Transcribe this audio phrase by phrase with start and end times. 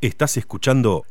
[0.00, 1.04] Estás escuchando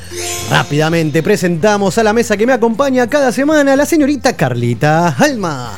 [0.50, 5.72] Rápidamente presentamos a la mesa que me acompaña cada semana la señorita Carlita Halman.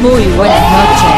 [0.00, 1.10] Muy buenas noches.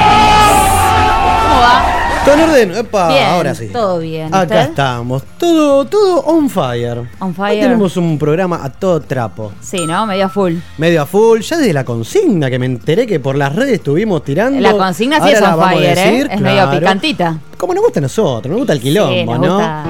[1.42, 1.91] ¿Cómo va?
[2.24, 2.76] ¿Todo en orden?
[2.76, 3.66] Epa, Bien, ahora sí.
[3.72, 4.28] todo bien.
[4.28, 4.60] Acá ¿Usted?
[4.60, 6.98] estamos, todo, todo on fire.
[7.18, 7.60] On Hoy fire.
[7.62, 9.52] tenemos un programa a todo trapo.
[9.60, 10.06] Sí, ¿no?
[10.06, 10.54] Medio full.
[10.78, 14.22] medio a full, ya desde la consigna que me enteré que por las redes estuvimos
[14.22, 14.60] tirando.
[14.60, 15.94] La consigna sí Ahora es on a fire, ¿eh?
[16.12, 17.38] decir, Es medio picantita.
[17.56, 19.54] Como nos gusta a nosotros, nos gusta el quilombo, sí, nos ¿no?
[19.56, 19.84] gusta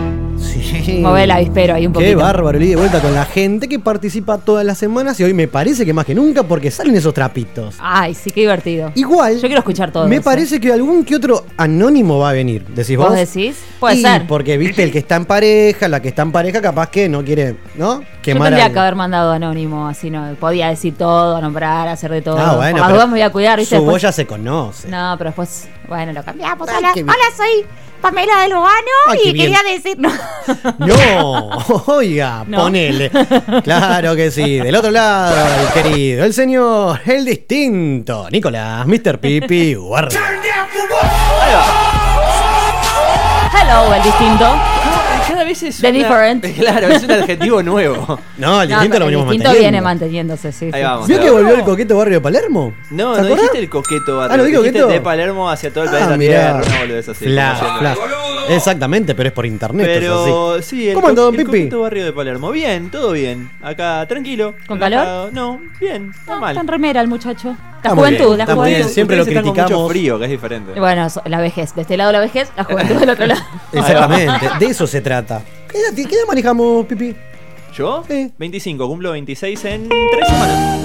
[0.52, 0.98] Sí.
[1.02, 2.18] mover el avispero ahí un Qué poquito.
[2.18, 5.48] bárbaro, el y vuelta con la gente que participa todas las semanas y hoy me
[5.48, 7.76] parece que más que nunca porque salen esos trapitos.
[7.80, 8.92] Ay, sí, qué divertido.
[8.94, 10.24] Igual, Yo quiero escuchar todo me eso.
[10.24, 13.08] parece que algún que otro anónimo va a venir, decís vos.
[13.08, 13.56] ¿Vos decís?
[13.80, 14.26] Puede Y ser.
[14.26, 17.24] porque viste el que está en pareja, la que está en pareja capaz que no
[17.24, 18.00] quiere, ¿no?
[18.00, 20.34] Yo Quemar tendría al- que haber mandado anónimo, así no.
[20.38, 22.38] Podía decir todo, nombrar, hacer de todo.
[22.38, 23.74] Ah, bueno, las me voy a cuidar, ¿viste?
[23.76, 24.88] Su Después- ya se conoce.
[24.88, 26.68] No, pero después, bueno, lo cambiamos.
[26.68, 27.10] Ay, Hola, qué bien.
[27.14, 27.66] hola, soy
[28.00, 28.70] Pamela de Lugano
[29.08, 29.52] Ay, qué y bien.
[29.54, 29.98] quería decir.
[29.98, 30.10] No.
[30.78, 32.62] No, oiga, No.
[32.62, 33.10] ponele.
[33.62, 34.58] Claro que sí.
[34.58, 39.18] Del otro lado, el querido, el señor, el distinto, Nicolás, Mr.
[39.20, 40.20] Pipi, guardia.
[43.54, 44.71] Hello, el distinto.
[45.42, 46.44] Cada vez es The una- different.
[46.56, 48.18] Claro, es un adjetivo nuevo.
[48.38, 49.60] No, el No, distinto lo el venimos distinto manteniendo.
[49.60, 50.70] viene manteniéndose, sí.
[50.72, 51.08] Ahí vamos.
[51.08, 52.74] ¿Vio que volvió el coqueto barrio de Palermo?
[52.90, 54.34] No, ¿Se no dijiste el coqueto barrio.
[54.34, 54.94] Ah, ¿no digo dijiste coqueto?
[54.94, 56.18] de Palermo hacia todo el Ah, planeta.
[56.18, 57.24] Tierra, una boludez así.
[57.24, 57.98] Flash, flash.
[58.48, 59.86] Exactamente, pero es por internet.
[59.88, 60.62] es Pero así.
[60.62, 61.46] sí, el, ¿Cómo co- andó, el Pipi?
[61.46, 62.50] coqueto barrio de Palermo.
[62.50, 63.50] Bien, todo bien.
[63.62, 64.54] Acá, tranquilo.
[64.66, 65.30] ¿Con relajado.
[65.32, 66.50] No, bien, No, normal.
[66.50, 67.48] está en remera el muchacho.
[67.48, 68.94] La Está muy bien, juventud, la está muy bien, juventud.
[68.94, 69.82] siempre lo Ustedes están con criticamos.
[69.82, 70.80] mucho frío, que es diferente.
[70.80, 71.74] Bueno, so- la vejez.
[71.74, 73.40] De este lado la vejez, la juventud del otro lado.
[73.72, 75.42] Exactamente, de eso se trata.
[75.70, 77.14] ¿Qué edad, qué edad manejamos, Pipi?
[77.74, 78.04] ¿Yo?
[78.08, 78.30] Sí.
[78.38, 80.80] 25, cumplo 26 en 3 semanas.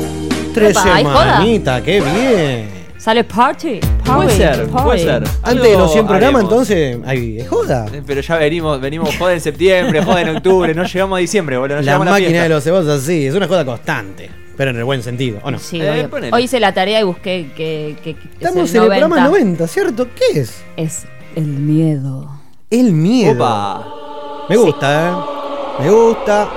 [0.54, 2.70] Tres Epa, semanitas, qué bien.
[2.98, 3.80] Sale party.
[4.06, 4.84] Puede ser, party.
[4.86, 5.24] puede ser.
[5.44, 7.86] Antes de los Algo 100 programas, entonces, hay joda.
[7.94, 11.58] Eh, Pero ya venimos, venimos joda en septiembre, joda en octubre, no llegamos a diciembre,
[11.58, 11.76] boludo.
[11.78, 12.44] No La llegamos a máquina fiesta.
[12.44, 14.30] de los cebollos, sí, es una joda constante.
[14.58, 15.60] Pero en el buen sentido, ¿o no?
[15.60, 16.10] Sí, Eh.
[16.34, 19.16] Hoy hice la tarea y busqué que, que, que Estamos es en el el programa
[19.28, 19.30] 90.
[19.30, 20.08] 90, ¿cierto?
[20.16, 20.64] ¿Qué es?
[20.76, 21.06] Es
[21.36, 22.32] el miedo.
[22.72, 23.36] El miedo.
[23.36, 23.88] Opa.
[24.50, 25.84] Me gusta, ¿eh?
[25.84, 26.50] Me gusta.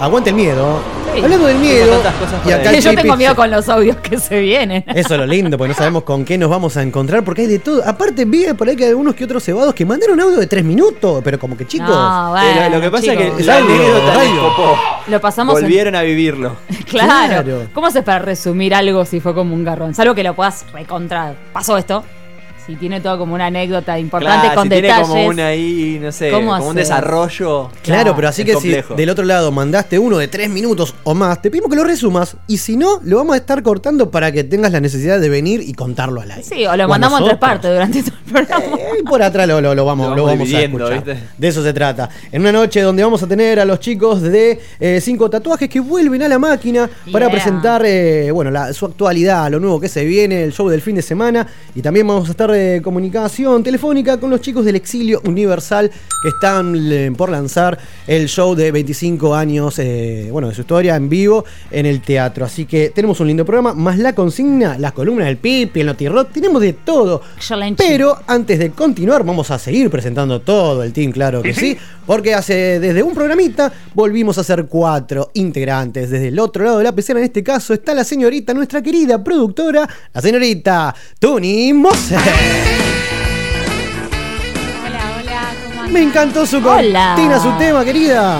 [0.00, 0.80] Aguante el miedo.
[1.14, 1.22] Sí.
[1.22, 2.00] Hablando del miedo.
[2.46, 4.84] Y acá Yo tengo miedo con los audios que se vienen.
[4.94, 7.48] Eso es lo lindo, porque no sabemos con qué nos vamos a encontrar, porque hay
[7.48, 7.82] de todo.
[7.84, 10.64] Aparte, vi por ahí que hay algunos que otros cebados que mandaron audio de 3
[10.64, 11.88] minutos, pero como que chicos.
[11.88, 13.24] No, Eh, bueno, lo, lo que pasa chicos.
[13.26, 14.22] es que la anécdota.
[15.08, 16.56] Lo pasamos en- Volvieron a vivirlo.
[16.88, 17.42] Claro.
[17.42, 17.62] Claro.
[17.74, 19.94] ¿Cómo haces para resumir algo si fue como un garrón?
[19.94, 21.34] Salvo que lo puedas recontra.
[21.52, 22.02] Pasó esto.
[22.68, 25.08] Si tiene todo como una anécdota importante Claro, con si tiene detalles.
[25.08, 27.70] como una ahí, no sé, ¿Cómo como un desarrollo.
[27.82, 28.94] Claro, pero así Es que complejo.
[28.94, 31.84] si del otro lado mandaste uno de tres minutos o más, te pedimos que lo
[31.84, 35.30] resumas y si no, lo vamos a estar cortando para que tengas la necesidad de
[35.30, 36.42] venir y contarlo al aire.
[36.44, 38.64] Sí, o lo mandamos en tres partes durante todo el programa.
[38.76, 40.92] Eh, y por atrás lo, lo- lo vamos, Lo lo vamos vamos a escuchar.
[41.04, 41.18] ¿viste?
[41.38, 42.10] De eso se trata.
[42.30, 45.80] En una noche donde vamos a tener a los chicos de eh, Cinco Tatuajes que
[45.80, 50.04] vuelven a la máquina para presentar eh, bueno, la- su actualidad, lo nuevo que se
[50.04, 51.46] viene, el show del fin de semana.
[51.74, 55.90] Y también vamos a estar comunicación telefónica con los chicos del Exilio Universal
[56.22, 60.96] que están eh, por lanzar el show de 25 años eh, bueno, de su historia
[60.96, 62.44] en vivo en el teatro.
[62.44, 66.32] Así que tenemos un lindo programa, más la consigna, las columnas del Pipi, el Notirrock,
[66.32, 67.22] tenemos de todo.
[67.36, 67.84] Excelente.
[67.86, 71.76] Pero antes de continuar, vamos a seguir presentando todo el team, claro que sí,
[72.06, 76.10] porque hace desde un programita volvimos a ser cuatro integrantes.
[76.10, 79.22] Desde el otro lado de la pecera, en este caso, está la señorita, nuestra querida
[79.22, 82.16] productora, la señorita Tuni Mose.
[84.86, 85.92] Hola, hola, ¿cómo andan?
[85.92, 87.14] Me encantó su Hola.
[87.14, 88.38] cortina, su tema, querida.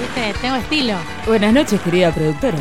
[0.00, 0.94] Viste, tengo estilo.
[1.26, 2.58] Buenas noches, querida productora.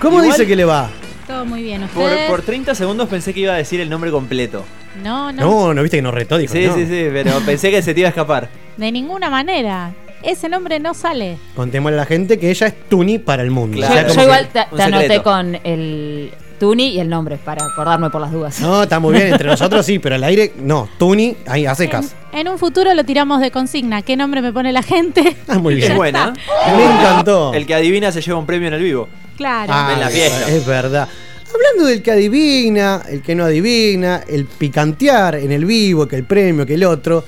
[0.00, 0.88] ¿Cómo Igual- dice que le va?
[1.26, 1.86] Todo muy bien.
[1.94, 2.30] Por, ¿Ustedes?
[2.30, 4.64] por 30 segundos pensé que iba a decir el nombre completo.
[5.02, 6.52] No, no, No, no viste que nos retó, dijo.
[6.52, 6.74] Sí, no.
[6.74, 8.48] sí, sí, pero pensé que se te iba a escapar.
[8.76, 9.92] de ninguna manera.
[10.22, 11.36] Ese nombre no sale.
[11.54, 13.76] Contémosle a la gente que ella es Tuni para el mundo.
[13.76, 13.92] Claro.
[13.92, 15.22] O sea, yo como yo que- igual te, un te anoté secreto.
[15.22, 18.60] con el Tuni y el nombre para acordarme por las dudas.
[18.60, 20.88] No, está muy bien, entre nosotros sí, pero al aire no.
[20.98, 22.14] Tuni, ahí a secas.
[22.32, 24.02] En, en un futuro lo tiramos de consigna.
[24.02, 25.36] ¿Qué nombre me pone la gente?
[25.48, 25.92] Ah, muy bien.
[25.92, 26.32] Es buena.
[26.76, 27.52] Me encantó.
[27.54, 29.08] El que adivina se lleva un premio en el vivo.
[29.36, 29.72] Claro.
[29.74, 30.48] Ah, en la fiesta.
[30.48, 31.08] Es verdad.
[31.54, 36.24] Hablando del que adivina, el que no adivina, el picantear en el vivo, que el
[36.24, 37.24] premio, que el otro.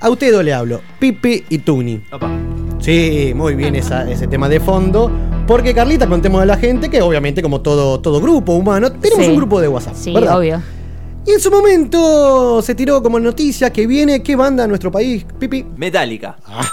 [0.00, 2.00] A ustedes dos le hablo, Pipi y Tuni.
[2.10, 2.30] Opa.
[2.80, 5.10] Sí, muy bien esa- ese tema de fondo.
[5.46, 9.30] Porque Carlita, contemos a la gente que obviamente como todo, todo grupo humano, tenemos Sí.
[9.30, 9.94] un grupo de WhatsApp.
[9.96, 10.38] Sí, ¿verdad?
[10.38, 10.62] obvio.
[11.26, 15.26] Y en su momento se tiró como noticia que viene, ¿qué banda a nuestro país?
[15.38, 15.66] Pipi.
[15.76, 16.36] Metallica.
[16.46, 16.66] Ah,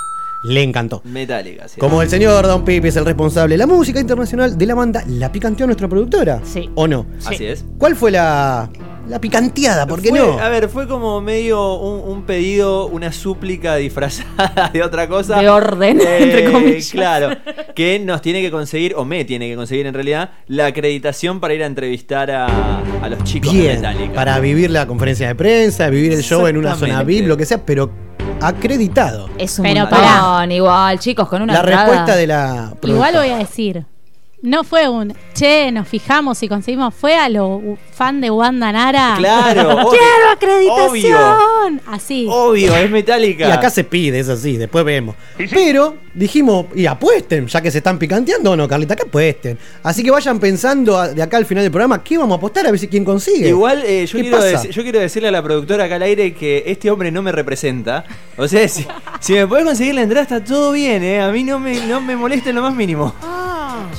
[0.46, 1.02] le encantó.
[1.04, 1.80] Metallica, sí.
[1.80, 5.04] Como el señor Don Pipi es el responsable de la música internacional de la banda,
[5.08, 6.40] ¿la picanteó nuestra productora?
[6.46, 6.70] Sí.
[6.76, 7.06] ¿O no?
[7.26, 7.66] Así es.
[7.78, 8.70] ¿Cuál fue la,
[9.08, 9.86] la picanteada?
[9.88, 10.40] ¿Por qué Fue- no?
[10.40, 15.40] A ver, fue como medio un, un pedido, una súplica disfrazada de otra cosa.
[15.40, 16.90] De orden, entre comillas.
[16.92, 17.30] Claro,
[17.76, 21.54] que nos tiene que conseguir, o me tiene que conseguir en realidad, la acreditación para
[21.54, 22.48] ir a entrevistar a,
[23.02, 24.14] a los chicos de Bien, Metallica.
[24.14, 27.04] para vivir la conferencia de prensa, vivir el show en una zona.
[27.04, 27.90] VIP, lo que sea, pero
[28.42, 29.30] acreditado.
[29.38, 30.54] Es un Pero montón, pará.
[30.54, 31.86] igual, chicos, con una La entrada.
[31.86, 33.86] respuesta de la Igual voy a decir.
[34.40, 36.94] No fue un, che, nos fijamos y conseguimos.
[36.94, 37.60] Fue a lo
[37.92, 39.16] fan de Wanda Nara.
[39.18, 39.90] Claro, obvio.
[39.90, 41.80] ¡Quiero acreditación!
[41.80, 42.28] Obvio, Así.
[42.30, 43.48] obvio, es Metallica.
[43.48, 45.16] Y acá se pide, es así, después vemos.
[45.50, 49.58] Pero dijimos, y apuesten, ya que se están picanteando o no, Carlita, que apuesten.
[49.82, 52.68] Así que vayan pensando a- de acá al final del programa, ¿qué vamos a apostar?
[52.68, 53.50] A ver si quién consigue.
[53.50, 54.40] Igual eh, yo, ¿Qué quiero
[54.70, 58.06] yo decirle a la productora acá al aire que este hombre no me representa.
[58.38, 58.86] O sea, si,
[59.20, 61.22] si me puedes conseguir la entrada está todo bien, ¿eh?
[61.22, 63.16] A mí no me, no me molesta en lo más mínimo.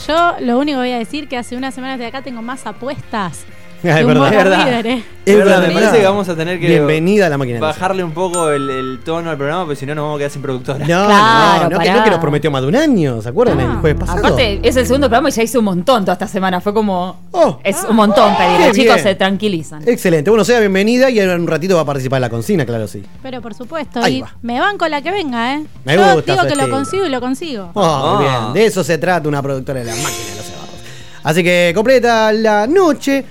[0.07, 2.67] Yo lo único que voy a decir que hace unas semanas de acá tengo más
[2.67, 3.45] apuestas.
[3.83, 4.33] Es verdad.
[4.33, 4.87] Es verdad.
[4.87, 5.05] ¿eh?
[5.25, 7.61] Es verdad, me parece que vamos a tener que Bienvenida a la máquina.
[7.61, 10.31] bajarle un poco el, el tono al programa, porque si no nos vamos a quedar
[10.31, 10.79] sin productora.
[10.81, 11.97] No, Claro, no, no, que, pará.
[11.99, 13.61] no que nos prometió más de un año, ¿se acuerdan?
[13.61, 13.65] Ah.
[13.65, 14.19] el jueves pasado.
[14.21, 16.61] Aparte, es el segundo programa y ya hice un montón toda esta semana.
[16.63, 17.17] Fue como.
[17.33, 17.61] Oh.
[17.63, 18.57] Es un montón pedir.
[18.59, 19.07] Qué Los chicos bien.
[19.07, 19.83] se tranquilizan.
[19.87, 20.31] Excelente.
[20.31, 23.05] Bueno, sea bienvenida y en un ratito va a participar en la consigna, claro, sí.
[23.23, 24.35] Pero por supuesto, Ahí y va.
[24.43, 25.65] me van con la que venga, ¿eh?
[25.85, 26.77] Me Yo gusta digo su que lo estilo.
[26.77, 27.71] consigo y lo consigo.
[27.75, 28.41] Oh, muy Ah.
[28.45, 28.53] bien.
[28.55, 30.69] De eso se trata una productora de la máquina de los cebarros.
[31.23, 33.25] Así que completa la noche.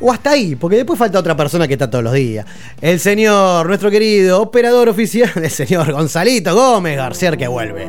[0.00, 2.44] O hasta ahí, porque después falta otra persona que está todos los días.
[2.80, 7.86] El señor, nuestro querido operador oficial, el señor Gonzalito Gómez García, que vuelve.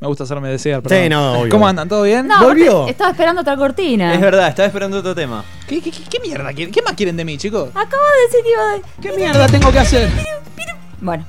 [0.00, 0.80] Me gusta hacerme desear.
[0.82, 1.08] Sí, perdón.
[1.10, 1.50] no, obvio.
[1.50, 1.88] ¿Cómo andan?
[1.88, 2.28] ¿Todo bien?
[2.28, 2.86] No, ¿Volvió?
[2.86, 4.14] estaba esperando otra cortina.
[4.14, 5.44] Es verdad, estaba esperando otro tema.
[5.66, 6.72] ¿Qué, qué, qué- qué mierda quieren?
[6.72, 7.70] ¿Qué más quieren de mí, chicos?
[7.70, 9.00] Acabo de decir que iba a.
[9.02, 10.08] ¿Qué mierda tengo que hacer?
[11.00, 11.26] Bueno,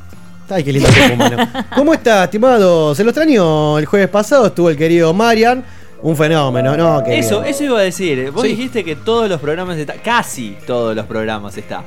[0.49, 1.47] Ay, qué lindo cuerpo humano.
[1.75, 2.95] ¿Cómo está, estimado?
[2.95, 5.63] Se lo extrañó el jueves pasado, estuvo el querido Marian.
[6.01, 7.03] Un fenómeno, ¿no?
[7.03, 7.19] Querido.
[7.19, 8.31] Eso, eso iba a decir.
[8.31, 8.49] Vos Sí.
[8.49, 9.97] dijiste que todos los programas están.
[10.03, 11.83] Casi todos los programas está.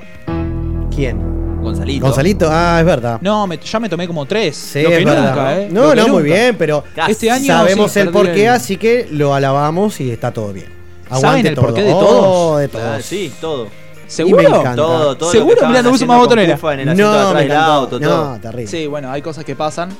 [0.94, 1.60] ¿Quién?
[1.62, 2.04] Gonzalito.
[2.06, 3.18] Gonzalito, ah, es verdad.
[3.22, 4.54] No, me- ya me tomé como tres.
[4.56, 5.28] Sí, Lo que es verdad.
[5.34, 5.68] nunca, ¿eh?
[5.70, 6.34] No, Lo que no, muy nunca.
[6.34, 7.12] bien, pero Casi.
[7.12, 10.66] Este año sabemos sí, el porqué, el- así que lo alabamos y está todo bien.
[11.10, 12.24] ¿Saben el porqué de todos?
[12.26, 13.04] Oh, de Claro, todos.
[13.04, 13.68] sí, todo.
[14.12, 14.42] ¿Seguro?
[14.42, 14.76] Y me encanta.
[14.76, 15.32] Todo, todo.
[15.32, 15.54] ¿Seguro?
[15.54, 16.58] Lo que Mirá, no uso más botonera.
[16.74, 18.34] En el No, atrás del auto, todo.
[18.34, 18.66] No, terrible.
[18.70, 19.90] Sí, bueno, hay cosas que pasan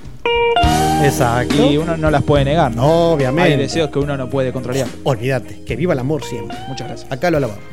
[1.02, 1.54] Exacto.
[1.54, 2.74] y uno no las puede negar.
[2.76, 3.12] ¿no?
[3.12, 3.52] Obviamente.
[3.52, 4.86] Hay deseos que uno no puede controlar.
[5.04, 6.56] Olvídate, que viva el amor siempre.
[6.68, 7.10] Muchas gracias.
[7.10, 7.64] Acá lo alabamos.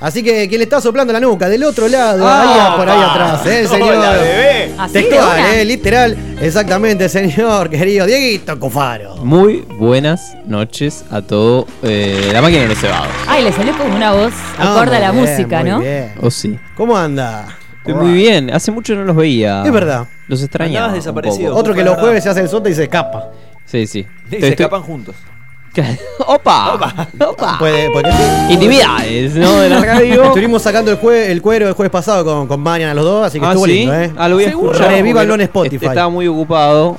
[0.00, 3.00] Así que quien le está soplando la nuca del otro lado, Ah, ahí por ahí
[3.02, 3.60] atrás, ¿eh?
[3.60, 4.20] el Hola, señor.
[4.20, 4.74] bebé.
[4.92, 5.40] Textual.
[5.54, 5.64] ¿eh?
[5.64, 9.16] literal, exactamente, señor querido Dieguito Cufaro.
[9.16, 13.08] Muy buenas noches a todo eh, la máquina de los cebados.
[13.26, 15.80] Ay, le salió como una voz Ah, acorde a la bien, música, muy ¿no?
[15.80, 16.12] bien.
[16.20, 16.58] ¿O sí?
[16.76, 17.46] ¿Cómo anda?
[17.78, 18.50] Estoy muy bien.
[18.52, 19.62] Hace mucho no los veía.
[19.64, 20.06] Es verdad.
[20.28, 20.86] Los extrañaba.
[20.86, 21.48] Andabas desaparecido.
[21.50, 21.60] poco.
[21.60, 23.30] Otro que los jueves se hace el sota y se escapa.
[23.64, 24.00] Sí, sí.
[24.00, 25.14] Y Estoy- se estoy- escapan juntos.
[26.26, 27.08] ¡Opa!
[27.26, 27.56] ¡Opa!
[27.58, 28.52] Puede, porque sí.
[28.54, 29.60] Intimidades, ¿no?
[29.60, 30.24] De la radio.
[30.24, 33.26] Estuvimos sacando el, jue- el cuero el jueves pasado con, con Marian a los dos,
[33.26, 33.72] así que Ah, estuvo ¿sí?
[33.72, 34.10] lindo, ¿eh?
[34.16, 34.90] Ah, lo voy a escuchar.
[34.90, 35.76] Revívanlo porque en Spotify.
[35.76, 36.96] est- Estaba muy ocupado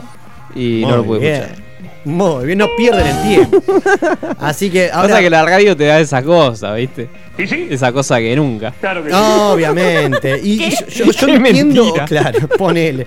[0.55, 1.33] y no lo pude bien.
[1.35, 1.69] escuchar.
[2.05, 3.61] Muy bien, no pierden el tiempo.
[4.39, 5.09] Así que ahora.
[5.09, 7.09] Pasa que la radio te da esa cosa, ¿viste?
[7.37, 8.73] Esa cosa que nunca.
[9.09, 10.39] No, obviamente.
[10.41, 12.05] Y yo, yo- yo entiendo, mentira.
[12.05, 13.05] claro, ponele.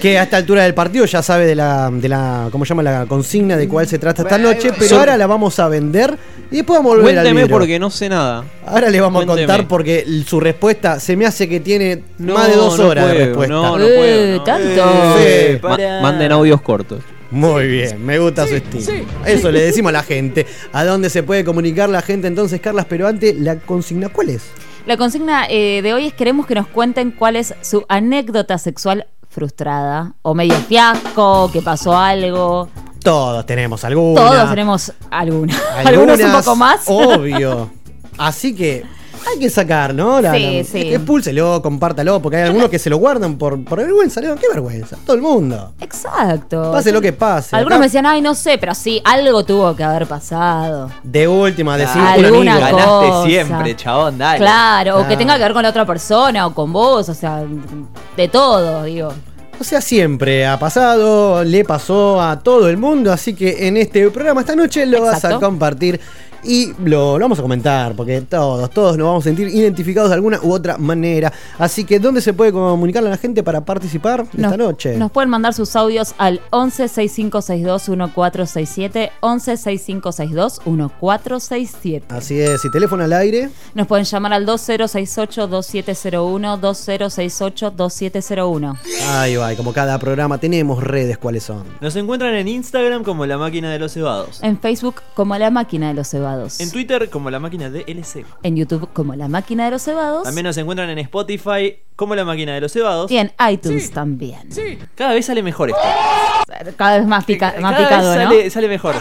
[0.00, 2.82] Que a esta altura del partido ya sabe de la, de la, ¿cómo llama?
[2.82, 6.16] La consigna de cuál se trata esta noche, pero ahora la vamos a vender
[6.50, 7.56] y después vamos a volver al Cuénteme vidrio.
[7.58, 8.44] porque no sé nada.
[8.66, 9.42] Ahora le vamos Cuénteme.
[9.42, 12.86] a contar porque su respuesta se me hace que tiene No, más de dos no
[12.88, 13.52] horas de puedo, respuesta.
[13.54, 14.44] no, no Eh, puedo, no.
[14.44, 15.18] tanto.
[15.18, 15.58] Sí.
[15.62, 17.00] Ma- para- manden audios cortos.
[17.32, 18.92] Muy bien, me gusta su estilo.
[19.26, 20.46] Eso le decimos a la gente.
[20.72, 22.86] ¿A dónde se puede comunicar la gente entonces, Carlas?
[22.88, 24.42] Pero antes, la consigna, ¿cuál es?
[24.86, 29.06] La consigna eh, de hoy es queremos que nos cuenten cuál es su anécdota sexual
[29.30, 32.68] frustrada o medio fiasco, que pasó algo.
[33.02, 34.20] Todos tenemos alguna.
[34.20, 35.54] Todos tenemos alguna.
[35.86, 36.82] Algunos un poco más.
[36.86, 37.70] Obvio.
[38.18, 38.84] Así que
[39.28, 40.20] hay que sacar, ¿no?
[40.20, 40.94] La, Sí, la- sí.
[40.94, 44.20] Expúlselo, compártalo, porque hay algunos que se lo guardan por, por vergüenza.
[44.20, 44.36] ¿no?
[44.36, 44.96] ¿Qué vergüenza?
[45.04, 45.72] Todo el mundo.
[45.80, 46.72] Exacto.
[46.72, 47.54] Pase lo que pase.
[47.56, 50.90] Algunos Acá, me decían, ay, no sé, pero sí, algo tuvo que haber pasado.
[51.02, 52.70] De última, decir Ah, un alguna amigo.
[52.70, 52.86] cosa.
[52.86, 54.38] Ganaste siempre, chabón, dale.
[54.38, 57.42] Claro, o que tenga que ver con la otra persona o con vos, o sea,
[58.16, 59.12] de todo, digo.
[59.60, 64.08] O sea, siempre ha pasado, le pasó a todo el mundo, así que en este
[64.08, 66.00] programa esta noche lo vas a compartir
[66.42, 70.14] y lo, lo vamos a comentar, porque todos, todos nos vamos a sentir identificados de
[70.14, 71.32] alguna u otra manera.
[71.58, 74.96] Así que, ¿dónde se puede comunicar a la gente para participar Nos, esta noche?
[74.96, 82.06] nos pueden mandar sus audios al 11 6562 1467, 11 6562 1467.
[82.08, 83.50] Así es, y teléfono al aire.
[83.74, 88.76] Nos pueden llamar al 2068 2701 2068 2701.
[89.08, 91.64] Ahí va, y como cada programa tenemos redes, ¿cuáles son?
[91.80, 94.42] Nos encuentran en Instagram como La Máquina de los Cebados.
[94.42, 96.29] En Facebook como La Máquina de los Cebados.
[96.60, 98.24] En Twitter como La Máquina de LC.
[98.42, 100.24] En YouTube como La Máquina de los Cebados.
[100.24, 103.10] También nos encuentran en Spotify como La Máquina de los Cebados.
[103.10, 104.48] Y en iTunes también.
[104.94, 105.80] Cada vez sale mejor esto.
[106.76, 108.50] Cada vez más, pica- más Cada picado, vez ¿no?
[108.50, 108.94] sale, mejor.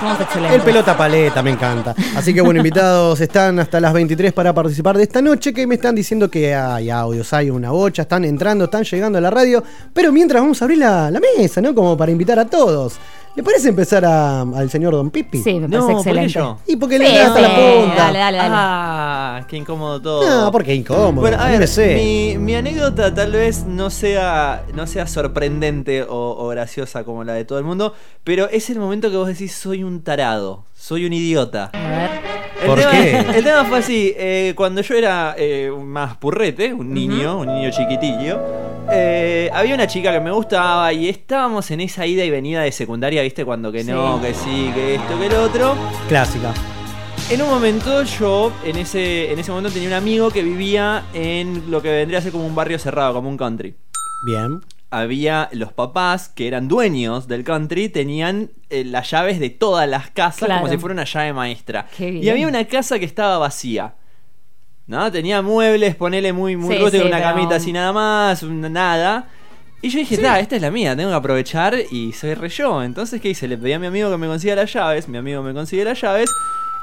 [0.51, 1.95] El pelota paleta, me encanta.
[2.15, 5.75] Así que bueno, invitados están hasta las 23 para participar de esta noche, que me
[5.75, 9.63] están diciendo que hay audios, hay una bocha, están entrando, están llegando a la radio,
[9.93, 11.74] pero mientras vamos a abrir la, la mesa, ¿no?
[11.74, 12.98] Como para invitar a todos.
[13.36, 15.38] ¿Le parece empezar a- al señor Don Pipi?
[15.41, 16.33] Sí, me No, parece ¿por qué excelente.
[16.33, 16.57] yo?
[16.67, 17.95] Y porque Sí, le da hasta sí, la punta.
[18.03, 18.53] Dale, dale, dale.
[18.53, 20.45] Ah, qué incómodo todo.
[20.45, 21.12] No, porque incómodo.
[21.21, 21.95] Bueno, a ver, sé.
[21.95, 27.33] mi, mi anécdota tal vez no sea, no sea sorprendente o, o graciosa como la
[27.33, 27.93] de todo el mundo,
[28.25, 31.69] pero es el momento que vos decís soy un tarado, soy un idiota.
[31.74, 32.09] A ver.
[32.62, 33.19] El ¿Por tema, qué?
[33.38, 37.69] El tema fue así, eh, cuando yo era eh, más purrete, un niño, un niño
[37.71, 38.38] chiquitillo,
[38.91, 42.72] eh, había una chica que me gustaba y estábamos en esa ida y venida de
[42.72, 44.25] secundaria, viste, cuando que no, Sí.
[44.27, 45.75] que sí, que esto, que el otro.
[46.08, 46.53] Clásica.
[47.29, 51.69] En un momento yo, en ese, en ese momento tenía un amigo que vivía en
[51.69, 53.75] lo que vendría a ser como un barrio cerrado, como un country.
[54.25, 54.62] Bien.
[54.91, 60.10] Había los papás que eran dueños del country, tenían eh, las llaves de todas las
[60.10, 60.62] casas Claro.
[60.62, 61.86] como si fuera una llave maestra.
[61.96, 62.24] Qué bien.
[62.24, 63.93] Y había una casa que estaba vacía.
[64.89, 65.10] ¿No?
[65.12, 69.27] Tenía muebles, ponele muy, muy Sí, rústico, sí, una pero- camita así nada más, nada.
[69.81, 72.81] Y yo dije, "Ta, esta es la mía, tengo que aprovechar y soy re yo.
[72.84, 73.48] Entonces, ¿qué hice?
[73.48, 76.01] Le pedí a mi amigo que me consiga las llaves, mi amigo me consigue las
[76.01, 76.29] llaves.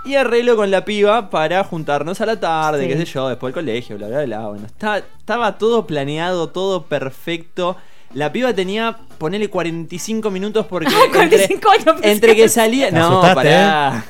[0.05, 2.89] Y arreglo con la piba para juntarnos a la tarde, Sí.
[2.89, 4.39] qué sé yo, después del colegio, bla, bla, bla.
[4.47, 7.77] Bueno, está- estaba todo planeado, todo perfecto.
[8.15, 10.87] La piba tenía, ponele 45 minutos porque.
[11.13, 12.93] 45 años, pensé Entre que salía.
[12.93, 14.05] No, asustaste, pará.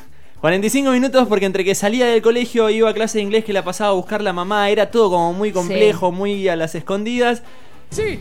[0.46, 3.64] 45 minutos porque entre que salía del colegio iba a clase de inglés que la
[3.64, 7.42] pasaba a buscar la mamá, era todo como muy complejo, muy a las escondidas.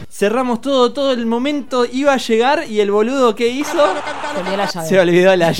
[0.09, 4.55] Cerramos todo, todo el momento iba a llegar y el boludo que hizo Se olvidó
[4.57, 4.87] la llave.
[4.87, 5.53] se olvidó la No,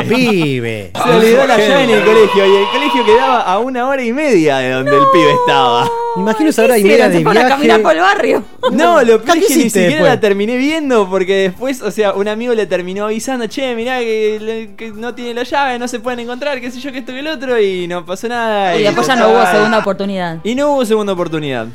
[0.00, 0.04] llave.
[0.14, 0.92] pibe.
[1.04, 4.12] Se olvidó la llave en el colegio y el colegio quedaba a una hora y
[4.12, 5.88] media de donde el pibe estaba.
[6.16, 7.82] Imagino esa hora y media no de a caminar viaje.
[7.82, 8.44] por el barrio.
[8.72, 10.10] No, lo ¿Qué peor es que ni siquiera después?
[10.10, 14.92] la terminé viendo porque después, o sea, un amigo le terminó avisando, che, mirá que,
[14.96, 17.28] no tiene la llave, no se pueden encontrar, qué sé yo, que esto que el
[17.28, 18.76] otro, y no pasó nada.
[18.76, 20.38] Y después ya no hubo segunda oportunidad.
[20.44, 21.66] Y no hubo segunda oportunidad.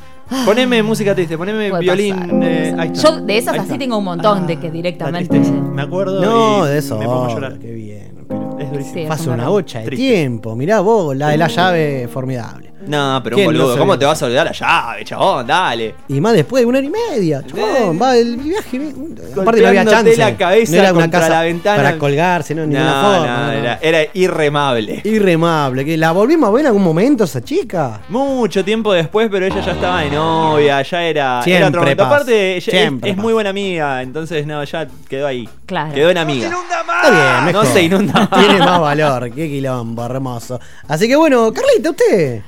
[0.46, 2.16] Poneme música triste, poneme Puede violín.
[2.20, 2.44] pasar.
[2.44, 3.02] eh, ahí está.
[3.10, 3.80] Yo de esas Ahí así está.
[3.80, 5.40] tengo un montón de que directamente.
[5.40, 6.22] Me acuerdo.
[6.22, 6.98] No, y de eso.
[6.98, 7.60] Me pongo a llorar.
[7.60, 8.26] Qué bien.
[8.28, 8.94] Pero Es durísimo.
[8.94, 9.54] Sí, es pasa un una garrón.
[9.54, 10.06] bocha de Triste.
[10.06, 10.56] tiempo.
[10.56, 12.73] Mirá vos, la de la llave, formidable.
[12.88, 15.48] No, pero un ¿Quién no boludo, se ¿cómo te vas a olvidar la llave, chabón?
[15.48, 15.96] Dale.
[16.08, 17.44] Y más después de una hora y media.
[17.46, 18.78] Chabón, va el viaje.
[18.78, 20.18] Aparte no había Golpeándote chance.
[20.18, 21.78] la cabeza no era una contra casa la ventana.
[21.84, 23.28] para colgarse, no, ni No, una forma.
[23.28, 23.54] no, no, no.
[23.54, 25.02] Era, era irremable.
[25.04, 25.86] Irremable.
[25.86, 28.02] Que la volvimos a ver en algún momento esa chica.
[28.10, 32.04] Mucho tiempo después, pero ella ya estaba de novia, ya era, era Siempre otro momento.
[32.04, 33.24] pasa, Aparte, ella es, siempre es pasa.
[33.24, 35.48] muy buena amiga, entonces no, ya quedó ahí.
[35.66, 35.94] Claro.
[35.94, 36.48] Quedó en amiga.
[36.50, 37.66] Está bien, mejor.
[37.66, 38.30] No se inunda.
[38.38, 39.32] Tiene más valor.
[39.34, 40.60] Qué quilombo, hermoso.
[40.88, 42.42] Así que bueno, Carlita, usted.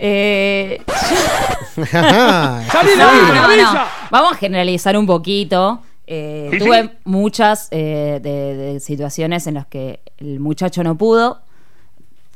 [0.00, 0.80] Eh,
[1.92, 2.62] Ajá.
[2.96, 3.80] no, no, no.
[4.10, 5.80] Vamos a generalizar un poquito.
[6.06, 11.42] Eh, tuve muchas eh, de, de situaciones en las que el muchacho no pudo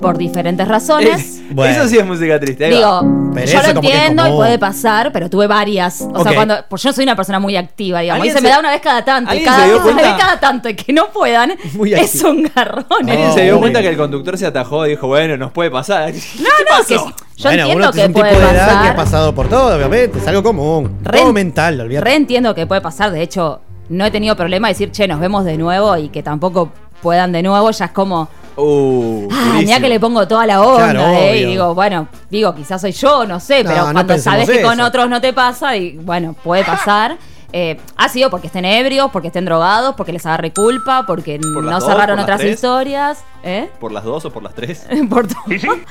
[0.02, 1.40] por diferentes razones.
[1.52, 1.72] Bueno.
[1.80, 2.66] Eso sí es música triste.
[2.66, 2.76] ahí va.
[2.76, 6.02] Digo, Pero yo eso lo como que es entiendo y puede pasar, pero tuve varias.
[6.02, 6.22] O Ok.
[6.24, 6.54] sea, cuando.
[6.68, 8.18] Pues yo no soy una persona muy activa, digamos.
[8.26, 9.30] Y ¿Alguien se, se- me da una vez cada tanto.
[9.30, 10.12] Y ¿Alguien cada se dio vez se me cuenta?
[10.16, 11.52] ve cada tanto y que no puedan.
[11.74, 12.84] Muy es un garrón.
[13.08, 15.70] ¿Alguien No, se dio cuenta que el conductor se atajó y dijo, bueno, nos puede
[15.70, 16.12] pasar?
[16.12, 17.04] No, no, que yo
[17.48, 18.96] bueno, entiendo uno es que un puede tipo de edad que ha pasar.
[18.96, 20.18] pasado por todo, obviamente.
[20.18, 20.98] Es algo común.
[21.02, 22.04] Re- todo mental, olvídate.
[22.04, 23.10] Re entiendo que puede pasar.
[23.12, 26.22] De hecho, no he tenido problema de decir, che, nos vemos de nuevo y que
[26.22, 26.70] tampoco
[27.02, 27.70] puedan de nuevo.
[27.70, 30.90] Ya es como, Uh, ah, que le pongo toda la onda.
[30.92, 34.18] Claro, eh, y digo, bueno, digo, quizás soy yo, no sé, No, pero no cuando
[34.18, 37.16] sabes que con otros no te pasa, y bueno, puede pasar.
[37.54, 41.62] Eh, ha sido porque estén ebrios, porque estén drogados, porque les agarre culpa, porque Por
[41.62, 42.54] no dos, cerraron otras tres.
[42.54, 43.24] historias.
[43.44, 43.68] ¿Eh?
[43.78, 44.86] ¿Por las dos o por las tres?
[45.10, 45.42] por todo.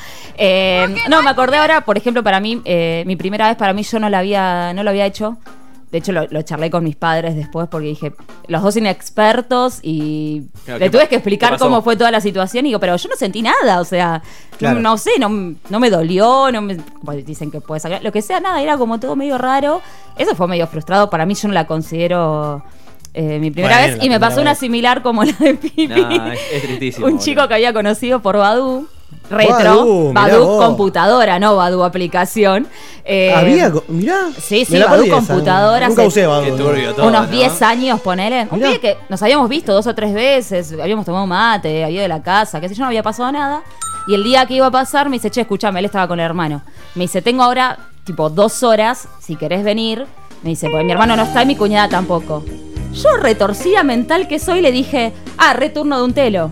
[0.44, 3.84] Eh, no, me acordé ahora, por ejemplo, para mí, eh, mi primera vez para mí
[3.84, 5.38] yo no la había, no lo había hecho.
[5.92, 8.14] De hecho, lo, lo charlé con mis padres después porque dije,
[8.48, 12.66] los dos inexpertos y Claro, le ¿qué tuve que explicar cómo fue toda la situación
[12.66, 14.22] y digo, pero yo no sentí nada, o sea,
[14.52, 14.80] no- Claro.
[14.80, 15.28] no, sé, no,
[15.70, 18.78] no me dolió, no me, bueno, dicen que puede sacar, lo que sea, nada, era
[18.78, 19.82] como todo medio raro.
[20.18, 22.64] Eso fue medio frustrado, para mí yo no la considero
[23.14, 25.88] eh, mi primera Bueno, vez y me pasó una similar como la de Pipi.
[25.88, 27.08] Nah, es, es tristísimo.
[27.12, 28.88] Un chico que había conocido por Badu.
[29.30, 30.66] Retro, Badu vos.
[30.66, 32.68] computadora, no Badu aplicación.
[33.06, 33.72] Eh, Había.
[33.88, 34.30] Mirá.
[34.38, 34.98] Sí, sí, esa.
[35.10, 36.28] computadora Nunca usé.
[36.44, 37.08] Qué turbio todo.
[37.08, 37.32] unos ¿no?
[37.32, 38.48] 10 años, ponele.
[38.52, 42.02] Un pibe que nos habíamos visto dos o tres veces, habíamos tomado mate, había ido
[42.02, 43.64] de la casa, que sé yo, no había pasado nada.
[44.08, 46.26] Y el día que iba a pasar me dice, che, escúchame, él estaba con el
[46.26, 46.62] hermano.
[46.96, 50.06] Me dice, tengo ahora tipo dos horas, si querés venir.
[50.42, 52.44] Me dice, porque mi hermano no está y mi cuñada tampoco.
[52.94, 56.52] Yo retorcida mental que soy le dije, ah, returno de un telo.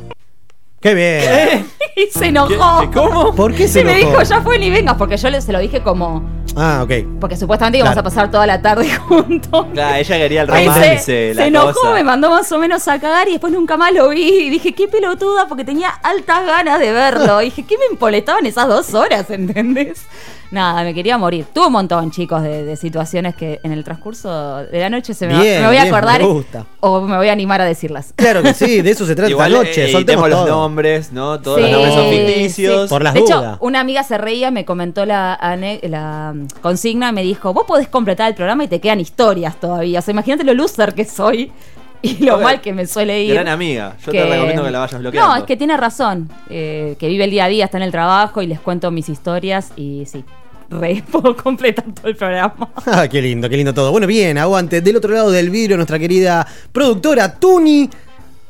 [0.80, 1.70] Qué bien.
[2.08, 2.82] Y se enojó.
[2.82, 2.90] ¿Qué?
[3.00, 3.34] ¿Cómo?
[3.36, 5.60] ¿Por qué se Sí, me dijo, ya fue ni vengas, porque yo le, se lo
[5.60, 6.24] dije como.
[6.56, 6.92] Ah, ok.
[7.20, 8.08] Porque supuestamente íbamos Claro.
[8.08, 9.68] a pasar toda la tarde juntos.
[9.74, 11.94] Claro, ella quería el Ahí romance, se, la se enojó, cosa.
[11.94, 14.22] me mandó más o menos a cagar y después nunca más lo vi.
[14.28, 17.42] Y dije, qué pelotuda, porque tenía altas ganas de verlo.
[17.42, 20.02] Y dije, ¿qué me molestaban esas dos horas, entendés?
[20.52, 21.46] Nada, me quería morir.
[21.54, 25.28] Tuve un montón, chicos, de, de situaciones que en el transcurso de la noche se
[25.28, 26.66] me, va- Bien, me voy a bien, acordar me gusta.
[26.80, 28.14] o me voy a animar a decirlas.
[28.16, 29.90] Claro que sí, de eso se trata Igual, esta noche.
[29.92, 30.48] eh, los todo.
[30.48, 31.40] nombres, ¿no?
[31.40, 32.18] Todos Sí, los nombres son sí.
[32.18, 32.90] ficticios.
[32.90, 33.54] Por las de dudas.
[33.54, 35.38] hecho, una amiga se reía, me comentó la,
[35.84, 40.00] la mm, consigna, me dijo, vos podés completar el programa y te quedan historias todavía.
[40.00, 41.52] O sea, imagínate lo loser que soy
[42.02, 43.34] y lo mal que me suele ir.
[43.34, 43.96] Gran amiga.
[44.06, 45.30] Yo te recomiendo que la vayas bloqueando.
[45.32, 46.30] No, es que tiene razón.
[46.50, 49.10] eh, que vive el día a día, está en el trabajo y les cuento mis
[49.10, 50.24] historias y sí,
[50.70, 52.70] re puedo completar todo el programa.
[52.86, 53.92] Ah, qué lindo, qué lindo todo.
[53.92, 54.82] Bueno, bien, aguante.
[54.82, 57.90] Del otro lado del vidrio, nuestra querida productora Tuni.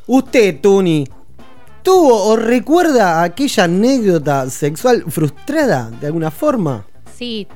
[0.06, 1.06] Usted, Tuni,
[1.82, 6.84] ¿tuvo o recuerda aquella anécdota sexual frustrada de alguna forma?
[7.16, 7.46] Sí,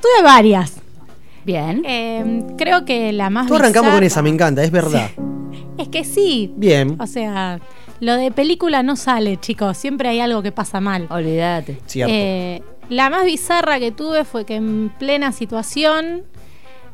[0.00, 0.74] tuve varias.
[1.44, 1.82] Bien.
[1.86, 5.10] Eh, creo que la más Tú arrancamos con esa, me encanta, es verdad.
[5.78, 6.52] Es que sí.
[6.56, 7.60] Bien, O sea,
[8.00, 9.76] lo de película no sale, chicos.
[9.76, 11.06] Siempre hay algo que pasa mal.
[11.10, 11.78] Olvídate.
[11.86, 12.12] cierto.
[12.12, 16.22] Eh, la más bizarra que tuve fue que en plena situación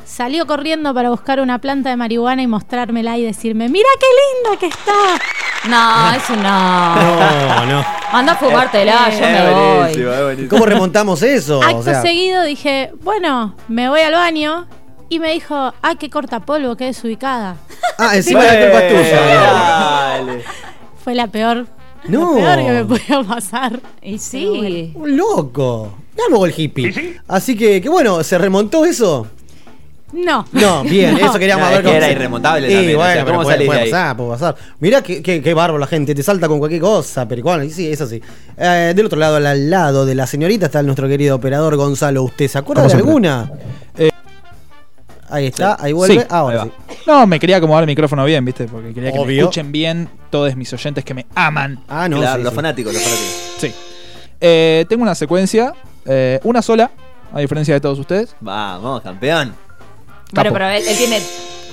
[0.05, 4.07] salió corriendo para buscar una planta de marihuana y mostrármela y decirme, mira qué
[4.51, 5.21] linda que está.
[5.69, 6.97] No, eso no.
[6.97, 7.85] no, no.
[8.13, 10.15] Anda a fumártela, yo Es me buenísimo, voy.
[10.15, 10.49] es buenísimo.
[10.51, 11.63] ¿Cómo remontamos eso?
[11.63, 14.67] Acto O sea, seguido dije, bueno, me voy al baño.
[15.09, 17.57] Y me dijo, ay, qué corta polvo, qué desubicada.
[17.99, 19.21] ah, encima la culpa es tuya.
[19.21, 20.45] Dale.
[21.05, 21.67] Fue la peor,
[22.09, 22.31] No.
[22.35, 23.81] lo peor que me podía pasar.
[24.03, 24.93] Y sí.
[24.95, 25.95] Un loco.
[26.17, 27.19] Ganó el hippie.
[27.29, 29.27] Así que, que bueno, ¿se remontó eso?
[30.13, 30.45] No.
[30.53, 31.27] No, bien, No.
[31.31, 33.25] eso queríamos No, ver es que cómo era se- irremontable Sí, también, o bueno, sea,
[33.25, 33.91] pero ¿cómo puede, salís puede de ahí?
[33.91, 34.57] pasar, puede pasar.
[34.81, 37.91] Mirá qué, qué, qué bárbaro la gente, te salta con cualquier cosa, pero igual, sí,
[37.91, 38.21] es así.
[38.59, 42.23] Eh, del otro lado, al lado de la señorita, está nuestro querido operador Gonzalo.
[42.25, 43.09] ¿Usted se acuerda de siempre.
[43.09, 43.51] alguna?
[45.33, 46.21] Ahí está, ahí vuelve.
[46.21, 46.97] Sí, Ahora ahí sí.
[47.07, 48.67] No, me quería acomodar el micrófono bien, ¿viste?
[48.67, 51.83] Porque quería que me escuchen bien todos mis oyentes que me aman.
[51.89, 52.57] Ah, no, Claro, sí, los sí.
[52.57, 53.55] fanáticos, los fanáticos.
[53.59, 53.75] Sí.
[54.41, 55.73] Eh, tengo una secuencia,
[56.05, 56.91] eh, una sola,
[57.33, 58.35] a diferencia de todos ustedes.
[58.41, 59.55] Vamos, campeón.
[60.33, 60.53] Bueno, Capo.
[60.53, 61.21] pero él, él tiene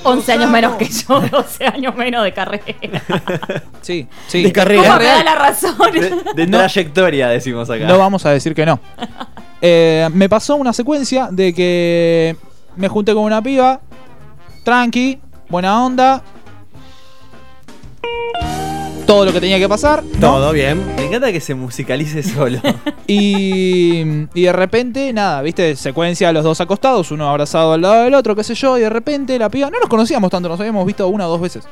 [0.03, 2.63] 11 años menos que yo, 12 años menos de carrera.
[3.81, 4.43] Sí, sí.
[4.43, 4.83] De carrera.
[4.83, 5.75] ¿Cómo me da la razón?
[5.93, 6.57] De, de No.
[6.59, 7.85] trayectoria, decimos acá.
[7.85, 8.79] No vamos a decir que no.
[9.61, 12.35] Eh, me pasó una secuencia de que
[12.79, 13.81] me junté con una piba,
[14.63, 16.23] tranqui, buena onda.
[19.05, 20.03] Todo lo que tenía que pasar.
[20.03, 20.19] ¿no?
[20.19, 20.85] Todo bien.
[20.95, 22.59] Me encanta que se musicalice solo.
[23.11, 24.01] Y,
[24.35, 28.35] y de repente, nada, viste, secuencia, los dos acostados, uno abrazado al lado del otro,
[28.35, 31.07] qué sé yo, y de repente la piba, no nos conocíamos tanto, nos habíamos visto
[31.07, 31.63] una o dos veces.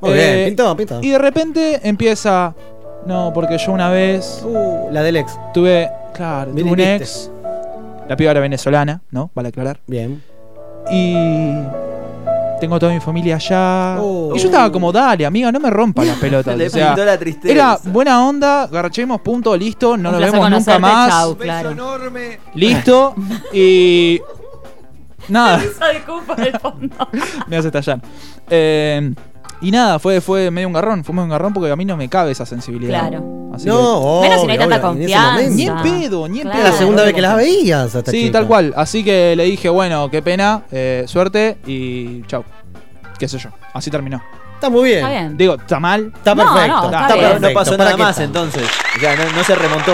[0.00, 1.02] Muy Eh, bien, pintado, pintado.
[1.02, 2.54] Y de repente empieza,
[3.04, 5.38] no, porque yo una vez Uh, la del ex.
[5.52, 7.30] tuve, claro, tuve un ex,
[8.08, 9.30] la piba era venezolana, ¿no?
[9.34, 9.80] Vale aclarar.
[9.86, 10.22] Bien.
[10.90, 11.54] Y
[12.60, 13.96] tengo toda mi familia allá.
[14.00, 14.32] Oh.
[14.34, 16.56] Y yo estaba como, dale, amiga, no me rompa las pelotas.
[16.56, 17.52] Le o sea, pintó la tristeza.
[17.54, 21.08] era buena onda, garchemos, punto, listo, no Un nos vemos nunca más.
[21.10, 21.74] chau, claro.
[22.54, 23.14] Listo.
[23.52, 24.20] y.
[25.28, 26.96] Nada, Esa de culpa del fondo.
[27.46, 28.00] me hace estallar.
[28.48, 29.14] Eh,
[29.60, 31.04] y nada, fue, fue medio un garrón.
[31.04, 33.08] Fue medio un garrón porque a mí no me cabe esa sensibilidad.
[33.08, 33.49] Claro.
[33.60, 35.42] Así No, Menos si no hay tanta confianza.
[35.50, 36.58] ni en pedo, ni en Claro.
[36.58, 36.72] Es pedo.
[36.72, 37.94] la segunda vez que las veías.
[37.94, 38.32] a esta Sí, chica.
[38.38, 38.72] tal cual.
[38.76, 42.42] Así que le dije, bueno, qué pena, eh, suerte y chau.
[43.18, 43.50] Qué sé yo.
[43.74, 44.20] Así terminó.
[44.54, 44.98] Está muy bien.
[44.98, 45.36] Está bien.
[45.36, 46.10] Digo, está mal.
[46.14, 46.76] Está No, perfecto.
[46.80, 47.26] no, está está bien.
[47.26, 47.48] perfecto.
[47.48, 48.24] no pasó ¿Para nada más está?
[48.24, 48.62] entonces.
[48.96, 49.92] O sea, no, no se remontó.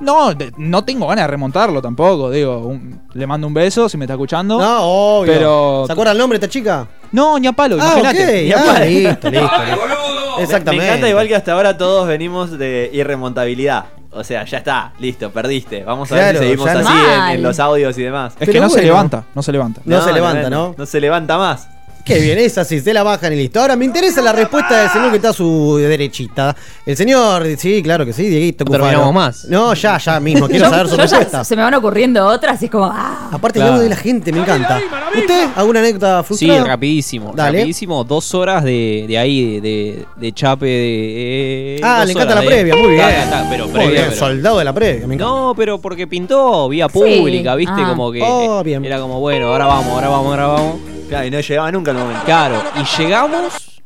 [0.00, 2.30] No, de- no tengo ganas de remontarlo tampoco.
[2.30, 4.58] Digo, un- le mando un beso si me está escuchando.
[4.58, 5.32] No, No, obvio.
[5.32, 6.88] Pero- ¿Se acuerda el nombre de esta chica?
[7.12, 8.24] ni a palo, Ah, imagínate.
[8.24, 8.44] ok.
[8.46, 8.84] Ni a Ah, palo.
[8.86, 9.30] listo, listo.
[9.30, 10.01] listo.
[10.42, 10.84] Me- Exactamente.
[10.84, 13.84] Me encanta igual que hasta ahora todos venimos de irremontabilidad.
[14.14, 15.84] O sea, ya está, listo, perdiste.
[15.84, 18.32] Vamos a ver Claro, si seguimos no- así en, los audios y demás.
[18.34, 19.80] Es Pero que no se levanta, no se levanta.
[19.84, 20.74] No se levanta, ¿no?
[20.76, 21.68] No se levanta más.
[22.04, 23.60] Qué bien, esa sí, se la bajan y listo.
[23.60, 26.56] Ahora me interesa la respuesta del señor que está a su derechita.
[26.84, 29.44] El señor, sí, claro que sí, Dieguito No terminamos más.
[29.44, 31.44] No, ya, ya mismo, quiero saber su respuesta.
[31.44, 33.28] se me van ocurriendo otras y es como, ah.
[33.30, 33.76] Aparte, Claro.
[33.76, 34.80] el de la gente, me encanta.
[35.16, 35.48] ¿Usted?
[35.54, 36.64] ¿Alguna anécdota Sí, frustrada?
[36.64, 37.32] rapidísimo.
[37.36, 37.58] Dale.
[37.58, 41.76] Rapidísimo, dos horas de, de ahí, de, de, de chape de.
[41.76, 43.06] eh, Ah, le encanta la de- previa, muy bien.
[43.06, 45.32] Ta, ta, pero Muy previa, bien, pero- soldado de la previa, me encanta.
[45.32, 46.98] No, pero porque pintó vía Sí.
[46.98, 47.74] pública, ¿viste?
[47.78, 47.88] Ah.
[47.90, 48.20] Como que.
[48.22, 48.84] Oh, bien.
[48.84, 50.76] Era como, bueno, ahora vamos, ahora vamos, ahora vamos.
[51.12, 52.22] Claro, y no llegaba nunca el momento.
[52.24, 53.80] Claro, y llegamos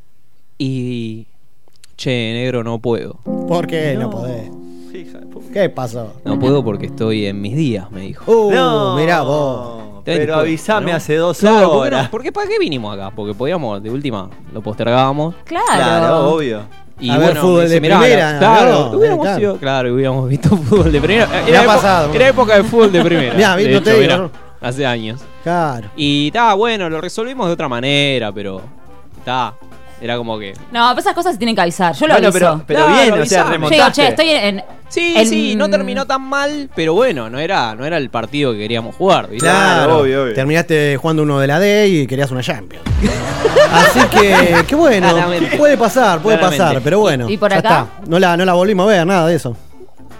[0.58, 1.26] y.
[1.96, 3.14] Che, negro, no puedo.
[3.48, 4.50] ¿Por qué no, podés?
[4.94, 5.46] Hija de puta.
[5.52, 6.12] ¿Qué pasó?
[6.24, 8.30] No puedo porque estoy en mis días, me dijo.
[8.30, 10.02] Uh, No, mirá vos.
[10.04, 10.96] Pero avísame ¿no?
[10.98, 11.96] hace dos Claro, ¿por qué no?
[11.98, 12.08] horas.
[12.32, 13.10] ¿para qué vinimos acá?
[13.16, 15.34] Porque podíamos, de última, lo postergábamos.
[15.44, 15.64] Claro.
[15.74, 16.60] Claro, obvio.
[17.00, 18.98] Y A ver, bueno, fútbol me dice, de "Mirá, primera, la- claro, ¿no?
[18.98, 19.38] hubiéramos Claro.
[19.40, 21.26] sido- claro, hubiéramos visto fútbol de primera.
[21.26, 22.14] Me Era, ha época- pasado.
[22.14, 23.34] era época de fútbol de primera.
[23.36, 24.30] Mirá, de no te hecho, digo, mirá, ¿no?
[24.68, 25.20] Hace años.
[25.42, 25.88] Claro.
[25.96, 28.60] Y está, bueno, lo resolvimos de otra manera, pero
[29.18, 29.54] está,
[30.00, 31.94] era como que No, pero esas cosas se tienen que avisar.
[31.94, 32.38] Yo lo Bueno, aviso.
[32.38, 33.52] pero, pero Claro, bien, o sea.
[33.58, 34.62] Yo digo, che, estoy en.
[34.88, 38.52] Sí, en- sí, no terminó tan mal, pero bueno, no era, no era el partido
[38.52, 39.46] que queríamos jugar, ¿viste?
[39.48, 40.34] Claro, obvio, obvio.
[40.34, 42.84] Terminaste jugando uno de la D y querías una Champions.
[43.72, 45.10] Así que, qué bueno.
[45.10, 45.56] Claramente.
[45.56, 46.64] Puede pasar, puede Claramente.
[46.64, 47.28] pasar, pero bueno.
[47.28, 47.68] ¿Y- y por ya acá?
[47.68, 48.08] está.
[48.08, 49.56] No la, no la volvimos a ver, nada de eso.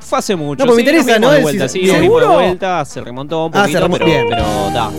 [0.09, 0.65] Fue hace mucho.
[0.65, 1.31] No, pues me sí, interesa, ¿no?
[1.31, 4.05] de El vuelta, se remontó un Ah, se poquito, remontó.
[4.05, 4.27] pero, Bien.
[4.29, 4.91] pero está.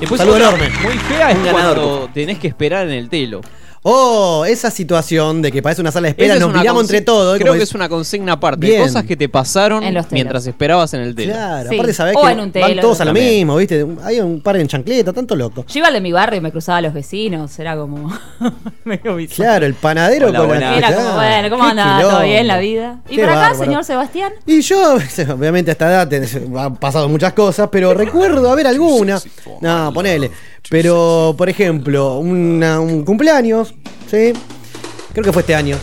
[0.00, 0.68] Después Saludo otra enorme.
[0.82, 1.74] Muy fea es ganador.
[1.76, 3.40] cuando tenés que esperar en el telo.
[3.86, 6.82] Oh, esa situación de que parece una sala de espera, Esa es nos una miramos
[6.84, 7.34] consi- entre todos.
[7.36, 8.66] Creo como que es- una consigna aparte.
[8.66, 8.80] Bien.
[8.82, 10.12] Cosas que te pasaron En los telos.
[10.14, 11.34] mientras esperabas en el telo.
[11.34, 11.74] Claro, Sí.
[11.76, 13.28] aparte sabés O que en un van telo, todos a lo también.
[13.36, 13.86] mismo, ¿viste?
[14.02, 15.66] Hay un par en chancleta, tanto loco.
[15.68, 17.58] Yo iba al de mi barrio y me cruzaba a los vecinos.
[17.58, 18.10] Era como.
[18.84, 19.36] medio bizarro.
[19.36, 20.78] Claro, el panadero Hola, con la.
[20.78, 21.84] Era claro, como, bueno, ¿cómo qué anda?
[22.00, 22.26] ¿Todo quilombo.
[22.26, 23.00] bien la vida?
[23.10, 23.64] ¿Y Qué por acá, bárbaro.
[23.64, 24.32] señor Sebastián?
[24.46, 24.94] Y yo,
[25.36, 26.26] obviamente a esta edad te-
[26.58, 29.20] han pasado muchas cosas, pero recuerdo haber alguna.
[29.60, 30.30] No, ponele.
[30.70, 33.73] Pero, por ejemplo, una- un cumpleaños,
[34.10, 34.32] ¿sí?
[35.12, 35.76] Creo que fue este año.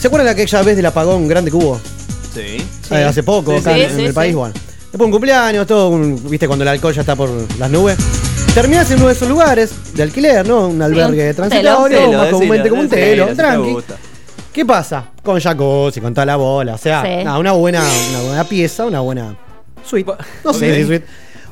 [0.00, 1.80] ¿Se acuerdan de aquella vez del apagón grande que hubo?
[2.34, 2.64] Sí.
[2.90, 4.54] Eh, hace poco, Sí, acá sí, en, en sí, el país, bueno.
[4.92, 7.96] Después un cumpleaños, todo, un- viste, cuando el alcohol ya está por las nubes.
[8.54, 10.68] Terminás en uno de esos lugares de alquiler, ¿no?
[10.68, 12.18] Un albergue transitorio, telo.
[12.18, 13.76] más comúnmente como un telo, tranqui.
[14.52, 15.10] ¿Qué pasa?
[15.22, 16.74] Con jacuzzi, con toda la bola.
[16.74, 17.24] O sea, Sí.
[17.24, 19.36] nada, una, buena, una buena pieza, una buena
[19.84, 20.10] suite.
[20.44, 21.06] No sé suite.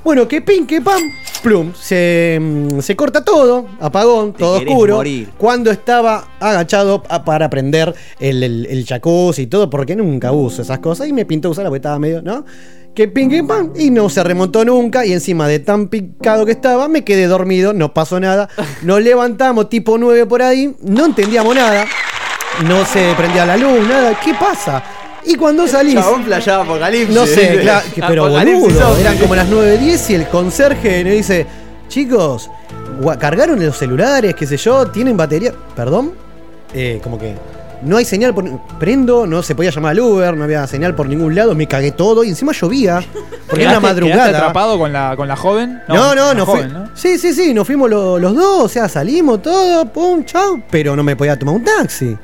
[0.04, 1.00] Bueno, que pin, que pam,
[1.42, 1.72] plum.
[1.74, 4.96] Se, mm, se corta todo, apagón, Te todo querés oscuro.
[4.96, 5.30] morir.
[5.38, 10.60] Cuando estaba agachado a- para prender el, el, el jacuzzi y todo, porque nunca uso
[10.62, 11.08] esas cosas.
[11.08, 12.44] Y me pintó usarla porque estaba medio, ¿no?
[12.94, 13.72] Que pin, que pam.
[13.76, 15.06] Y no se remontó nunca.
[15.06, 18.48] Y encima de tan picado que estaba, me quedé dormido, no pasó nada.
[18.82, 21.86] Nos levantamos tipo 9 por ahí, no entendíamos nada.
[22.68, 24.16] No se prendía la luz, nada.
[24.22, 24.84] ¿Qué pasa?
[25.26, 25.94] Y cuando salís.
[25.94, 27.14] Chabón playaba apocalipsis.
[27.14, 28.96] No sé, claro, que- pero Apocalipsis boludo.
[28.98, 31.46] Eran como las 9.10 y el conserje nos dice:
[31.88, 32.50] Chicos,
[33.18, 35.52] cargaron los celulares, qué sé yo, tienen batería.
[35.74, 36.12] ¿Perdón?
[36.74, 37.34] Eh, como que
[37.82, 38.44] no hay señal por.
[38.78, 41.92] Prendo, no se podía llamar al Uber, no había señal por ningún lado, me cagué
[41.92, 43.02] todo y encima llovía.
[43.46, 44.38] Porque era una ¿Quedaste- quedaste madrugada.
[44.38, 45.82] atrapado con la, con la joven?
[45.88, 46.88] No, no, no, joven, ¿no?
[46.94, 50.96] Sí, sí, sí, nos fuimos lo- los dos, o sea, salimos todo, pum, chau, pero
[50.96, 52.16] no me podía tomar un taxi.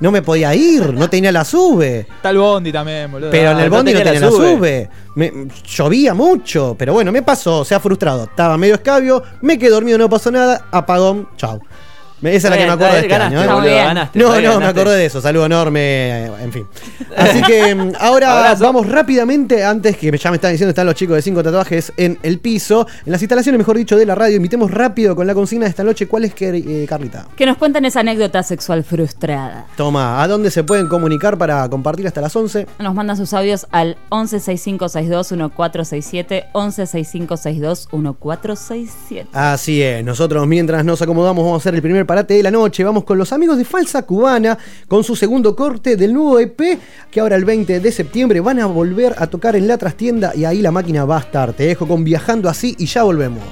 [0.00, 2.00] No me podía ir, no tenía la sube.
[2.00, 3.30] Está el bondi también, boludo.
[3.30, 4.90] Pero en Ah, el bondi no tenía tenía la sube.
[5.16, 5.32] Me-
[5.66, 8.24] llovía mucho, pero bueno, me pasó, se ha frustrado.
[8.24, 11.60] Estaba medio escabio, me quedé dormido, no pasó nada, apagón, chau.
[12.22, 13.44] Esa es la que me acuerdo de este ganaste, año.
[13.44, 13.54] ¿eh?
[13.54, 15.20] boludo, ganaste, No, no, me acordé de eso.
[15.20, 16.66] Saludo enorme, en fin.
[17.16, 18.64] Así que mm, ahora Abrazo.
[18.64, 22.18] vamos rápidamente, antes que ya me están diciendo, están los chicos de cinco tatuajes en
[22.22, 24.36] el piso, en las instalaciones, mejor dicho, de la radio.
[24.36, 26.06] Invitemos rápido con la consigna de esta noche.
[26.08, 27.26] ¿Cuál es, que, eh, Carlita?
[27.36, 29.66] Que nos cuenten esa anécdota sexual frustrada.
[29.76, 32.66] Toma, ¿a dónde se pueden comunicar para compartir hasta las 11?
[32.78, 39.26] Nos mandan sus audios al 1165621467, 1165621467.
[39.32, 42.82] Así es, nosotros mientras nos acomodamos vamos a hacer el primer parate de la noche,
[42.84, 44.56] vamos con los amigos de Falsa Cubana
[44.88, 46.58] con su segundo corte del nuevo EP
[47.10, 50.46] que ahora el 20 de septiembre van a volver a tocar en la trastienda y
[50.46, 51.52] ahí la máquina va a estar.
[51.52, 53.44] Te dejo con Viajando así y ya volvemos.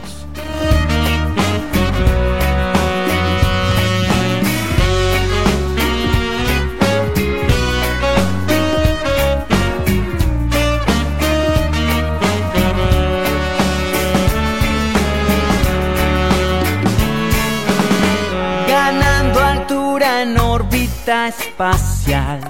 [21.09, 22.40] Espacial.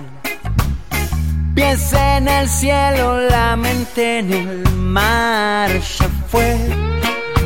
[1.54, 5.70] Pies en el cielo, la mente en el mar.
[5.70, 6.56] Ya fue,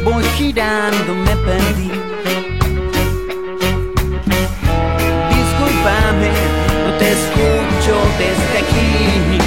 [0.04, 1.90] voy girando, me perdí.
[5.34, 6.30] Discúlpame,
[6.84, 9.38] no te escucho desde aquí.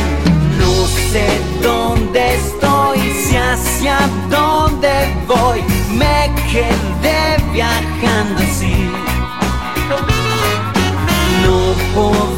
[0.60, 1.28] No sé
[1.62, 3.98] dónde estoy, si hacia
[4.30, 4.92] dónde
[5.28, 5.62] voy.
[5.92, 8.73] Me quedé viajando así.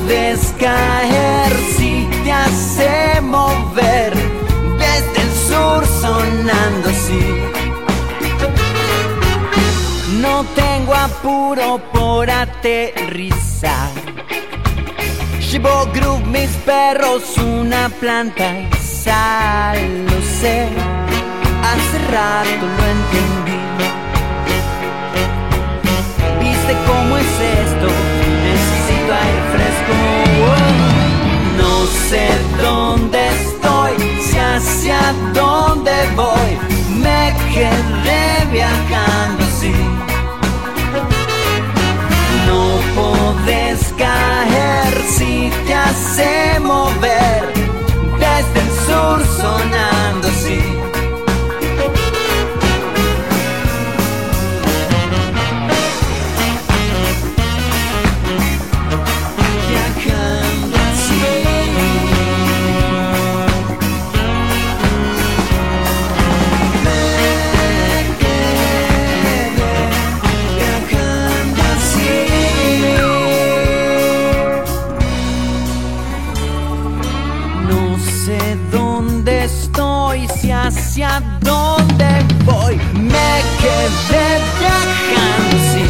[0.05, 4.13] Podés caer si te hace mover
[4.77, 7.25] desde el sur sonando así.
[10.21, 13.89] No tengo apuro por aterrizar.
[15.51, 20.67] Llevo groove mis perros, una planta y sal, lo sé.
[21.69, 23.59] Hace rato lo entendí.
[26.41, 27.25] ¿Viste cómo es
[27.63, 28.04] esto?
[31.57, 32.27] No sé
[32.61, 36.57] dónde estoy, si hacia dónde voy.
[36.89, 39.73] Me quedé viajando así.
[42.47, 42.61] No
[42.95, 47.53] podés caer si te hace mover
[48.19, 49.94] desde el sur sonando
[80.95, 82.77] hacia dónde voy.
[82.93, 84.27] Me quedé
[84.59, 85.85] viajando así.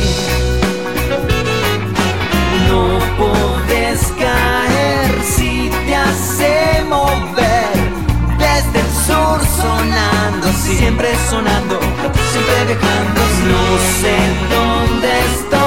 [2.67, 2.81] No
[3.15, 7.75] podés caer si te hace mover
[8.39, 11.79] desde el sur sonando, siempre sonando,
[12.31, 13.21] siempre viajando.
[13.51, 13.63] No
[14.01, 14.17] sé
[14.55, 15.64] dónde estoy,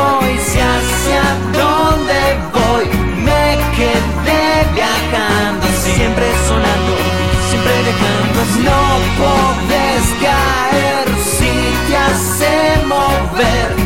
[8.56, 8.82] No
[9.18, 11.52] podés caer si
[11.86, 13.77] te hace mover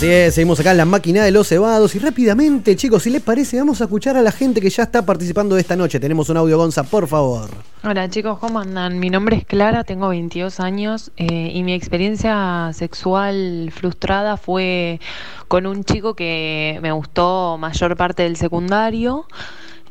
[0.00, 3.58] Así seguimos acá en la máquina de los cebados y rápidamente, chicos, si les parece,
[3.58, 6.00] vamos a escuchar a la gente que ya está participando de esta noche.
[6.00, 7.50] Tenemos un audio, Gonza, por favor.
[7.84, 8.98] Hola chicos, ¿cómo andan?
[8.98, 15.00] Mi nombre es Clara, tengo 22 años eh, y mi experiencia sexual frustrada fue
[15.48, 19.26] con un chico que me gustó mayor parte del secundario.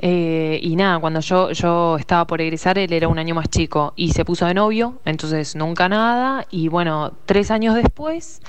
[0.02, 3.92] Eh, y nada, cuando yo, yo estaba por egresar, él era un año más chico
[3.98, 6.48] y se puso de novio, entonces nunca nada.
[6.50, 8.42] Y bueno, tres años después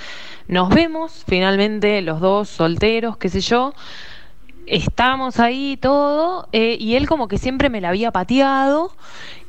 [0.46, 3.74] nos vemos, finalmente los dos solteros, qué sé yo.
[4.66, 8.92] Estábamos ahí todo eh, y él como que siempre me la había pateado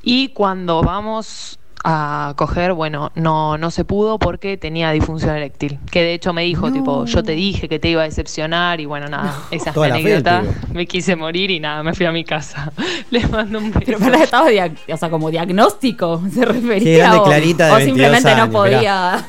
[0.02, 5.80] y cuando vamos a coger, bueno, no, no se pudo porque tenía disfunción eréctil.
[5.92, 8.86] Que de hecho me dijo, tipo, yo te dije que te iba a decepcionar y
[8.86, 10.44] bueno, nada, esa es mi anécdota.
[10.74, 12.72] Me quise morir y nada, me fui a mi casa.
[13.10, 13.82] Les mando un beso.
[13.86, 16.98] Pero para estaba dia- o sea, como diagnóstico se refería.
[16.98, 19.26] Grande o, Clarita de o 22 simplemente años, no podía.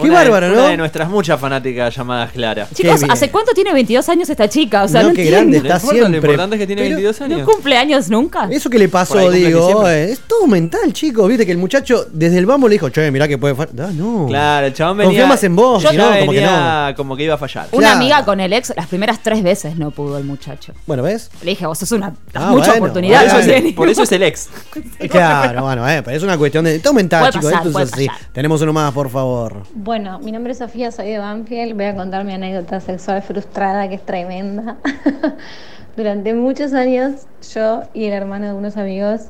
[0.00, 0.60] Qué Una de- bárbaro, ¿no?
[0.60, 2.66] Una de nuestras muchas fanáticas llamadas Clara.
[2.74, 3.02] Chicos.
[3.08, 4.84] ¿hace cuánto tiene 22 años esta chica?
[4.84, 5.36] O sea, No, no, qué entiendo.
[5.38, 6.30] grande No está importa, lo siempre.
[6.30, 7.38] importante es que tiene Pero 22 años.
[7.40, 8.48] ¿No cumple años nunca?
[8.50, 11.28] Eso que le pasó, digo, eh, es todo mental, chicos.
[11.28, 13.70] Viste que el muchacho desde el vamos le dijo, che, mirá que puede fallar.
[13.78, 14.26] Ah, no.
[14.28, 15.10] Claro, el chabón venía.
[15.10, 17.68] Confía más en vos, Yo no, como que venía como que iba a fallar.
[17.72, 17.96] Una Claro.
[17.96, 20.72] amiga con el ex, las primeras tres veces no pudo el muchacho.
[20.86, 21.30] Bueno, ¿ves?
[21.42, 23.18] Le dije, vos sos una Ah, mucha bueno, oportunidad.
[23.20, 23.72] Por eso, no es, sé.
[23.74, 24.48] por eso es el ex.
[25.10, 26.78] Claro, bueno, eh, pero es una cuestión de.
[26.78, 27.52] Todo mental, chicos.
[27.52, 28.06] esto es así.
[28.32, 29.62] Tenemos uno más, por favor.
[29.90, 31.74] Bueno, mi nombre es Sofía, soy de Banfield.
[31.74, 34.76] Voy a contar mi anécdota sexual frustrada que es tremenda.
[35.96, 39.22] durante muchos años, yo y el hermano de unos amigos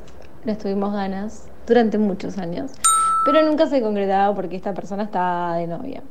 [0.45, 2.73] nos tuvimos ganas, durante muchos años.
[3.25, 6.03] Pero nunca se concretaba porque esta persona estaba de novia.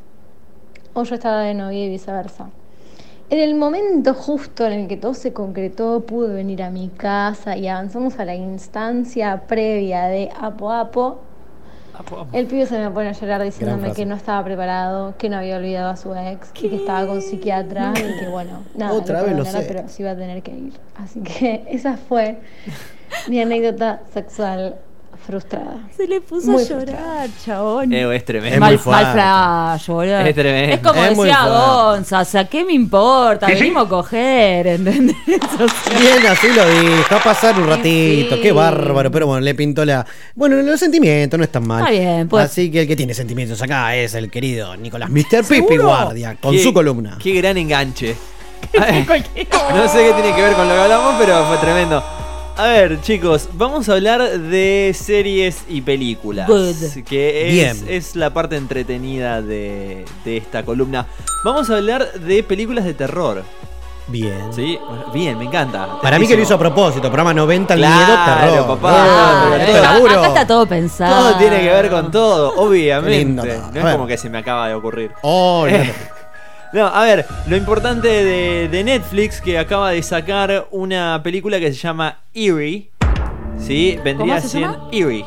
[0.95, 2.51] O yo estaba de novia y viceversa.
[3.29, 7.57] En el momento justo en el que todo se concretó, pude venir a mi casa
[7.57, 11.30] y avanzamos a la instancia previa de Apo Apo.
[12.33, 15.57] El pibe se me pone a llorar diciéndome que no estaba preparado, que no había
[15.57, 19.37] olvidado a su ex, y que estaba con psiquiatra y que bueno, nada, Otra vez
[19.37, 19.65] lo sé.
[19.67, 20.73] pero sí iba a tener que ir.
[20.97, 22.39] Así que esa fue
[23.29, 24.77] mi anécdota sexual
[25.31, 25.77] frustrada.
[25.97, 27.93] Se le puso Muy a llorar, chabón.
[27.93, 28.55] Eh, es tremendo.
[28.55, 29.05] Es muy mal, fuerte.
[29.05, 30.19] mal flash, boludo.
[30.21, 30.75] Es tremendo.
[30.75, 31.47] Es como Es muy decía.
[31.47, 33.47] Gonza, o sea, ¿qué me importa?
[33.47, 35.17] Venimos a coger, ¿entendés?
[35.55, 37.15] O sea, Bien, así lo dijo.
[37.15, 38.35] A pasar un ratito.
[38.37, 38.43] Sí.
[38.43, 39.11] Qué bárbaro.
[39.11, 40.05] Pero bueno, le pintó la.
[40.35, 41.81] Bueno, los sentimientos no están mal.
[41.81, 42.45] Está bien, pues.
[42.47, 45.45] Así que el que tiene sentimientos acá es el querido Nicolás Mr.
[45.49, 47.17] Pipi Guardia con Qué- su columna.
[47.23, 48.17] Qué gran enganche.
[48.75, 52.03] no sé qué tiene que ver con lo que hablamos, pero fue tremendo.
[52.61, 56.47] A ver, chicos, vamos a hablar de series y películas.
[56.47, 57.03] Good.
[57.09, 57.87] Que es, Bien.
[57.89, 61.07] es la parte entretenida de, de esta columna.
[61.43, 63.45] Vamos a hablar de películas de terror.
[64.09, 64.53] Bien.
[64.53, 64.79] ¿Sí?
[65.15, 66.01] Bien, me encanta.
[66.03, 67.03] Para mí que lo hizo a propósito.
[67.09, 68.67] Programa 90 al Claro, miedo, terror.
[68.79, 68.93] papá.
[69.07, 70.19] Ah, pero todo laburo.
[70.19, 71.17] acá está todo pensado.
[71.31, 73.19] Todo tiene que ver con todo, obviamente.
[73.25, 73.43] Lindo.
[73.73, 75.13] No es como que se me acaba de ocurrir.
[75.23, 75.79] Oh, no.
[76.73, 81.73] No, a ver, lo importante de, de Netflix que acaba de sacar una película que
[81.73, 82.91] se llama Eerie.
[83.59, 83.99] ¿Sí?
[84.05, 84.89] Vendría ¿Cómo se siendo llama?
[84.93, 85.25] Eerie.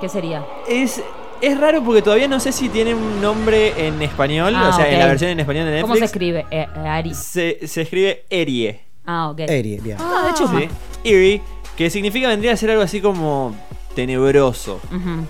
[0.00, 0.44] ¿Qué sería?
[0.68, 1.02] Es,
[1.40, 4.88] es raro porque todavía no sé si tiene un nombre en español, Ah, o sea,
[4.90, 5.88] en la versión en español de Netflix.
[5.88, 6.46] ¿Cómo se escribe?
[6.50, 7.14] Eh, eh, Ari.
[7.14, 8.80] Se, se escribe Erie.
[9.04, 9.40] Ah, ok.
[9.40, 9.96] Eri, bien.
[10.00, 10.68] Ah, de hecho, ¿sí?
[11.02, 11.42] Eerie,
[11.76, 13.54] que significa vendría a ser algo así como
[13.94, 14.80] tenebroso.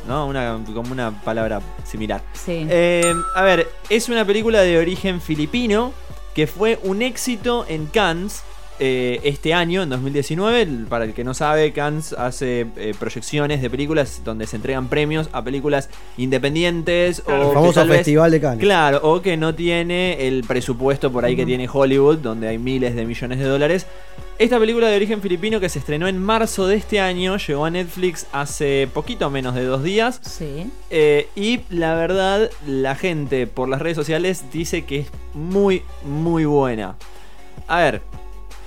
[0.06, 0.26] ¿No?
[0.26, 2.22] Una, como una palabra similar.
[2.32, 2.66] Sí.
[2.68, 5.92] Eh, a ver, es una película de origen filipino
[6.34, 8.42] que fue un éxito en Cannes
[8.84, 10.62] eh, este año, en 2019.
[10.62, 14.88] El- Para el que no sabe, Cannes hace eh, proyecciones de películas donde se entregan
[14.88, 15.88] premios a películas
[16.36, 18.58] independientes o El famoso vez- Festival de Cannes.
[18.60, 22.96] Claro, o que no tiene el presupuesto por ahí que tiene Hollywood, donde hay miles
[22.96, 23.86] de millones de dólares.
[24.38, 27.70] Esta película de origen filipino que se estrenó en marzo de este año llegó a
[27.70, 30.20] Netflix hace poquito menos de dos días.
[30.22, 30.66] Sí.
[30.90, 36.44] Eh, y la verdad, la gente por las redes sociales dice que es muy, muy
[36.46, 36.96] buena.
[37.68, 38.02] A ver,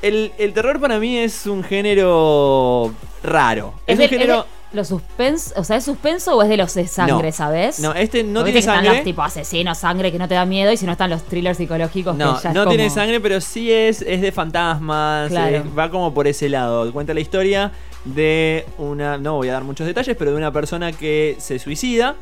[0.02, 3.74] el, el terror para mí es un género raro.
[3.88, 4.40] Es, ¿Es, un género...
[4.40, 5.54] es de los suspenso?
[5.58, 7.36] O sea, ¿es suspenso o es de los de sangre, No.
[7.36, 7.80] sabes?
[7.80, 8.82] No, este no tiene que sangre.
[8.88, 11.24] Están los tipo asesinos, sangre que no te da miedo y si no están los
[11.24, 15.30] thrillers psicológicos No, que ya no tiene como- sangre, pero sí es, es de fantasmas.
[15.30, 15.58] Claro.
[15.58, 16.92] eh, va como por ese lado.
[16.92, 17.72] Cuenta la historia
[18.04, 19.18] de una.
[19.18, 22.16] No voy a dar muchos detalles, pero de una persona que se suicida.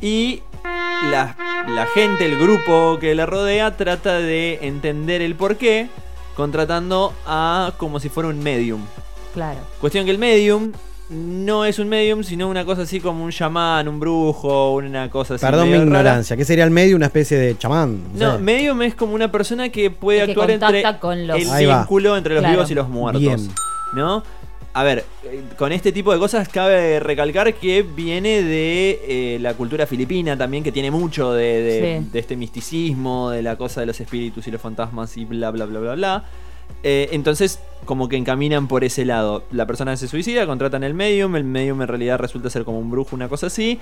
[0.00, 0.42] Y
[1.10, 1.36] la,
[1.68, 5.88] la gente, el grupo que la rodea, trata de entender el porqué,
[6.36, 8.80] contratando a como si fuera un medium.
[9.34, 9.60] Claro.
[9.80, 10.72] Cuestión que el medium
[11.10, 15.34] no es un medium, sino una cosa así como un chamán, un brujo, una cosa
[15.34, 15.44] así.
[15.44, 15.84] Perdón mi rara.
[15.84, 16.36] ignorancia.
[16.36, 16.96] ¿Qué sería el medio?
[16.96, 18.00] Una especie de chamán.
[18.14, 18.42] No, sé.
[18.42, 21.66] medium es como una persona que puede que actuar entre contacta con los- el Ahí
[21.66, 21.78] va.
[21.80, 22.54] vínculo entre los Claro.
[22.56, 23.20] vivos y los muertos.
[23.20, 23.48] Bien.
[23.94, 24.22] ¿No?
[24.76, 25.04] A ver,
[25.56, 30.64] con este tipo de cosas cabe recalcar que viene de eh, la cultura filipina también,
[30.64, 32.08] que tiene mucho de, de- Sí.
[32.12, 35.66] de este misticismo, de la cosa de los espíritus y los fantasmas y bla, bla,
[35.66, 36.24] bla, bla, bla.
[36.82, 39.44] Eh, entonces, como que encaminan por ese lado.
[39.52, 42.90] La persona se suicida, contratan el medium, el medium en realidad resulta ser como un
[42.90, 43.78] brujo, una cosa así.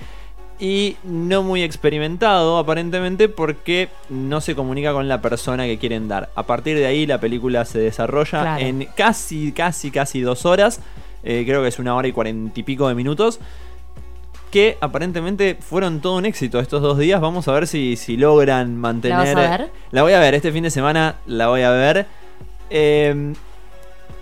[0.59, 6.29] Y no muy experimentado aparentemente porque no se comunica con la persona que quieren dar.
[6.35, 8.65] A partir de ahí la película se desarrolla Claro.
[8.65, 10.79] en casi, casi, casi dos horas.
[11.23, 13.39] Eh, creo que es una hora y cuarenta y pico de minutos.
[14.51, 17.19] Que aparentemente fueron todo un éxito estos dos días.
[17.19, 19.17] Vamos a ver si, si logran mantener.
[19.17, 19.71] ¿La vas a ver?
[19.91, 22.05] La voy a ver, este fin de semana la voy a ver.
[22.69, 23.33] Eh,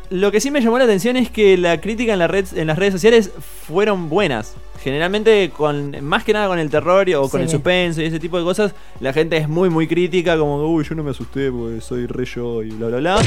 [0.10, 2.68] lo que sí me llamó la atención es que la crítica en, la red, en
[2.68, 3.32] las redes sociales
[3.68, 4.56] fueron buenas.
[4.84, 7.44] Generalmente, con más que nada con el terror o con Sí.
[7.44, 10.84] el suspenso y ese tipo de cosas, la gente es muy, muy crítica, como, uy,
[10.88, 13.18] yo no me asusté porque soy re yo y bla, bla, bla.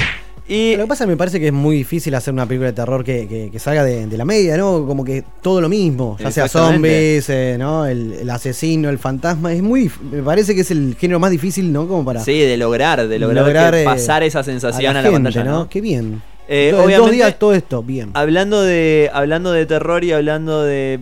[0.47, 2.67] Y Lo que pasa es que me parece que es muy difícil hacer una película
[2.67, 4.85] de terror que, que- que salga de, de la media, ¿no?
[4.87, 7.87] Como que todo lo mismo, ya sea zombies, eh, ¿no?
[7.87, 11.73] El, el asesino, el fantasma, es muy, me parece que es el género más difícil,
[11.73, 11.89] ¿no?
[11.89, 15.45] Como para sí, de lograr, de lograr, eh, pasar esa sensación a la, gente, pantalla,
[15.45, 15.69] ¿no?
[15.71, 16.21] Qué bien.
[16.47, 18.11] Eh, en dos días todo esto, bien.
[18.13, 21.01] Hablando de, hablando de terror y hablando de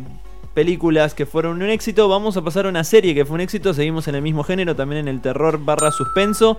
[0.55, 3.75] películas que fueron un éxito, vamos a pasar a una serie que fue un éxito.
[3.75, 6.59] Seguimos en el mismo género, también en el terror barra suspenso.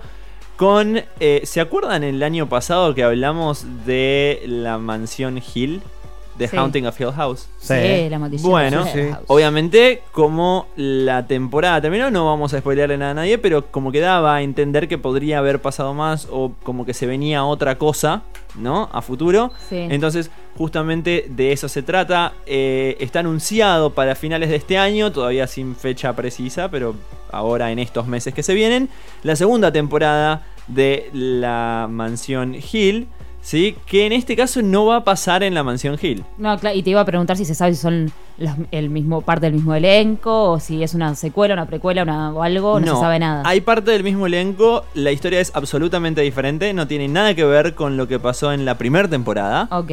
[0.56, 5.82] Con, eh, ¿se acuerdan el año pasado que hablamos de la mansión Hill?
[6.38, 6.56] The Sí.
[6.56, 7.48] Haunting of Hill House.
[7.58, 7.74] Sí.
[7.74, 8.50] Sí, la maldición.
[8.50, 9.24] Bueno, de Hill House.
[9.28, 14.00] Obviamente, como la temporada terminó, no vamos a spoilearle nada a nadie, pero como que
[14.00, 18.22] daba a entender que podría haber pasado más o como que se venía otra cosa,
[18.56, 18.88] ¿no?
[18.92, 19.52] A futuro.
[19.68, 19.78] Sí.
[19.90, 22.32] Entonces, justamente de eso se trata.
[22.46, 26.94] Eh, está anunciado para finales de este año, todavía sin fecha precisa, pero
[27.30, 28.88] ahora en estos meses que se vienen,
[29.22, 33.06] la segunda temporada de la mansión Hill.
[33.44, 33.76] ¿Sí?
[33.84, 36.24] Que en este caso no va a pasar en la mansión Hill.
[36.38, 39.20] No, claro, y te iba a preguntar si se sabe si son los- el mismo
[39.20, 42.94] parte del mismo elenco o si es una secuela, una precuela una, o algo, no,
[42.94, 43.42] se sabe nada.
[43.44, 47.74] Hay parte del mismo elenco, la historia es absolutamente diferente, no tiene nada que ver
[47.74, 49.68] con lo que pasó en la primera temporada.
[49.70, 49.90] Ok.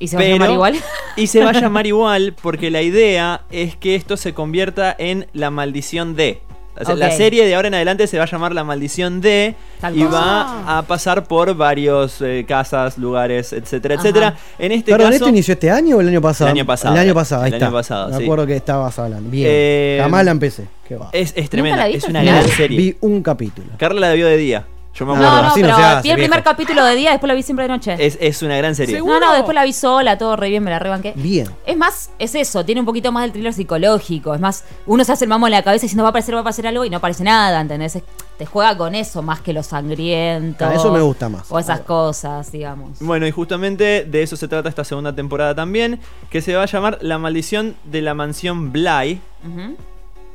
[0.00, 0.74] ¿Y se va a llamar igual?
[1.16, 5.26] Y se va a llamar igual porque la idea es que esto se convierta en
[5.32, 6.42] la maldición de.
[6.80, 9.54] O sea, La serie de ahora en adelante se va a llamar La Maldición de
[9.80, 14.02] Tal y va a pasar por varios eh, casas, lugares, etcétera, Ajá.
[14.02, 14.36] etcétera.
[14.58, 16.50] En este Perdón, caso, ¿esto inició este año o el año pasado?
[16.50, 16.94] El año pasado.
[16.94, 17.66] El año pasado, ahí El está.
[17.66, 18.22] año pasado, Me sí.
[18.24, 19.30] acuerdo que estabas hablando.
[19.30, 19.46] Bien.
[19.50, 20.66] Eh, Jamás la empecé.
[20.86, 21.08] Qué va.
[21.12, 22.78] es, es tremenda, es una gran serie.
[22.78, 23.68] Vi un capítulo.
[23.78, 24.64] Carla la vio de día.
[24.98, 25.36] Yo me No, acuerdo.
[25.36, 26.44] No, no, así no pero se hace, vi el primer viejo.
[26.44, 27.96] capítulo de día, después la vi siempre de noche.
[27.98, 28.98] Es, es una gran serie.
[29.00, 31.12] No, no, después la vi sola, todo re bien, me la rebanqué.
[31.16, 31.48] Bien.
[31.66, 34.34] Es más, es eso, tiene un poquito más del thriller psicológico.
[34.34, 36.38] Es más, uno se hace el mamo en la cabeza diciendo va a aparecer, va
[36.38, 37.96] a aparecer algo y no aparece nada, ¿entendés?
[37.96, 38.02] Es-
[38.38, 40.64] Te juega con eso más que lo sangriento.
[40.66, 41.46] Ah, eso me gusta más.
[41.50, 42.98] O esas cosas, digamos.
[43.00, 46.66] Bueno, y justamente de eso se trata esta segunda temporada también, que se va a
[46.66, 49.20] llamar La maldición de la mansión Bly.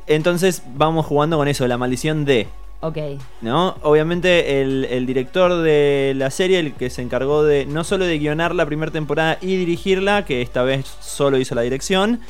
[0.06, 2.48] Entonces vamos jugando con eso, la maldición de,
[2.84, 2.98] Ok.
[3.42, 3.76] ¿no?
[3.82, 8.18] Obviamente el, el director de la serie, el que se encargó de no solo de
[8.18, 12.20] guionar la primera temporada y dirigirla, que esta vez solo hizo la dirección,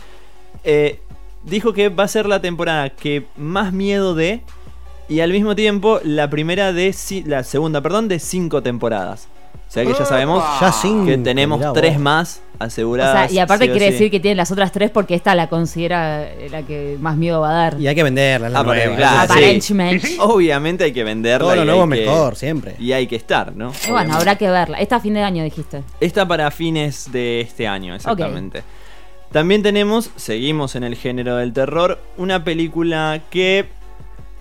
[0.62, 1.00] eh,
[1.42, 4.42] dijo que va a ser la temporada que más miedo de
[5.08, 6.94] y al mismo tiempo la primera de
[7.24, 9.28] la segunda, perdón, de cinco temporadas.
[9.68, 12.02] O sea que ya sabemos Ya cinco, que tenemos mirá tres vos.
[12.66, 12.96] O
[13.28, 13.92] sea, y aparte sí quiere sí.
[13.92, 17.40] decir que tiene las otras tres porque esta la considera eh, la que más miedo
[17.40, 17.80] va a dar.
[17.80, 18.96] Y hay que venderla, la Ah, porque, nueva.
[18.96, 19.38] claro, eso sí.
[19.40, 20.16] Aparentemente.
[20.20, 21.46] Obviamente hay que venderla.
[21.46, 22.74] Todo lo nuevo mejor, siempre.
[22.78, 23.68] Y hay que estar, ¿no?
[23.70, 24.16] Y bueno, Obviamente.
[24.16, 24.78] habrá que verla.
[24.78, 25.82] Esta a fin de año dijiste.
[26.00, 28.62] Está para fines de este año, exactamente.
[29.32, 33.66] También tenemos, seguimos en el género del terror, una película que.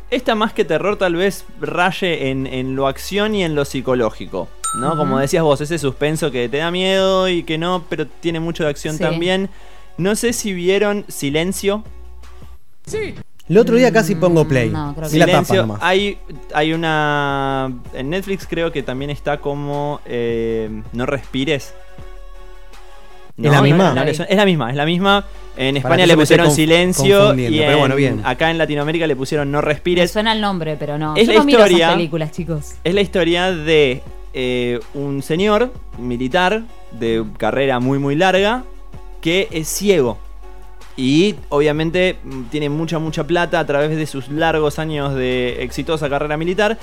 [0.09, 4.49] Esta más que terror tal vez raye en, en lo acción y en lo psicológico.
[4.76, 4.95] ¿No?
[4.95, 8.63] Como decías vos, ese suspenso que te da miedo y que no, pero tiene mucho
[8.63, 9.03] de acción Sí.
[9.03, 9.49] también.
[9.97, 11.84] No sé si vieron Silencio.
[13.49, 14.69] El otro día casi pongo play.
[14.69, 15.61] No, creo que la tapa Silencio.
[15.63, 15.80] nomás.
[15.84, 16.17] Hay,
[16.53, 17.72] hay una.
[17.93, 19.99] En Netflix creo que también está como.
[20.05, 21.74] eh, no respires.
[23.41, 23.93] ¿Es la misma?
[23.93, 25.26] no, es, es la misma, es la misma.
[25.57, 28.22] En España le pusieron silencio y en- bueno, bien.
[28.24, 30.11] acá en Latinoamérica le pusieron no Me respires.
[30.11, 31.15] suena el nombre, pero no.
[31.15, 32.76] Es Yo la no miro historia- esas películas, chicos.
[32.84, 34.01] Es la historia de
[34.34, 38.63] eh, un señor militar de carrera muy muy larga
[39.21, 40.17] que es ciego.
[40.97, 46.09] Y obviamente mm, tiene mucha mucha plata a través de sus largos años de exitosa
[46.09, 46.77] carrera militar.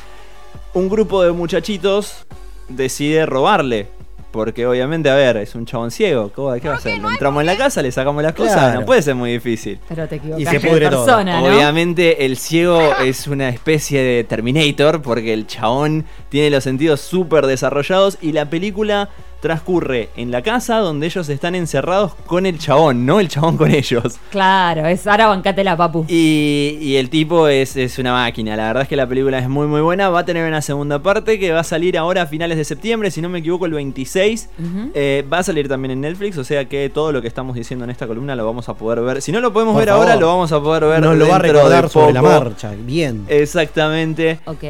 [0.74, 2.26] Un grupo de muchachitos
[2.68, 3.88] decide robarle.
[4.30, 6.30] Porque obviamente, a ver, es un chabón ciego.
[6.34, 6.98] ¿Cómo- ¿Qué va a hacer?
[6.98, 8.54] ¿Le entramos en la casa, le sacamos las cosas?
[8.54, 8.80] Claro.
[8.80, 9.78] No puede ser muy difícil.
[9.88, 10.40] Pero te equivocas.
[10.42, 11.06] Y se pudre todo.
[11.06, 11.46] persona, ¿no?
[11.46, 17.46] Obviamente el ciego es una especie de Terminator porque el chabón tiene los sentidos súper
[17.46, 19.08] desarrollados y la película
[19.40, 23.70] transcurre en la casa donde ellos están encerrados con el chabón, no el chabón con
[23.70, 24.18] ellos.
[24.30, 26.04] Claro, es ahora bancátela, papu.
[26.08, 29.48] Y, y el tipo es, es una máquina, la verdad es que la película es
[29.48, 32.26] muy muy buena, va a tener una segunda parte que va a salir ahora a
[32.26, 34.48] finales de septiembre, si no me equivoco el 26.
[34.58, 34.90] Ujú.
[34.94, 37.84] Eh, va a salir también en Netflix, o sea que todo lo que estamos diciendo
[37.84, 39.22] en esta columna lo vamos a poder ver.
[39.22, 40.06] Si no lo podemos Por ver favor.
[40.08, 42.72] ahora, lo vamos a poder ver Nos lo va a recordar sobre la marcha.
[42.76, 43.24] Bien.
[43.28, 44.40] Exactamente.
[44.46, 44.64] Ok.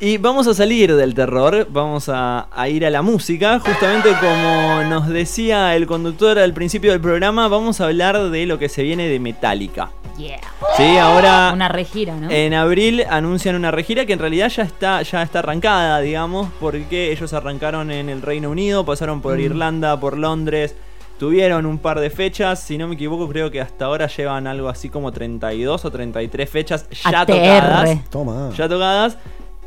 [0.00, 3.58] Y vamos a salir del terror, vamos a, a ir a la música.
[3.58, 8.60] Justamente como nos decía el conductor al principio del programa, vamos a hablar de lo
[8.60, 9.90] que se viene de Metallica.
[10.16, 10.38] Yeah.
[10.76, 12.30] Sí, ahora Una regira, ¿no?
[12.30, 17.10] en abril anuncian una regira que en realidad ya está, ya está arrancada, digamos, porque
[17.12, 19.40] ellos arrancaron en el Reino Unido, pasaron por Mm.
[19.40, 20.76] Irlanda, por Londres,
[21.18, 24.68] Tuvieron un par de fechas, si no me equivoco, creo que hasta ahora llevan algo
[24.68, 27.26] así como 32 o 33 fechas ya ATR.
[27.34, 28.04] tocadas.
[28.08, 28.50] Toma.
[28.56, 29.18] Ya tocadas.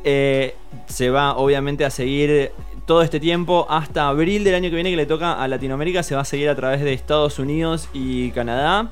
[0.03, 0.55] Eh,
[0.87, 2.51] se va obviamente a seguir
[2.85, 6.03] todo este tiempo hasta abril del año que viene que le toca a Latinoamérica.
[6.03, 8.89] Se va a seguir a través de Estados Unidos y Canadá.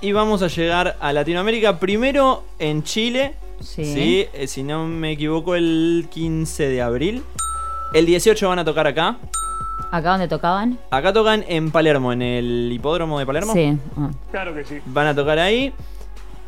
[0.00, 3.34] Y vamos a llegar a Latinoamérica primero en Chile.
[3.60, 4.26] Sí.
[4.34, 7.22] eh, si no me equivoco, el 15 de abril.
[7.94, 9.16] El 18 van a tocar acá.
[9.90, 10.78] ¿Acá donde tocaban?
[10.90, 13.54] Acá tocan en Palermo, en el hipódromo de Palermo.
[13.54, 13.78] Sí.
[13.96, 14.10] Ah.
[14.30, 14.78] Claro que sí.
[14.86, 15.72] Van a tocar ahí.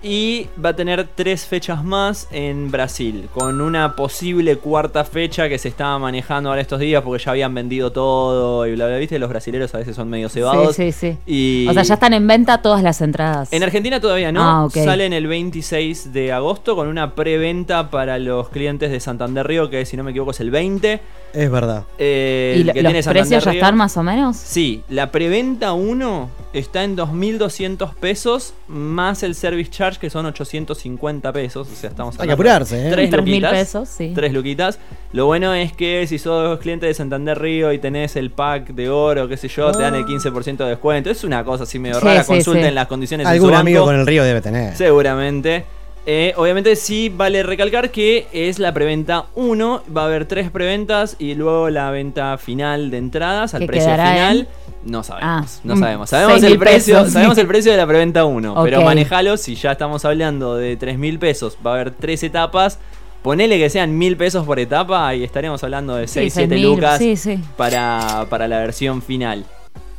[0.01, 5.59] Y va a tener tres fechas más en Brasil, con una posible cuarta fecha que
[5.59, 9.19] se estaba manejando ahora estos días porque ya habían vendido todo y bla bla, viste,
[9.19, 10.77] los brasileros a veces son medio cebados.
[10.77, 11.19] Sí, sí, sí.
[11.27, 13.53] Y O sea, ya están en venta todas las entradas.
[13.53, 14.75] en Argentina todavía no, Ah, ok.
[14.75, 19.85] salen el 26 de agosto con una preventa para los clientes de Santander Río, que
[19.85, 21.01] si no me equivoco es el 20.
[21.35, 21.83] Es verdad.
[21.99, 23.61] Eh, ¿Y el lo- que los tiene Santander precios ya Río.
[23.61, 24.37] están más o menos?
[24.37, 31.33] Sí, la preventa 1 está en 2.200 pesos más el service charge que son 850
[31.33, 31.69] pesos.
[31.71, 32.91] O sea, estamos Hay que apurarse, ¿eh?
[32.91, 33.51] Tres 3.000 luquitas.
[33.53, 34.13] pesos, sí.
[34.15, 34.79] Tres luquitas.
[35.13, 38.89] Lo bueno es que si sos cliente de Santander Río y tenés el pack de
[38.91, 41.11] oro, qué sé yo, te dan el 15% de descuento.
[41.11, 42.23] Es una cosa así medio Sí, rara.
[42.23, 42.71] sí, Consulten sí.
[42.75, 43.91] las condiciones en Algún su amigo banco.
[43.93, 44.77] con el río debe tener.
[44.77, 45.65] Seguramente.
[46.11, 51.17] Eh, obviamente sí vale recalcar que es la preventa 1, va a haber tres preventas
[51.19, 54.39] y luego la venta final de entradas al ¿Qué precio final.
[54.39, 54.68] en?
[54.85, 56.11] No sabemos, Ah, no mm, sabemos.
[56.11, 59.55] Sabemos 6.000 el precio, pesos, sabemos el precio de la preventa 1, pero manejalo si
[59.55, 62.79] ya estamos hablando de 3 mil pesos, va a haber tres etapas.
[63.22, 66.62] Ponele que sean mil pesos por etapa y estaremos hablando de Sí, 6, 7 6.000,
[66.62, 67.41] lucas sí, sí.
[67.57, 69.45] Para, para la versión final.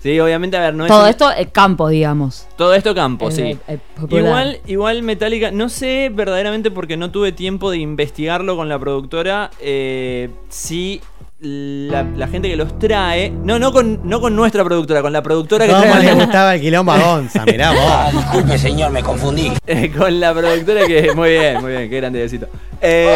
[0.02, 2.48] Sí, obviamente, a ver, no es Todo esto es campo, digamos.
[2.56, 3.58] todo esto campo, El- sí.
[3.68, 4.24] el popular.
[4.24, 9.52] Igual, igual Metallica, no sé verdaderamente porque no tuve tiempo de investigarlo con la productora,
[9.60, 11.02] eh, si
[11.42, 15.24] la, la gente que los trae, no, no con, no con nuestra productora, con la
[15.24, 17.46] productora que ¿Cómo trae le gustaba el quilombo a Gonza?
[17.46, 18.14] Mirá vos.
[18.14, 19.52] Disculpe, señor, me confundí.
[19.68, 21.14] Eh, con la productora que.
[21.14, 22.48] Muy bien, muy bien, qué grande besito.
[22.82, 23.08] Eh,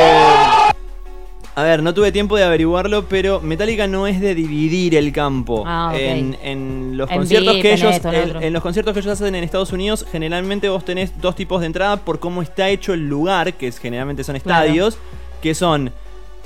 [1.55, 5.63] a ver, no tuve tiempo de averiguarlo, pero Metallica no es de dividir el campo.
[5.67, 7.95] Ah, en, en los En conciertos VIP, que ellos.
[8.05, 11.67] en los conciertos que ellos hacen en Estados Unidos, generalmente vos tenés dos tipos de
[11.67, 14.63] entrada por cómo está hecho el lugar, que es- generalmente son Claro.
[14.65, 14.97] estadios,
[15.41, 15.91] que son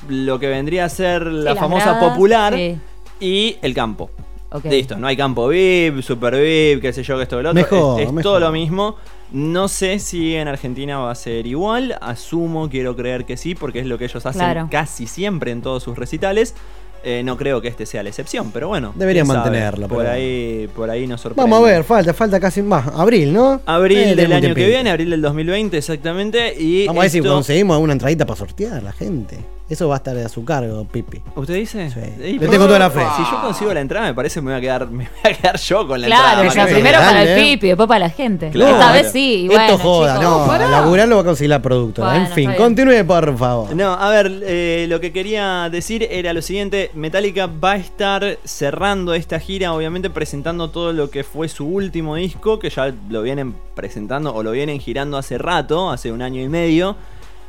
[0.10, 2.78] lo que vendría a ser la famosa gradas, popular sí.
[3.20, 4.10] y el campo.
[4.50, 4.66] Ok.
[4.66, 7.62] Listo, no hay campo VIP, super VIP, qué sé yo, que esto, que lo otro.
[7.62, 8.24] Mejor, es es mejor.
[8.24, 8.95] todo lo mismo.
[9.34, 11.98] No sé si en Argentina va a ser igual.
[12.00, 14.68] Asumo, quiero creer que sí, porque es lo que ellos hacen Claro.
[14.72, 16.56] casi siempre en todos sus recitales.
[17.04, 18.93] Eh, no creo que este sea la excepción, pero bueno.
[18.95, 21.50] Deberían mantenerlo, Por pero- ahí, por ahí nos sorprende.
[21.52, 22.88] Vamos a ver, falta, falta casi más.
[22.88, 23.62] Abril, ¿no?
[23.66, 26.56] Abril Eh, del año que viene, abril del 2020 exactamente.
[26.58, 29.38] Y Vamos a ver si conseguimos una entradita para sortear la gente.
[29.70, 31.22] Eso va a estar a su cargo, Pipi.
[31.36, 31.89] ¿Usted dice?
[31.91, 32.38] Sí.
[32.39, 33.01] Le tengo toda la fe.
[33.18, 35.36] Si yo consigo la entrada, me parece que me voy a quedar, me voy a
[35.36, 36.41] quedar yo con la Claro, entrada.
[36.41, 38.49] o más sea, que- primero para el pipi, después para la gente.
[38.51, 38.72] Claro.
[38.76, 40.39] Esta vez sí, bueno, Esto joda, chicos.
[40.39, 40.47] no.
[40.47, 40.70] Pará.
[40.70, 42.09] Laburar lo va a conseguir la productora.
[42.11, 43.76] Bueno, en fin, continúe, por favor.
[43.76, 48.38] No, a ver, eh, lo que quería decir era lo siguiente, Metallica va a estar
[48.45, 53.22] cerrando esta gira, obviamente presentando todo lo que fue su último disco, que ya lo
[53.22, 56.95] vienen presentando o lo vienen girando hace rato, hace un año y medio,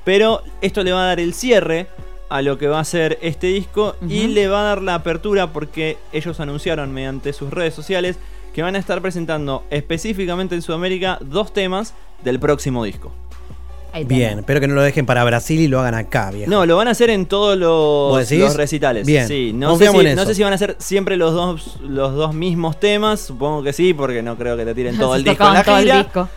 [0.09, 1.87] pero esto le va a dar el cierre
[2.31, 5.53] a lo que va a ser este disco y le va a dar la apertura
[5.53, 8.17] porque ellos anunciaron mediante sus redes sociales
[8.55, 11.93] que van a estar presentando específicamente en Sudamérica dos temas
[12.25, 13.13] del próximo disco.
[14.07, 16.51] Bien, espero que no lo dejen para Brasil y lo hagan acá, viejo.
[16.51, 19.07] No, lo van a hacer en todos ¿Vos los, recitales.
[19.07, 20.25] Bien, Sí, no sé, si, en no eso.
[20.31, 23.21] sé si van a ser siempre los dos, los dos mismos temas.
[23.21, 25.79] Supongo que sí, porque no creo que te tiren todo el disco en la todo
[25.79, 26.29] el disco.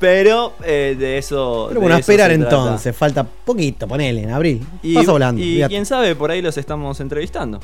[0.00, 1.66] Pero eh, de eso.
[1.68, 2.56] Pero de bueno, a eso esperar se trata.
[2.56, 2.96] entonces.
[2.96, 4.66] Falta poquito, ponele, en abril.
[4.82, 5.40] Y, Pasa volando.
[5.40, 7.60] y quién sabe, por ahí los estamos entrevistando.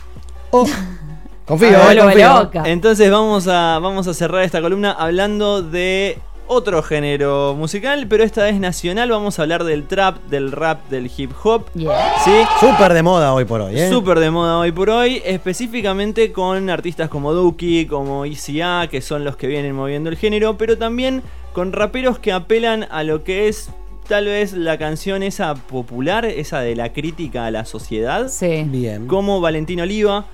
[0.51, 0.67] Oh,
[1.47, 2.51] confío, Ah, eh, confío.
[2.67, 6.19] Entonces vamos a, vamos a cerrar esta columna hablando de
[6.49, 9.11] otro género musical, pero esta vez nacional.
[9.11, 11.67] Vamos a hablar del trap, del rap, del hip hop.
[11.75, 12.15] Yeah.
[12.25, 12.33] ¿Sí?
[12.61, 13.89] Súper de moda hoy por hoy, ¿eh?
[13.89, 19.25] Súper de moda hoy por hoy, específicamente con artistas como Duki, como ICA, que son
[19.25, 21.23] los que vienen moviendo el género, pero también
[21.53, 23.71] con raperos que apelan a lo que es
[24.09, 28.65] tal vez la canción esa popular, esa de la crítica a la sociedad, Sí.
[28.69, 29.07] Bien.
[29.09, 30.27] como Valentín Oliva,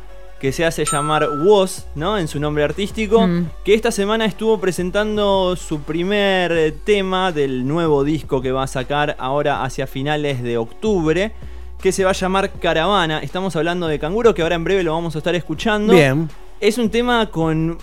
[0.42, 2.18] que se hace llamar Woz, ¿no?
[2.18, 3.46] En su nombre artístico, Mm.
[3.64, 8.66] que esta semana estuvo presentando su primer eh, tema del nuevo disco que va a
[8.66, 11.32] sacar ahora hacia finales de octubre,
[11.80, 13.20] que se va a llamar Caravana.
[13.20, 15.94] Estamos hablando de Canguro, que ahora en breve lo vamos a estar escuchando.
[15.94, 16.28] Bien.
[16.60, 17.78] Es un tema con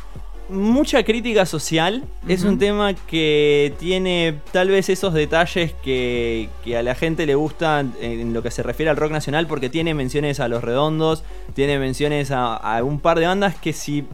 [0.50, 2.04] mucha crítica social.
[2.28, 7.36] Es un tema que tiene tal vez esos detalles que, que a la gente le
[7.36, 11.24] gustan en lo que se refiere al rock nacional, porque tiene menciones a Los Redondos,
[11.54, 14.06] tiene menciones a, a un par de bandas que si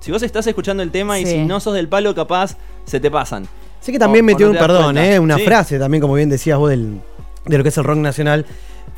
[0.00, 3.10] Si vos estás escuchando el tema y si no sos del palo, capaz se te
[3.10, 3.48] pasan.
[3.80, 4.98] Sé que también O- o metió no un perdón.
[4.98, 5.18] ¿eh?
[5.18, 5.44] Una Sí.
[5.44, 7.00] frase también, como bien decías vos, del,
[7.46, 8.46] de lo que es el rock nacional.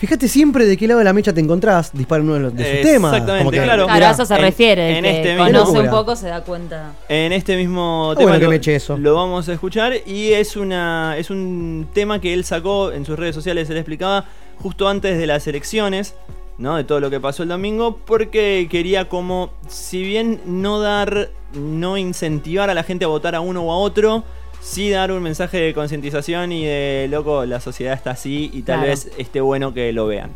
[0.01, 2.73] Fíjate siempre de qué lado de la mecha te encontrás, dispara uno de, los, de
[2.73, 3.13] sus temas.
[3.13, 3.85] Exactamente, Como que, claro.
[3.85, 4.97] Claro, mirá, a eso se en- refiere.
[4.99, 6.93] en que este mismo- conoce un poco, se da cuenta.
[7.09, 8.97] En este mismo Ah, tema bueno que lo, me eche eso.
[8.97, 13.19] lo vamos a escuchar y es una es un tema que él sacó en sus
[13.19, 14.25] redes sociales, él explicaba
[14.59, 16.15] justo antes de las elecciones,
[16.57, 16.77] ¿no?
[16.77, 21.99] De todo lo que pasó el domingo, porque quería como, si bien no dar, no
[21.99, 24.25] incentivar a la gente a votar a uno o a otro,
[24.61, 28.77] sí dar un mensaje de concientización y de, loco, la sociedad está así y tal
[28.81, 28.91] Claro.
[28.91, 30.31] vez esté bueno que lo vean.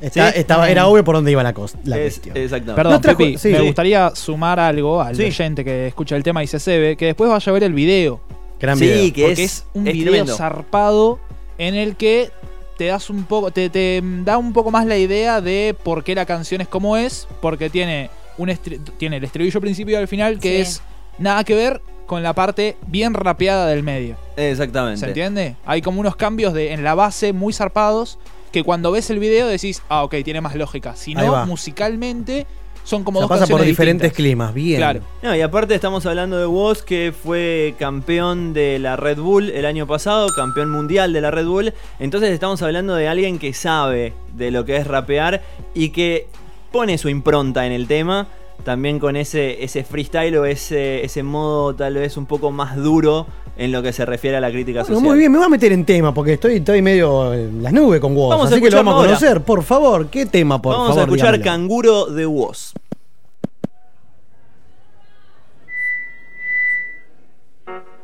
[0.00, 0.40] está- ¿Sí?
[0.40, 2.36] estaba, era obvio por dónde iba la, cos- la Es- cuestión.
[2.36, 2.76] exactamente.
[2.76, 3.48] Perdón, No Pepi, sí.
[3.48, 5.24] me gustaría sumar algo al Sí.
[5.24, 8.20] oyente que escucha el tema y se cebe, que después vaya a ver el video.
[8.60, 9.12] Gran Sí, video.
[9.14, 10.36] que porque es, es, un es video tremendo.
[10.36, 11.18] zarpado
[11.58, 12.30] en el que
[12.76, 16.14] te das un poco, te, te da un poco más la idea de por qué
[16.14, 20.08] la canción es como es, porque tiene un estri- tiene el estribillo principio y al
[20.08, 20.60] final que Sí.
[20.60, 20.82] es
[21.18, 24.16] nada que ver con la parte bien rapeada del medio.
[24.36, 25.00] Exactamente.
[25.00, 25.56] ¿Se entiende?
[25.66, 28.18] Hay como unos cambios de, en la base muy zarpados
[28.52, 30.96] que cuando ves el video decís, ah, ok, tiene más lógica.
[30.96, 32.46] Si no, musicalmente
[32.84, 34.16] son como O sea, dos pasa por diferentes distintas.
[34.16, 34.78] climas, bien.
[34.78, 35.00] Claro.
[35.22, 39.66] No, y aparte estamos hablando de Woz, que fue campeón de la Red Bull el
[39.66, 41.74] año pasado, campeón mundial de la Red Bull.
[41.98, 45.42] Entonces estamos hablando de alguien que sabe de lo que es rapear
[45.74, 46.28] y que
[46.70, 48.28] pone su impronta en el tema.
[48.64, 53.26] También con ese, ese freestyle o ese, ese modo tal vez un poco más duro
[53.56, 55.08] en lo que se refiere a la crítica Bueno, social.
[55.10, 58.00] muy bien, me voy a meter en tema porque estoy, estoy medio en las nubes
[58.00, 58.30] con vos.
[58.30, 59.40] Vamos a así que lo vamos a conocer.
[59.42, 61.00] Por favor, ¿qué tema, por Vamos favor?
[61.00, 61.44] a escuchar dígamelo.
[61.44, 62.72] Canguro de Woz.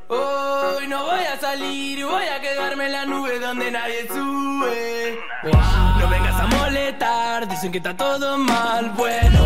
[0.09, 5.19] Hoy no voy a salir, voy a quedarme en la nube donde nadie sube.
[5.45, 5.53] Wow,
[6.01, 8.91] No vengas a molestar, dicen que está todo mal.
[8.97, 9.45] Bueno,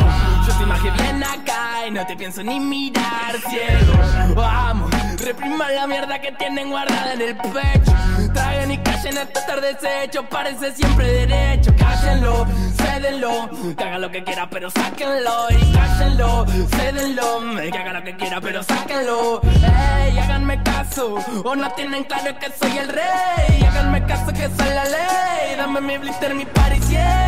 [0.77, 4.35] imagino bien acá y no te pienso ni mirar, ciego.
[4.35, 4.91] Vamos,
[5.25, 7.93] repriman la mierda que tienen guardada en el pecho.
[8.35, 11.75] Traigan y callen hasta estar deshecho, parece siempre derecho.
[11.77, 12.47] Cállenlo,
[12.77, 15.49] cédenlo, que haga lo que quiera, pero sáquenlo.
[15.51, 16.47] Y cállenlo,
[16.77, 19.41] cédenlo, que haga lo que quiera, pero sáquenlo.
[19.43, 21.15] Ey, háganme caso,
[21.45, 23.63] o no tienen claro que soy el rey.
[23.67, 25.57] Háganme caso que soy la ley.
[25.57, 27.27] Dame mi blister, mi party, yeah.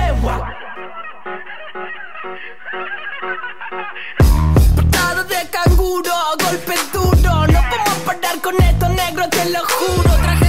[3.20, 7.46] Portado de canguro, golpe duro.
[7.48, 10.10] No podemos parar con esto, negro, te lo juro.
[10.22, 10.47] Traje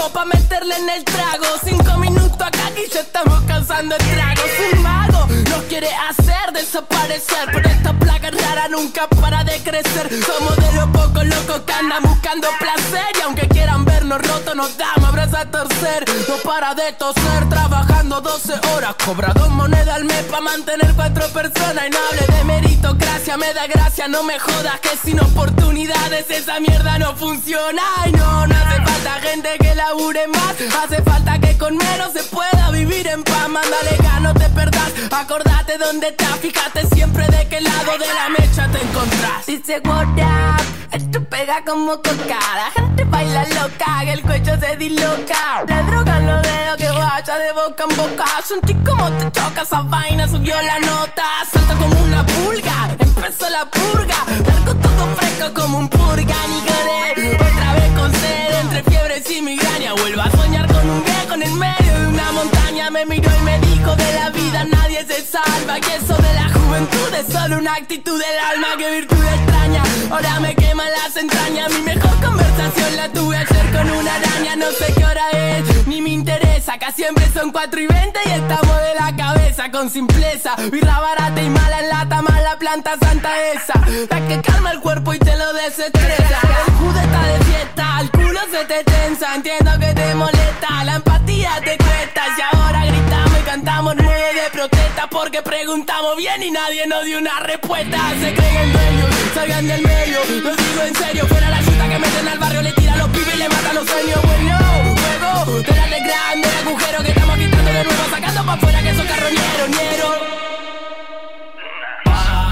[0.00, 1.46] cianuro pa' meterle en el trago.
[1.64, 4.42] Cinco minutos acá y ya estamos cansando el trago.
[4.72, 7.48] Un mago nos quiere hacer desaparecer.
[7.52, 10.08] Pero esta plaga rara nunca para de crecer.
[10.24, 13.06] Somos de los pocos locos que andan buscando placer.
[13.18, 16.04] Y aunque quieran vernos rotos, nos damos abrazos a torcer.
[16.28, 18.94] No para de toser, trabajando 12 horas.
[19.04, 21.86] Cobra dos monedas al mes pa' mantener cuatro personas.
[21.86, 24.80] Y no hable de meritocracia, me da gracia, no me jodas.
[24.80, 27.82] Que sin oportunidades esa mierda no funciona.
[28.06, 33.08] Y no, no hace falta gente que Hace falta que con menos se pueda vivir
[33.08, 33.48] en paz.
[33.48, 34.92] Mándale gas, no te perdás.
[35.10, 39.46] Acordate dónde estás, fíjate siempre de qué lado de la mecha te encontrás.
[39.46, 40.62] Dice what up,
[40.92, 42.38] esto pega como coca.
[42.54, 45.64] La gente baila loca, que el cuello se disloca.
[45.66, 48.26] Le drogan los dedos que vaya de boca en boca.
[48.46, 51.24] Sentí como te choca esa vaina, subió la nota.
[51.52, 54.24] Salta como una pulga, empezó la purga.
[54.46, 57.69] Largo todo fresco como un purga, ni Otra
[58.04, 59.92] entre fiebres y migraña.
[59.94, 62.90] Vuelvo a soñar con un viejo en el medio de una montaña.
[62.90, 65.78] Me miró y me dijo de la vida nadie se salva.
[65.78, 68.68] Y eso de la juventud es solo una actitud del alma.
[68.78, 71.72] Que virtud extraña, ahora me queman las entrañas.
[71.72, 74.56] Mi mejor conversación la tuve ayer con una araña.
[74.56, 76.74] No sé qué hora es, ni me interesa.
[76.74, 80.56] Acá siempre son 4 y 20 y estamos de la cabeza con simpleza.
[80.70, 83.74] Birra barata y mala lata, mala planta santa esa.
[84.10, 86.38] La que calma el cuerpo y te lo desestresa.
[86.66, 89.34] El judo está de fiesta, el culo se te tensa.
[89.34, 92.22] Entiendo que te molesta, la empatía te cuesta.
[92.36, 94.79] Y ahora gritamos y cantamos nueve de protesta
[95.10, 97.98] porque preguntamos bien y nadie nos dio una respuesta.
[98.20, 100.20] Se creen dueños, salgan del medio.
[100.42, 103.34] Lo digo en serio, fuera la chuta que meten al barrio, le tiran los pibes
[103.34, 104.20] y le matan los sueños.
[104.22, 104.58] Bueno,
[104.96, 108.94] juego, te de grande el agujero que estamos quitando de nuevo, sacando pa' afuera que
[108.94, 110.16] son carroñeros, ñeros.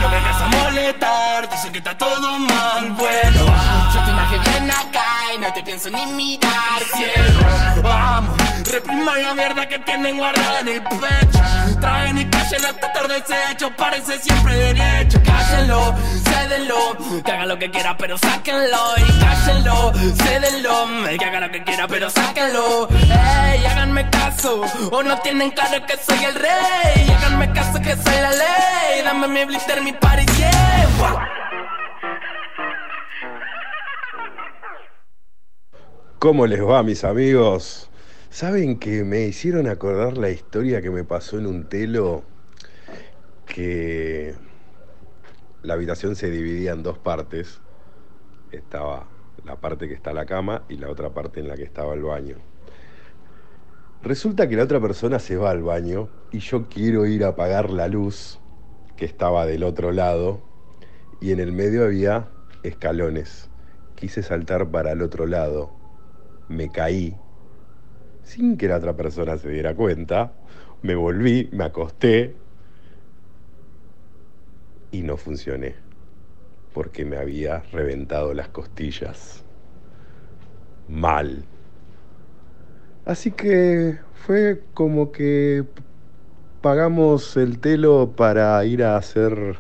[0.01, 3.47] No vengas a molestar, dicen que está todo mal, bueno
[3.95, 7.41] Yo te imagino bien acá y no te pienso ni mirar, cielo
[7.83, 8.38] Vamos,
[8.71, 11.81] Repriman la mierda que tienen guardada en el pecho.
[11.81, 15.21] Traen y callen hasta tarde hecho Parece siempre derecho.
[15.25, 15.95] Cállenlo,
[16.25, 18.95] cédenlo Que haga lo que quiera pero sáquenlo.
[18.99, 22.89] Y cállenlo, cédenlo Que haga lo que quiera pero sáquenlo.
[22.91, 27.11] Ey, háganme caso O no tienen claro que soy el rey.
[27.17, 29.03] Háganme caso que soy la ley.
[29.05, 30.89] Dame mi blister, mi party, yeah
[36.19, 37.88] ¿Cómo les va, mis amigos?
[38.39, 42.23] ¿Saben que me hicieron acordar la historia que me pasó en un telo?
[43.47, 44.33] Que
[45.65, 47.59] la habitación se dividía en dos partes.
[48.53, 49.09] Estaba
[49.45, 52.05] la parte que está la cama y la otra parte en la que estaba el
[52.05, 52.37] baño.
[54.05, 57.71] Resulta que la otra persona se va al baño y yo quiero ir a apagar
[57.71, 58.39] la luz
[58.97, 60.41] que estaba del otro lado
[61.21, 62.29] y en el medio había
[62.63, 63.51] escalones.
[63.97, 65.73] Quise saltar para el otro lado.
[66.47, 67.17] Me caí
[68.29, 70.33] sin que la otra persona se diera cuenta.
[70.83, 72.37] Me volví, me acosté
[74.93, 75.75] y no funcioné
[76.75, 79.43] porque me había reventado las costillas.
[80.89, 81.45] Mal.
[83.05, 85.65] Así que fue como que
[86.61, 89.57] pagamos el telo para ir a hacer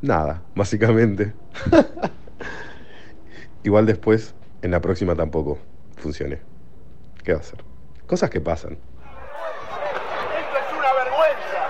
[0.00, 1.34] nada, básicamente.
[3.62, 5.58] Igual después, en la próxima tampoco
[5.96, 6.49] funcione.
[7.24, 7.62] ¿Qué va a hacer?
[8.06, 8.72] Cosas que pasan.
[8.72, 8.80] Esto
[10.58, 11.68] es una vergüenza.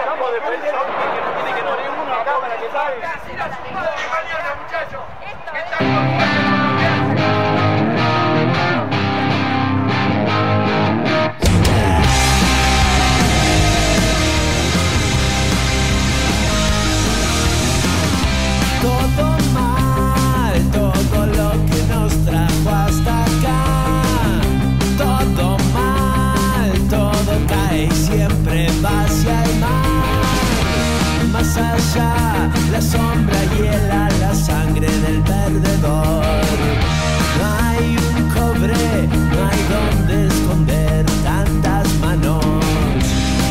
[0.00, 2.68] Estamos defendiendo que no tiene que no ninguna cámara que
[31.94, 36.24] La sombra hiela la sangre del perdedor.
[37.38, 42.42] No hay un cobre, no hay donde esconder tantas manos.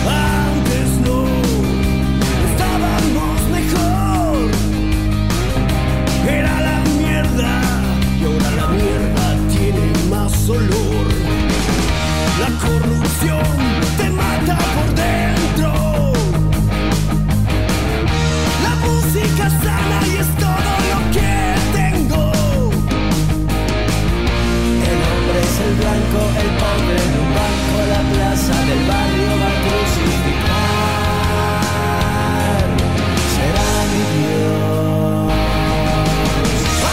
[0.08, 1.28] Antes no,
[2.50, 4.50] estábamos mejor.
[6.28, 7.62] Era la mierda
[8.20, 11.08] y ahora la mierda tiene más olor.
[12.40, 13.61] La corrupción
[28.70, 30.72] del barrio va a crucificar.
[33.36, 35.34] Será mi Dios.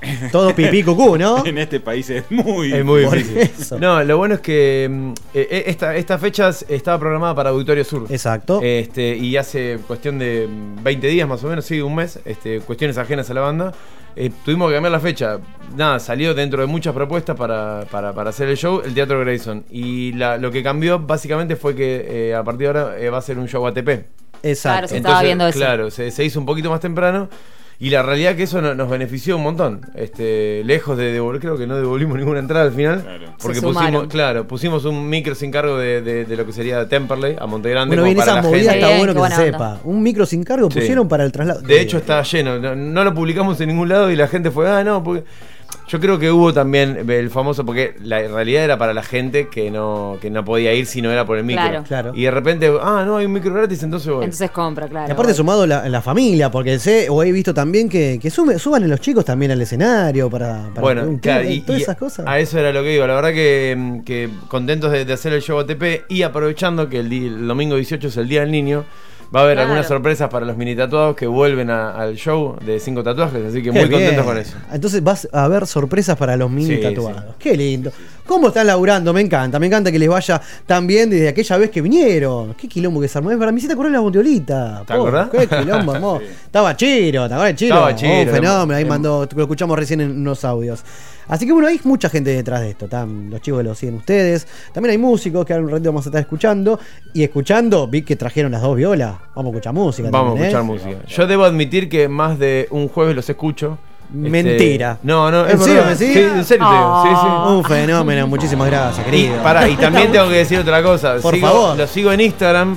[0.32, 1.44] todo pipí cucú, ¿no?
[1.46, 3.38] en este país es muy, Es muy difícil.
[3.38, 3.78] eso.
[3.78, 7.84] No, lo bueno es que mm, eh, eh, esta, esta fecha estaba programada para Auditorio
[7.84, 8.06] Sur.
[8.10, 8.60] Exacto.
[8.62, 12.60] Este, y hace cuestión de mm, 20 días más o menos, sí, un mes, este,
[12.60, 13.72] cuestiones ajenas a la banda.
[14.16, 15.38] eh, tuvimos que cambiar la fecha.
[15.76, 19.64] Nada, salió dentro de muchas propuestas para, para- para hacer el show, el Teatro Grayson.
[19.70, 23.18] Y la- lo que cambió básicamente fue que eh, a partir de ahora eh, va
[23.18, 23.88] a ser un show ATP.
[24.42, 24.72] Exacto.
[24.78, 25.58] Claro, se estaba viendo eso.
[25.58, 27.28] Claro, se, se hizo un poquito más temprano.
[27.78, 29.82] Y la realidad que eso no- nos benefició un montón.
[29.94, 33.34] Este, lejos de devolver, creo que no devolvimos ninguna entrada al final.
[33.40, 36.88] Porque Se pusimos, claro, pusimos un micro sin cargo de, de- de lo que sería
[36.88, 37.88] Temperley a Montegrande.
[37.96, 38.86] Bueno, como bien, para esa la movida gente.
[38.86, 39.80] está bueno que se sepa.
[39.84, 40.78] Un micro sin cargo Sí.
[40.80, 41.60] pusieron para el traslado.
[41.60, 42.58] De hecho, está lleno.
[42.58, 45.24] No, no lo publicamos en ningún lado y la gente fue, ah, no, porque.
[45.88, 49.70] Yo creo que hubo también el famoso, porque la realidad era para la gente que
[49.70, 51.62] no, que no podía ir si no era por el micro.
[51.64, 51.84] Claro.
[51.84, 52.12] Claro.
[52.14, 54.24] Y de repente, ah, no, hay un micro gratis, entonces voy.
[54.24, 55.08] Entonces compra, claro.
[55.08, 58.58] Y aparte sumado la, la familia, porque sé o he visto también que, que sube-
[58.58, 61.82] suban a los chicos también al escenario para, para bueno, un claro, y, todas y
[61.84, 62.26] esas cosas.
[62.26, 63.06] a eso era lo que iba.
[63.06, 67.12] La verdad que, que contentos de, de hacer el show ATP y aprovechando que el,
[67.12, 68.84] el domingo 18 es el Día del Niño.
[69.34, 69.68] Va a haber Claro.
[69.70, 73.58] algunas sorpresas para los mini tatuados que vuelven a- al show de cinco tatuajes, así
[73.62, 74.56] que Qué muy contentos con eso.
[74.72, 77.34] Entonces vas a ver sorpresas para los mini Sí, tatuados.
[77.38, 77.90] Qué lindo.
[78.26, 79.12] ¿Cómo están laburando?
[79.12, 82.54] Me encanta, me encanta que les vaya tan bien desde aquella vez que vinieron.
[82.54, 83.36] Qué quilombo que se armó.
[83.38, 84.82] Para mí se te acordás de la bondiolita.
[84.86, 85.28] ¿Te acordás?
[85.30, 86.20] Qué quilombo armó.
[86.20, 87.74] Estaba Chiro, ¿te acordás de Chiro?
[87.76, 90.82] Estaba Oh, Chiro, un fenómeno, ahí mandó, lo escuchamos recién en unos audios.
[91.28, 92.84] Así que bueno, hay mucha gente detrás de esto.
[92.86, 94.46] Están los chicos lo siguen ustedes.
[94.72, 96.78] También hay músicos que ahora un ratito vamos a estar escuchando.
[97.14, 99.16] Y escuchando, vi que trajeron las dos violas.
[99.34, 100.08] Vamos a escuchar música.
[100.10, 100.94] Vamos a también, escuchar ¿eh?
[100.94, 101.06] música.
[101.08, 103.78] Yo debo admitir que más de un jueves los escucho.
[104.24, 104.98] Este, Mentira.
[105.02, 105.86] no, no, ¿En es serio verdad.
[105.90, 106.14] me decís?
[106.14, 107.02] Sí, en serio te digo.
[107.04, 107.52] Sí, sí.
[107.52, 109.42] Un fenómeno, muchísimas gracias, Y, querido.
[109.42, 111.16] pará, y también tengo que decir otra cosa.
[111.22, 111.76] Por Sigo- favor.
[111.76, 112.76] Lo sigo en Instagram.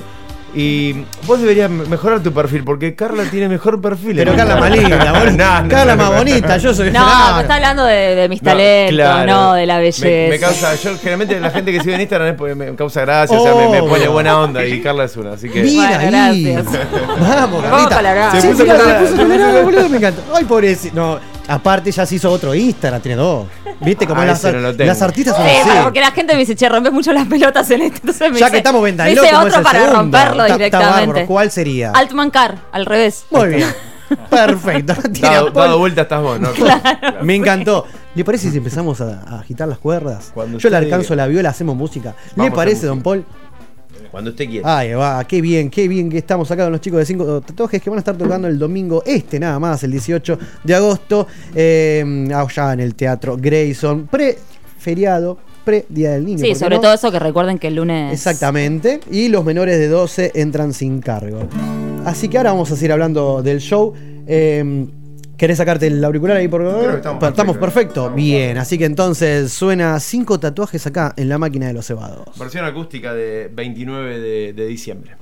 [0.52, 4.16] Y vos deberías mejorar tu perfil porque Carla tiene mejor perfil.
[4.16, 5.30] Pero Carla linda, boludo.
[5.36, 6.16] No, no, Carla no, más no.
[6.18, 9.26] bonita, yo soy No, me está hablando de, de mis No, talentos, claro.
[9.32, 10.04] no de la belleza.
[10.06, 13.02] Me, me causa, yo generalmente la gente que sigue en Instagram es porque me causa
[13.02, 15.62] gracia, o sea, me, me pone buena onda y Carla es una, así que.
[15.62, 16.64] Mira Bueno, gracias.
[17.20, 17.96] Vamos, Carlita.
[17.96, 18.30] colorada.
[18.32, 19.06] Sí, Se puso mirá, colorada.
[19.06, 20.22] se puso boludo, me encanta.
[20.34, 20.96] Ay, pobrecito.
[20.96, 21.20] No,
[21.50, 23.46] aparte ya se hizo otro Instagram, tiene dos.
[23.80, 24.86] ¿Viste cómo Ah, las, ese no lo tengo.
[24.88, 25.68] las artistas son Sí, así?
[25.68, 27.98] para- porque la gente me dice, che, rompes mucho las pelotas en este.
[27.98, 29.96] Entonces me Ya dice, que estamos me dice es otro el para segundo.
[30.00, 31.26] romperlo directamente.
[31.26, 31.90] ¿Cuál sería?
[31.92, 33.24] Altman Car, al revés.
[33.30, 33.68] Muy bien.
[34.28, 34.94] Perfecto.
[35.12, 35.64] Tiene Dado, apoyo.
[35.66, 36.48] dado vuelta estás vos, ¿no?
[37.22, 37.86] Me encantó.
[38.14, 40.32] ¿Le parece si empezamos a, a agitar las cuerdas?
[40.34, 41.24] Cuando Yo le usted alcanzo diga.
[41.24, 42.14] la viola, hacemos música.
[42.30, 43.24] ¿Le Vamos a parece, hacer don Paul?
[44.10, 44.78] Cuando usted quiera.
[44.78, 47.80] Ay, va, qué bien, qué bien que estamos acá con los chicos de 5 tatuajes
[47.80, 52.28] que van a estar tocando el domingo este nada más, el 18 de agosto, eh,
[52.34, 56.38] allá en el Teatro Grayson, pre-feriado, pre-Día del Niño.
[56.38, 56.82] Sí, ¿por qué sobre no?
[56.82, 58.12] todo eso que recuerden que el lunes.
[58.12, 61.48] Exactamente, y los menores de 12 entran sin cargo.
[62.04, 63.94] Así que ahora vamos a seguir hablando del show.
[64.26, 64.86] Eh,
[65.40, 68.10] ¿Querés sacarte el auricular ahí por que estamos Estamos perfecto.
[68.10, 72.38] Bien, así que entonces suena cinco tatuajes acá en la máquina de los cebados.
[72.38, 75.16] Versión acústica de 29 de, de diciembre.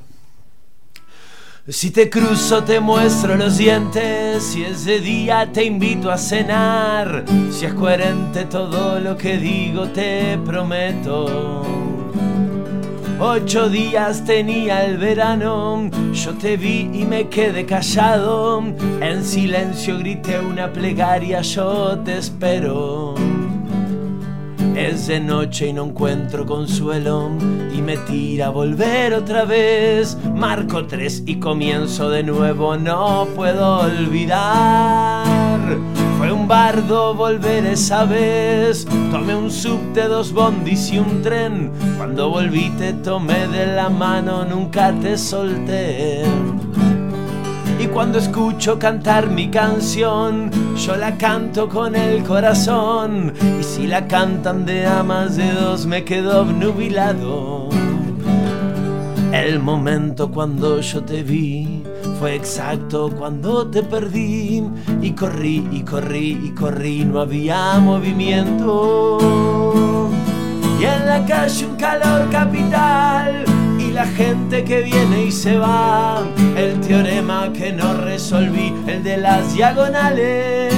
[1.68, 7.24] Si te cruzo te muestro los dientes, si es de día te invito a cenar,
[7.52, 11.97] si es coherente todo lo que digo te prometo.
[13.20, 18.62] Ocho días tenía el verano, yo te vi y me quedé callado,
[19.00, 23.16] en silencio grité una plegaria, yo te espero.
[24.76, 27.32] Es de noche y no encuentro consuelo
[27.76, 30.16] y me tira a volver otra vez.
[30.36, 35.58] Marco tres y comienzo de nuevo, no puedo olvidar.
[36.18, 38.84] Fue un bardo volver esa vez.
[39.12, 41.70] Tomé un subte, dos bondis y un tren.
[41.96, 46.24] Cuando volví te tomé de la mano, nunca te solté.
[47.78, 53.32] Y cuando escucho cantar mi canción, yo la canto con el corazón.
[53.60, 57.68] Y si la cantan de a más de dos, me quedo obnubilado.
[59.32, 61.84] El momento cuando yo te vi
[62.18, 64.64] fue exacto cuando te perdí.
[65.00, 69.18] Y corrí, y corrí, y corrí, no había movimiento.
[70.80, 73.44] Y en la calle un calor capital
[73.78, 76.26] y la gente que viene y se va.
[76.56, 80.74] El teorema que no resolví, el de las diagonales.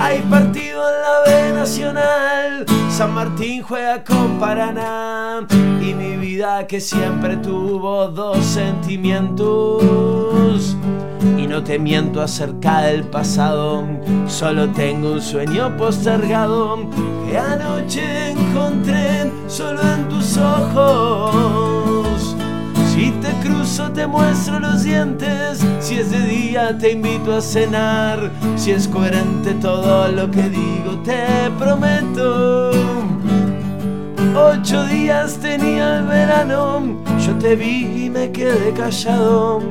[0.00, 2.66] Hay partido en la B Nacional,
[2.96, 5.46] San Martín juega con Paraná
[5.82, 10.74] y mi vida que siempre tuvo dos sentimientos.
[11.36, 13.84] Y no te miento acerca del pasado,
[14.26, 16.88] solo tengo un sueño postergado
[17.28, 21.75] que anoche encontré solo en tus ojos.
[23.94, 29.54] Te muestro los dientes, si es de día te invito a cenar, si es coherente
[29.54, 32.70] todo lo que digo te prometo.
[34.34, 36.82] Ocho días tenía el verano,
[37.18, 39.62] yo te vi y me quedé callado.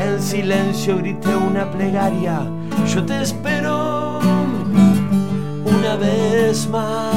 [0.00, 2.40] En silencio grité una plegaria,
[2.88, 4.20] yo te espero
[5.64, 7.14] una vez más.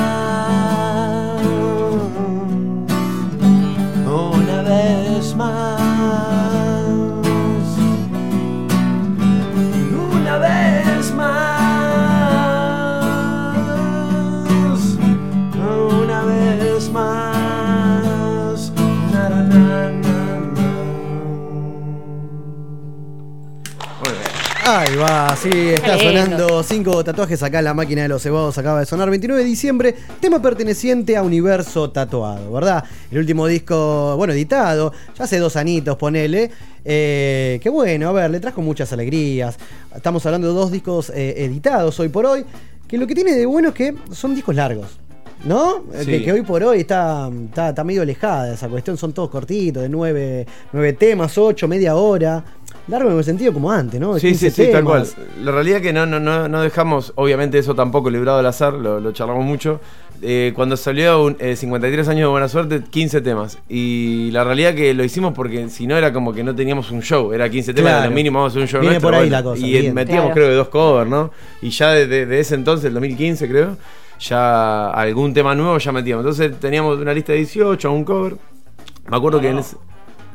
[4.06, 5.79] Una vez más.
[24.72, 26.22] Ahí va, sí, está Qué lindo.
[26.38, 28.56] sonando cinco tatuajes acá la máquina de los cebados.
[28.60, 32.84] Acaba de sonar 29 de diciembre, tema perteneciente a Universo Tatuado, ¿verdad?
[33.10, 36.52] El último disco, bueno, editado, ya hace dos anitos, ponele.
[36.86, 39.58] Eh, que bueno, a ver, le trajo muchas alegrías.
[39.96, 42.46] Estamos hablando de dos discos eh, editados hoy por hoy.
[42.88, 45.00] Que lo que tiene de bueno es que son discos largos.
[45.46, 45.86] ¿No?
[45.94, 46.06] Eh, Sí.
[46.12, 48.98] Que, que hoy por hoy está, está, está medio alejada esa cuestión.
[48.98, 52.44] Son todos cortitos, de nueve, nueve temas, ocho, media hora.
[52.88, 54.16] Largo en el sentido como antes, ¿no?
[54.18, 55.06] Sí, sí, 15 sí, tal cual.
[55.44, 58.74] La realidad es que no, no, no, no dejamos, obviamente eso tampoco librado al azar,
[58.74, 59.80] lo, lo charlamos mucho.
[60.22, 63.58] Eh, cuando salió un, eh, 53 años de buena suerte, 15 temas.
[63.70, 67.02] Y la realidad que lo hicimos porque si no era como que no teníamos un
[67.02, 68.10] show, era 15 temas, Claro.
[68.10, 69.38] lo mínimo vamos a hacer un show Viene nuestro, por ahí bueno.
[69.38, 69.94] la cosa, Y bien.
[69.94, 70.34] metíamos Claro.
[70.36, 71.32] creo que dos covers, ¿no?
[71.62, 73.78] Y ya desde de ese entonces, el 2015 creo,
[74.20, 76.26] ya algún tema nuevo ya metíamos.
[76.26, 78.36] Entonces teníamos una lista de 18, un cover.
[79.08, 79.78] Me acuerdo que en ese...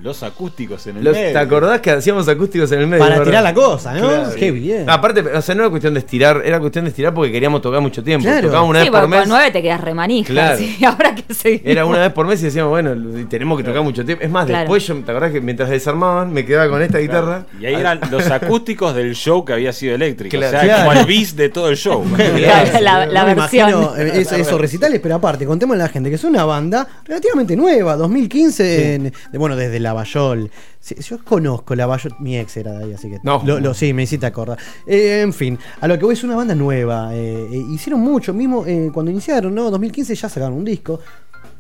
[0.05, 1.33] Los acústicos en el Los- medio.
[1.33, 3.03] ¿Te acordás que hacíamos acústicos en el medio?
[3.03, 3.25] Para verdad?
[3.33, 4.01] tirar la cosa, ¿no?
[4.07, 4.31] Claro.
[4.37, 4.89] Qué bien.
[4.89, 7.81] Aparte, o sea, no era cuestión de estirar, era cuestión de estirar porque queríamos tocar
[7.81, 8.27] mucho tiempo.
[8.27, 8.49] Claro.
[8.49, 9.29] Tocábamos una Sí, vez porque por con mes.
[9.29, 10.29] nueve te quedas remanija.
[10.31, 10.59] Claro.
[10.59, 11.67] Sí, ahora que seguimos.
[11.67, 12.95] Era una vez por mes y decíamos, bueno,
[13.29, 14.23] tenemos que tocar mucho tiempo.
[14.23, 14.61] Es más, Claro.
[14.61, 17.47] después yo, ¿te acordás que mientras desarmaban me quedaba con esta guitarra?
[17.59, 20.37] Y ahí eran los acústicos del show que había sido eléctrico.
[20.37, 20.49] Claro.
[20.59, 20.85] O sea, Claro.
[20.91, 22.05] como el bis de todo el show.
[22.15, 23.71] Claro, la, la me versión.
[23.71, 26.87] imagino eh, eso- esos recitales, pero aparte, contémosle a la gente que es una banda
[27.07, 29.03] relativamente nueva, 2015, en-
[29.33, 30.51] de- bueno, desde Lavallol.
[30.81, 33.43] Sí, yo conozco Lavallol, mi ex era de ahí, así que No.
[33.45, 34.59] lo, lo- sí, me hiciste acordar.
[34.87, 37.15] Eh, en fin, a lo que voy es una banda nueva.
[37.15, 39.71] eh, eh, hicieron mucho, mismo cuando iniciaron, ¿no?
[39.71, 41.01] 2015 ya sacaron un disco.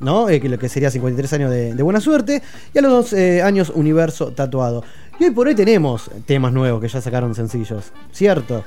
[0.00, 0.28] ¿no?
[0.28, 2.42] Eh, que lo que sería 53 años de, de buena suerte.
[2.74, 4.82] Y a los dos eh, años Universo Tatuado.
[5.20, 8.64] Y hoy por hoy tenemos temas nuevos que ya sacaron sencillos, ¿cierto?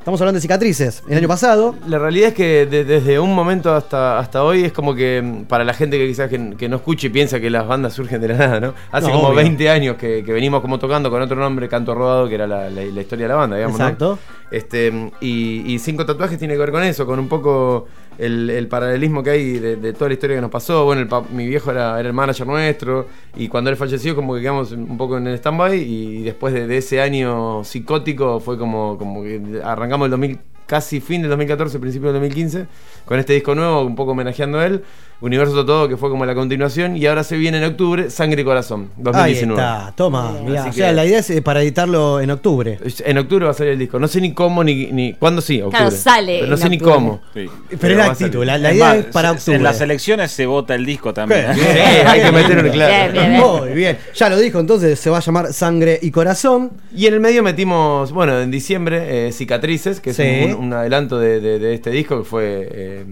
[0.00, 1.02] Estamos hablando de cicatrices.
[1.08, 1.74] El año pasado.
[1.86, 5.44] La realidad es que de- desde un momento hasta, hasta hoy es como que mm,
[5.44, 8.18] para la gente que quizás que, que no escuche y piensa que las bandas surgen
[8.18, 8.74] de la nada, ¿no?
[8.90, 9.36] Hace No, como obvio.
[9.36, 12.70] 20 años que, que venimos como tocando con otro nombre, Canto Rodado, que era la,
[12.70, 13.84] la- la historia de la banda, digamos, ¿no?
[13.84, 14.18] Exacto.
[14.50, 17.86] Este, y, y Cinco Tatuajes tiene que ver con eso, con un poco
[18.20, 20.84] el, el paralelismo que hay de, toda la historia que nos pasó.
[20.84, 23.06] Bueno, el mi viejo era, era el manager nuestro
[23.36, 26.66] y cuando él falleció como que quedamos un poco en el stand-by y después de,
[26.66, 30.38] de ese año psicótico fue como, como que arrancamos el 2000,
[30.70, 32.66] casi fin del 2014, principio del 2015,
[33.04, 34.84] con este disco nuevo, un poco homenajeando a él.
[35.22, 38.44] Universo Todo, que fue como la continuación, y ahora se viene en octubre Sangre y
[38.44, 39.60] Corazón, 2019.
[39.60, 40.32] Ahí está, toma.
[40.42, 42.78] mirá, o sea, que- la idea es eh, para editarlo en octubre.
[43.04, 43.98] En octubre va a salir el disco.
[43.98, 45.60] No sé ni cómo ni, ni cuándo sí.
[45.60, 45.76] Octubre.
[45.76, 47.20] Claro, sale Pero no en sé ni cómo.
[47.34, 47.46] Sí.
[47.78, 49.56] Pero es la actitud, la, idea más, es para octubre.
[49.58, 51.54] En las elecciones se vota el disco también.
[51.54, 53.12] Sí, hay que meter un claro.
[53.12, 53.60] Bien, bien, bien.
[53.60, 53.98] Muy bien.
[54.14, 56.70] Ya lo dijo, entonces se va a llamar Sangre y Corazón.
[56.96, 60.22] Y en el medio metimos, bueno, en diciembre, eh, Cicatrices, que es Sí.
[60.56, 63.04] un, un adelanto de, de- de este disco que fue eh,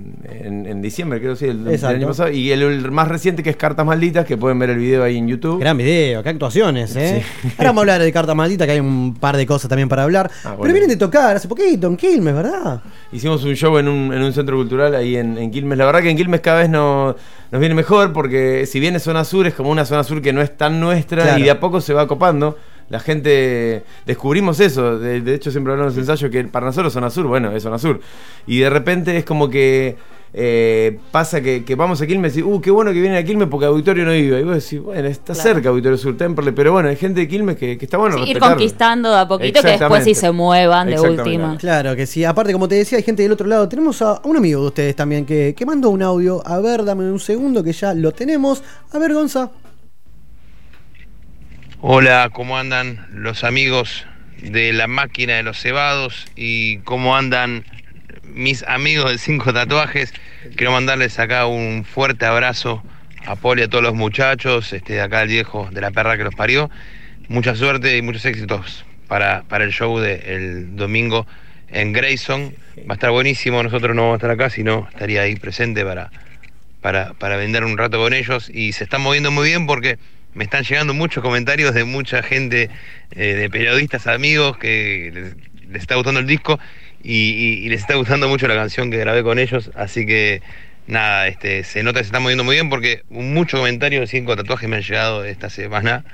[0.44, 2.30] en, en diciembre, creo sí, el, del año pasado.
[2.30, 5.16] Y el, el más reciente que es Cartas Malditas, que pueden ver el video ahí
[5.16, 5.58] en YouTube.
[5.60, 7.22] Gran video, qué actuaciones, ¿eh?
[7.58, 10.04] Ahora vamos a hablar de Carta Maldita, que hay un par de cosas también para
[10.04, 10.30] hablar.
[10.44, 10.62] Ah, bueno.
[10.62, 12.80] Pero vienen de tocar hace poquito en Quilmes, ¿verdad?
[13.12, 15.76] Hicimos un show en un, en un centro cultural ahí en, en Quilmes.
[15.78, 17.16] La verdad que en Quilmes cada vez no-
[17.50, 20.32] nos viene mejor porque si bien es zona sur, es como una zona sur que
[20.34, 21.38] no es tan nuestra Claro.
[21.38, 22.58] y de a poco se va copando.
[22.90, 26.92] La gente, descubrimos eso, de, de hecho siempre hablamos en los ensayos que para nosotros
[26.92, 28.00] zona sur, bueno, es zona sur.
[28.46, 29.96] Y de repente es como que
[30.34, 33.48] eh, pasa que, que vamos a Quilmes y, uh, qué bueno que vienen a Quilmes
[33.48, 34.38] porque Auditorio no iba.
[34.38, 35.48] Y vos decís, bueno, está Claro.
[35.54, 38.30] cerca Auditorio Sur, Temperley, pero bueno, hay gente de Quilmes que, que está bueno Sí,
[38.30, 41.56] ir conquistando de a poquito que después sí se muevan de última.
[41.56, 42.24] Claro que sí.
[42.24, 43.68] Aparte, como te decía, hay gente del otro lado.
[43.68, 46.42] Tenemos a un amigo de ustedes también que, que mandó un audio.
[46.46, 48.62] A ver, dame un segundo que ya lo tenemos.
[48.92, 49.50] A ver, Gonza.
[51.80, 54.04] Hola, ¿cómo andan los amigos
[54.42, 56.26] de la máquina de los cebados?
[56.34, 57.64] ¿Y cómo andan
[58.24, 60.12] mis amigos de Cinco Tatuajes?
[60.56, 62.82] Quiero mandarles acá un fuerte abrazo
[63.26, 66.24] a Poli a todos los muchachos, este, de acá el viejo de la perra que
[66.24, 66.68] los parió.
[67.28, 71.28] Mucha suerte y muchos éxitos para, para el show del domingo
[71.68, 72.56] en Grayson.
[72.90, 76.10] Va a estar buenísimo, nosotros no vamos a estar acá, sino estaría ahí presente para,
[76.80, 79.96] para, para vender un rato con ellos y se están moviendo muy bien porque
[80.34, 82.70] me están llegando muchos comentarios de mucha gente,
[83.12, 86.58] eh, de periodistas amigos que les, les está gustando el disco
[87.02, 90.42] y, y- y les está gustando mucho la canción que grabé con ellos, así que
[90.86, 94.36] nada, este, se nota que se están moviendo muy bien porque muchos comentarios de cinco
[94.36, 96.04] tatuajes me han llegado esta semana,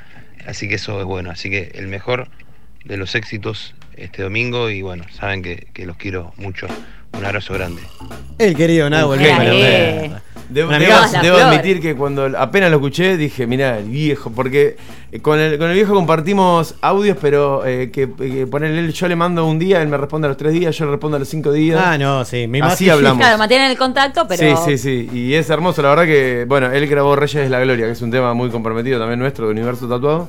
[0.47, 2.29] así que eso es bueno, así que el mejor
[2.85, 6.67] de los éxitos este domingo y bueno, saben que, que los quiero mucho.
[7.13, 7.81] Un abrazo grande.
[8.39, 10.21] El querido Nahuel.
[10.49, 10.71] Debo,
[11.39, 14.77] admitir que cuando apenas lo escuché dije, mirá, el viejo, porque
[15.11, 19.09] eh, con el, con el viejo compartimos audios, pero eh, que, que ponerle, él- yo
[19.09, 21.21] le mando un día, él me responde a los tres días, yo le respondo a
[21.21, 21.81] los cinco días.
[21.83, 22.47] Ah, no, sí.
[22.47, 23.19] Me Así hablamos.
[23.21, 24.57] Claro, mantienen el contacto, pero.
[24.65, 25.17] Sí, sí, sí.
[25.19, 28.03] Y es hermoso, la verdad que, bueno, él grabó Reyes de la Gloria, que es
[28.03, 30.29] un tema muy comprometido también nuestro, de Universo Tatuado.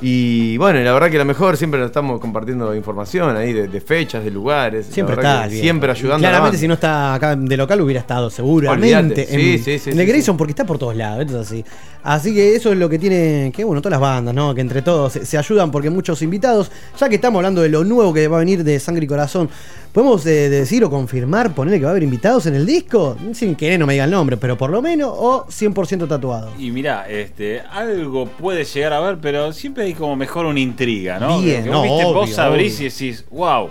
[0.00, 3.80] Y bueno, la verdad que la mejor, siempre nos estamos compartiendo información ahí de, de
[3.80, 4.86] fechas, de lugares.
[4.90, 5.46] Siempre está.
[5.46, 5.62] bien.
[5.62, 6.26] Siempre ayudando.
[6.26, 9.26] Claramente, si no está acá de local, hubiera estado seguramente.
[9.26, 11.32] Sí, en, sí, sí, en el Grayson, porque está por todos lados.
[11.34, 11.64] así.
[12.02, 13.52] Así que eso es lo que tiene.
[13.54, 14.54] Que bueno, todas las bandas, ¿no?
[14.54, 17.84] Que entre todos se, se ayudan, porque muchos invitados, ya que estamos hablando de lo
[17.84, 19.48] nuevo que va a venir de Sangre y Corazón,
[19.94, 23.16] ¿podemos eh, decir o confirmar, ponerle que va a haber invitados en el disco?
[23.32, 26.50] Sin querer, no me diga el nombre, pero por lo menos, o 100% tatuado.
[26.58, 31.20] Y mira, este, algo puede llegar a ver, pero siempre hay como mejor una intriga,
[31.20, 31.40] ¿no?
[31.40, 32.86] Bien, Que no, vos, viste, vos obvio, abrís obvio.
[32.86, 33.70] y decís, wow,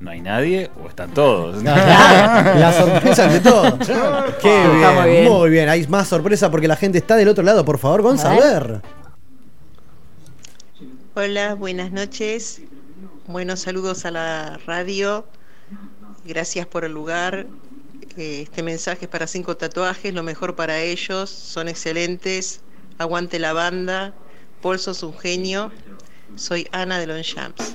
[0.00, 1.62] no hay nadie o están todos.
[1.62, 3.78] La sorpresa ante todo.
[4.40, 5.32] Qué Está bien, muy bien.
[5.32, 5.68] muy bien.
[5.68, 7.62] Hay más sorpresa porque la gente está del otro lado.
[7.62, 8.80] Por favor, Gonza, a ver.
[11.14, 12.62] Hola, buenas noches.
[13.28, 15.26] Buenos saludos a la radio.
[16.24, 17.46] Gracias por el lugar.
[18.16, 21.28] Eh, Este mensaje es para cinco tatuajes, lo mejor para ellos.
[21.28, 22.60] Son excelentes.
[22.98, 24.14] Aguante la banda.
[24.62, 25.72] Paul sos un genio.
[26.36, 27.74] Soy Ana de Longchamps.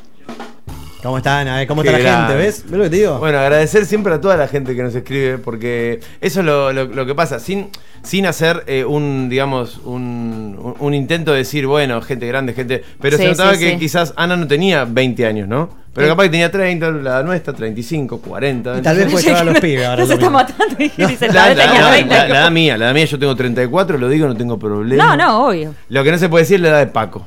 [1.04, 1.48] ¿Cómo están?
[1.48, 2.36] A ver, ¿Cómo Qué está la gente?
[2.36, 2.64] ¿Ves?
[2.68, 3.18] ¿Ves lo que te digo?
[3.18, 6.86] Bueno, agradecer siempre a toda la gente que nos escribe, porque eso es lo, lo-
[6.86, 7.70] lo que pasa, sin,
[8.04, 12.84] sin hacer eh, un, digamos, un, un- intento de decir, bueno, gente grande, gente...
[13.02, 13.78] Pero Sí, se notaba sí, que sí.
[13.80, 15.70] quizás Ana no tenía 20 años, ¿no?
[15.94, 18.78] Pero capaz que tenía 30, la nuestra 35, 40.
[18.78, 21.28] Y tal vez puede llevar a los pibes ahora No se está matando y dice,
[21.28, 22.16] La, "Tal la- vez tenía la- 20".
[22.16, 25.04] la- la edad mía, la edad mía, yo tengo 34, lo digo, no tengo problema.
[25.04, 25.74] No, no, obvio.
[25.90, 27.26] Lo que no se puede decir es la edad de Paco.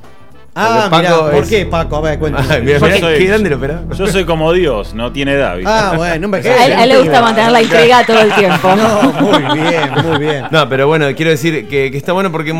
[0.56, 1.96] Ah, mirá, ¿por es- qué, Paco?
[1.96, 2.46] A ver, cuéntame.
[2.54, 3.82] Ay, mira, Yo mirá, soy- qué grande lo operaba.
[3.96, 5.56] Yo soy como Dios, no tiene edad.
[5.56, 5.70] ¿viste?
[5.72, 6.54] Ah, bueno, no envejece.
[6.54, 8.76] A él, a él le gusta mantener la intriga todo el tiempo.
[8.76, 10.44] No, muy bien, muy bien.
[10.52, 12.54] No, pero bueno, quiero decir que, que está bueno porque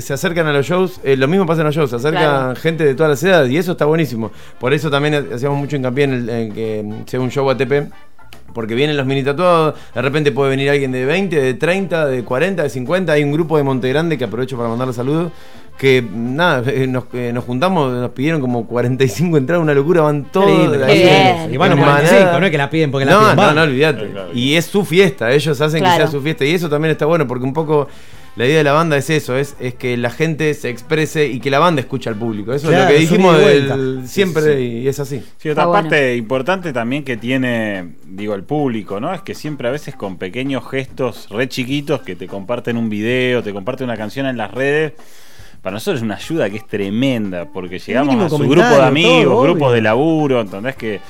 [0.00, 2.56] se acercan a los shows, eh, lo mismo pasa en los shows, se acercan Claro.
[2.56, 4.30] gente de todas las edades y eso está buenísimo.
[4.60, 7.90] Por eso también hacíamos mucho hincapié en, el- en que sea un show ATP.
[8.54, 12.22] Porque vienen los mini tatuados, de repente puede venir alguien de 20, de 30, de
[12.22, 13.10] 40, de 50.
[13.14, 15.32] Hay un grupo de Montegrande que aprovecho para mandarle saludos.
[15.82, 20.26] Que nada, eh, nos, eh, nos juntamos, nos pidieron como 45 entradas, una locura, van
[20.30, 20.48] todos.
[20.48, 22.38] Y van los en 45, manada.
[22.38, 23.54] no es que la piden porque la no, piden, No, van.
[23.56, 24.08] no, olvídate.
[24.32, 25.96] Y es su fiesta, ellos hacen Claro.
[25.96, 26.44] que sea su fiesta.
[26.44, 27.88] Y eso también está bueno porque un poco
[28.36, 31.40] la idea de la banda es eso, es, es que la gente se exprese y
[31.40, 32.52] que la banda escuche al público.
[32.54, 34.64] Eso Claro, es lo que dijimos del- siempre Sí, sí.
[34.84, 35.18] y es así.
[35.36, 35.88] Sí, otra Está bueno.
[35.90, 39.12] parte importante también que tiene, digo, el público, ¿no?
[39.12, 43.42] Es que siempre a veces con pequeños gestos re chiquitos que te comparten un video,
[43.42, 44.92] te comparten una canción en las redes,
[45.62, 49.24] para nosotros es una ayuda que es tremenda, porque llegamos a su grupo de amigos,
[49.32, 49.74] todo, grupos obvio.
[49.74, 50.74] de laburo, ¿entendés?
[50.76, 51.00] Que,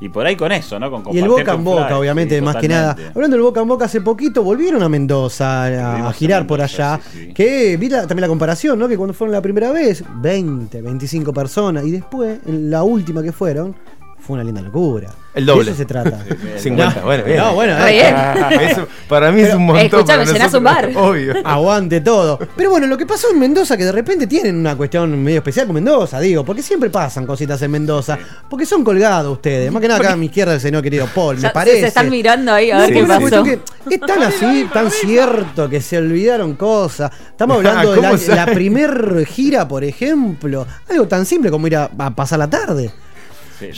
[0.00, 0.90] y por ahí con eso, ¿no?
[0.90, 2.96] Con Y el boca en boca, fly, obviamente, sí, más que nada.
[3.14, 7.00] Hablando del boca en boca, hace poquito volvieron a Mendoza a, girar por allá.
[7.12, 7.32] sí, sí.
[7.34, 8.88] Que vi la- también la comparación, ¿no?
[8.88, 11.84] Que cuando fueron la primera vez, 20, 25 personas.
[11.86, 13.76] Y después, en la última que fueron,
[14.24, 15.10] fue una linda locura.
[15.34, 15.64] El doble.
[15.64, 16.24] De eso se trata.
[16.58, 17.38] 50, No, bueno, bien.
[17.38, 18.14] No, bueno, Re eh,
[18.50, 18.60] bien.
[18.70, 19.86] Eso para mí es un montón.
[19.86, 20.90] escuchame, llenás un bar.
[20.96, 21.34] Obvio.
[21.42, 22.38] Aguante todo.
[22.54, 25.66] Pero bueno, lo que pasó en Mendoza, que de repente tienen una cuestión medio especial
[25.66, 28.18] con Mendoza, digo, porque siempre pasan cositas en Mendoza.
[28.48, 29.72] Porque son colgados ustedes.
[29.72, 31.80] Más que nada acá a mi izquierda el señor querido Paul, Ya me parece.
[31.80, 33.42] Se están mirando ahí a ver qué pasó.
[33.42, 33.58] que
[33.90, 37.10] es tan así, tan cierto que se olvidaron cosas.
[37.30, 40.66] Estamos hablando de ¿Cómo la, la primer gira, por ejemplo.
[40.90, 42.92] Algo tan simple como ir a, a pasar la tarde.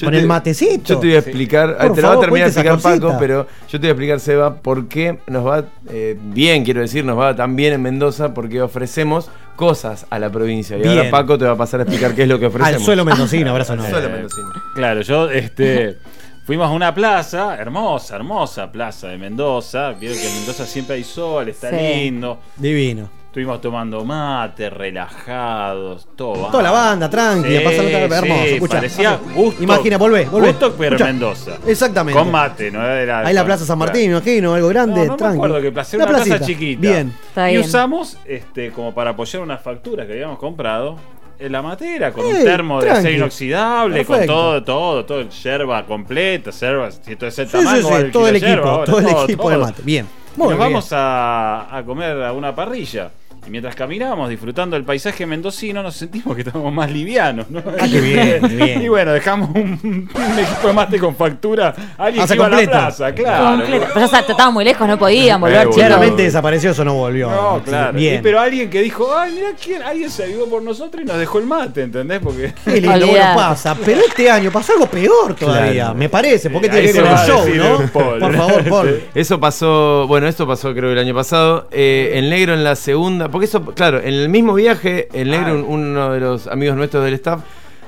[0.01, 0.95] Con te- el matecito.
[0.95, 3.71] Yo te voy a explicar, te lo va a terminar de explicar Paco, pero yo
[3.73, 7.35] te voy a explicar, Seba, por qué nos va eh, bien, quiero decir, nos va
[7.37, 10.77] tan bien en Mendoza, porque ofrecemos cosas a la provincia.
[10.77, 10.99] Y Bien.
[10.99, 12.75] ahora Paco te va a pasar a explicar qué es lo que ofrecemos.
[12.81, 13.85] Al suelo mendocino, abrazo no.
[13.85, 14.49] Al suelo mendocino.
[14.75, 15.99] Claro, yo este
[16.47, 19.93] fuimos a una plaza, hermosa, hermosa plaza de Mendoza.
[19.93, 21.77] Vieron que en Mendoza siempre hay sol, está Sí.
[21.77, 22.39] lindo.
[22.57, 23.09] Divino.
[23.35, 26.51] Estuvimos tomando mate, relajados, todo.
[26.53, 28.43] Toda la banda, tranquila, Sí, pasando tarde, hermoso.
[28.45, 28.75] sí, escucha.
[28.77, 29.61] parecía Woodstock.
[29.63, 30.47] Imagina, volvé, volvé.
[30.47, 31.11] Woodstock, pero Escucha.
[31.13, 31.51] Mendoza.
[31.67, 32.17] Exactamente.
[32.21, 32.87] Con mate, ¿no?
[32.87, 33.89] Era Ahí la Plaza San claro.
[33.91, 35.37] Martín, me imagino, algo grande, No, no me tranqui.
[35.37, 36.47] acuerdo qué plaza, Una una plaza placita.
[36.47, 36.81] chiquita.
[36.81, 37.13] Bien.
[37.27, 37.67] Está y bien.
[37.67, 40.97] usamos este como para apoyar unas facturas que habíamos comprado
[41.37, 43.01] en la matera con un termo de tranqui.
[43.01, 47.83] acero inoxidable con todo todo todo el yerba completa yerba si todo ese Sí, tamaño
[47.83, 49.65] sí, sí, todo el kilo de yerba equipo, ahora, todo el equipo de todo.
[49.65, 49.83] mate.
[49.85, 50.07] Bien.
[50.37, 50.73] Muy nos bien.
[50.73, 53.11] vamos a, a comer a una parrilla
[53.47, 57.63] y mientras caminábamos disfrutando del paisaje mendocino nos sentimos que estábamos más livianos ¿no?
[57.79, 58.83] Ah, qué bien, qué bien.
[58.83, 62.57] y bueno dejamos un, un equipo de mate con factura alguien que iba a la
[62.57, 62.79] completa.
[62.87, 63.87] plaza claro Completo.
[63.95, 65.69] Pero ya estaban muy lejos, no podían volver.
[65.69, 67.31] Claramente desapareció, eso no volvió.
[67.31, 67.93] No, claro.
[67.93, 68.17] Bien.
[68.17, 71.19] Y- pero alguien que dijo, ay, mira quién, alguien se ayudó por nosotros y nos
[71.19, 72.21] dejó el mate, ¿entendés?
[72.23, 72.53] Porque.
[72.65, 73.77] Qué lindo, bueno, pasa.
[73.85, 75.95] Pero este año pasó algo peor todavía, Claro.
[75.95, 76.51] me parece.
[76.51, 77.81] Porque Eh, tiene que ver con el show, ¿no?
[77.83, 78.19] el Paul.
[78.21, 79.01] Por favor, Paul.
[79.15, 81.69] Eso pasó, bueno, esto pasó creo el año pasado.
[81.71, 85.55] eh, el negro en la segunda, porque eso, claro, en el mismo viaje, el negro,
[85.55, 87.41] un- uno de los amigos nuestros del staff,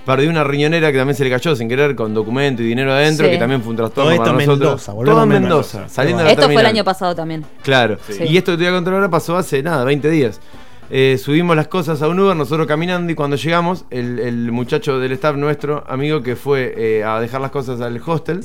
[0.05, 3.27] perdió una riñonera que también se le cayó sin querer con documento y dinero adentro,
[3.27, 3.32] Sí.
[3.32, 4.68] que también fue un trastorno Todo esto para en nosotros.
[4.70, 5.78] Mendoza, volvemos Todo a en Mendoza.
[5.78, 6.74] Mendoza, saliendo de la Esto fue el terminal.
[6.77, 7.44] año pasado también.
[7.62, 7.97] Claro.
[8.09, 8.24] Sí.
[8.28, 10.40] Y esto que te voy a contar ahora pasó hace nada, 20 días.
[10.90, 15.01] Eh, subimos las cosas a un Uber, nosotros caminando, y cuando llegamos, el, el muchacho
[15.01, 18.40] del staff nuestro, amigo, que fue eh, a dejar las cosas al hostel.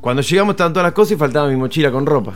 [0.00, 2.34] Cuando llegamos estaban todas las cosas y faltaba mi mochila con ropa.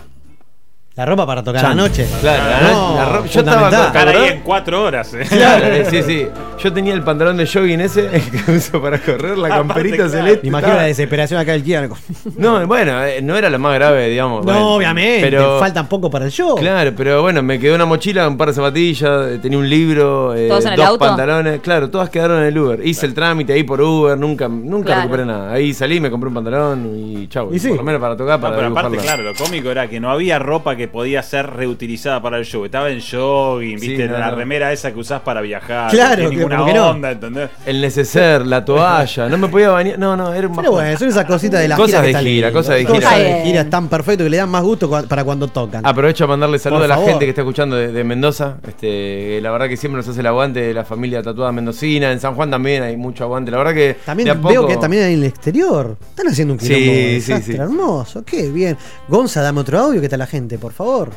[0.99, 1.77] La ropa para tocar Chan.
[1.77, 2.07] la noche.
[2.21, 3.27] Claro, la, No, noche- la ropa.
[3.29, 5.15] Yo estaba Estar ahí en cuatro horas.
[5.15, 5.25] eh.
[5.29, 6.27] Claro, sí, sí.
[6.59, 8.09] Yo tenía el pantalón de jogging ese
[8.47, 10.11] que uso para correr, la camperita claro.
[10.11, 10.41] celeste.
[10.43, 11.89] Me imagino estaba- la desesperación acá del Kia.
[12.37, 14.45] No, bueno, eh, no era lo más grave, digamos.
[14.45, 15.21] No, bueno, obviamente.
[15.21, 16.57] Pero, Faltan poco para el show.
[16.57, 20.35] Claro, pero bueno, me quedó una mochila, un par de zapatillas, eh, tenía un libro,
[20.35, 20.99] eh, ¿Todos en el dos auto?
[20.99, 21.61] pantalones.
[21.61, 22.85] Claro, todas quedaron en el Uber.
[22.85, 25.01] Hice el trámite ahí por Uber, nunca, nunca Claro.
[25.03, 25.53] recuperé nada.
[25.53, 27.55] Ahí salí, me compré un pantalón y chau.
[27.55, 27.69] Y sí.
[27.69, 30.11] Por lo menos para tocar, No, para pero aparte, claro, lo cómico era que no
[30.11, 32.65] había ropa que podía ser reutilizada para el show.
[32.65, 34.37] Estaba en jogging, Sí, viste, no, la no.
[34.37, 35.91] remera esa que usás para viajar.
[35.91, 37.51] Claro, no que- ninguna que onda, ¿entendés?
[37.67, 39.99] El neceser, la toalla, no me podía bañar.
[39.99, 42.01] No, no, era un Pero bueno, son esas cositas de la Cosas gira.
[42.01, 42.95] que de están gira, cosas de gira.
[42.95, 45.85] Cosas Está de gira tan perfecto que le dan más gusto para cuando tocan.
[45.87, 48.57] Aprovecho a mandarle saludos a la gente que está escuchando de, de Mendoza.
[48.67, 52.13] Este, la verdad que siempre nos hace el aguante de la familia tatuada mendocina.
[52.13, 53.51] En San Juan también hay mucho aguante.
[53.51, 53.87] La verdad que.
[53.89, 55.97] de También veo que también en el exterior.
[56.11, 57.61] Están haciendo un Sí, quilombo sí, desastre sí.
[57.61, 58.25] hermoso.
[58.25, 58.77] Qué bien.
[59.09, 60.01] Gonza, dame otro audio.
[60.01, 61.11] ¿Qué tal la gente, por favor?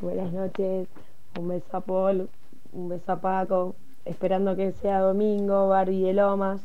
[0.00, 0.86] Buenas noches,
[1.38, 2.28] un beso a Paul,
[2.72, 3.74] un beso a Paco,
[4.04, 6.60] esperando que sea domingo, Barbie de Lomas.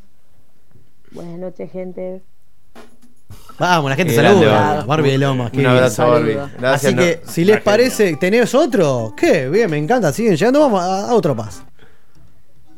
[1.12, 2.22] Buenas noches, gente.
[3.60, 4.62] Vamos, la gente Qué grande, saluda.
[4.74, 4.88] Barbie.
[4.88, 5.52] Barbie de Lomas.
[5.52, 5.76] qué Un bien.
[5.76, 6.34] abrazo, Barbie.
[6.58, 9.14] Gracias, Así no- que, si les parece, ¿tenés otro?
[9.16, 10.12] Qué bien, me encanta.
[10.12, 10.60] Siguen llegando.
[10.60, 11.64] Vamos a, a otro paso.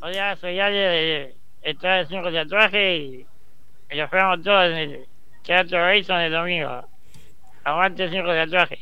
[0.01, 3.25] Hola, soy Ale de Estrada de Cinco Tatuajes y
[3.91, 5.05] y los vemos todos en el
[5.45, 6.83] Teatro el domingo.
[7.63, 8.79] Aguante Cinco Tatuajes.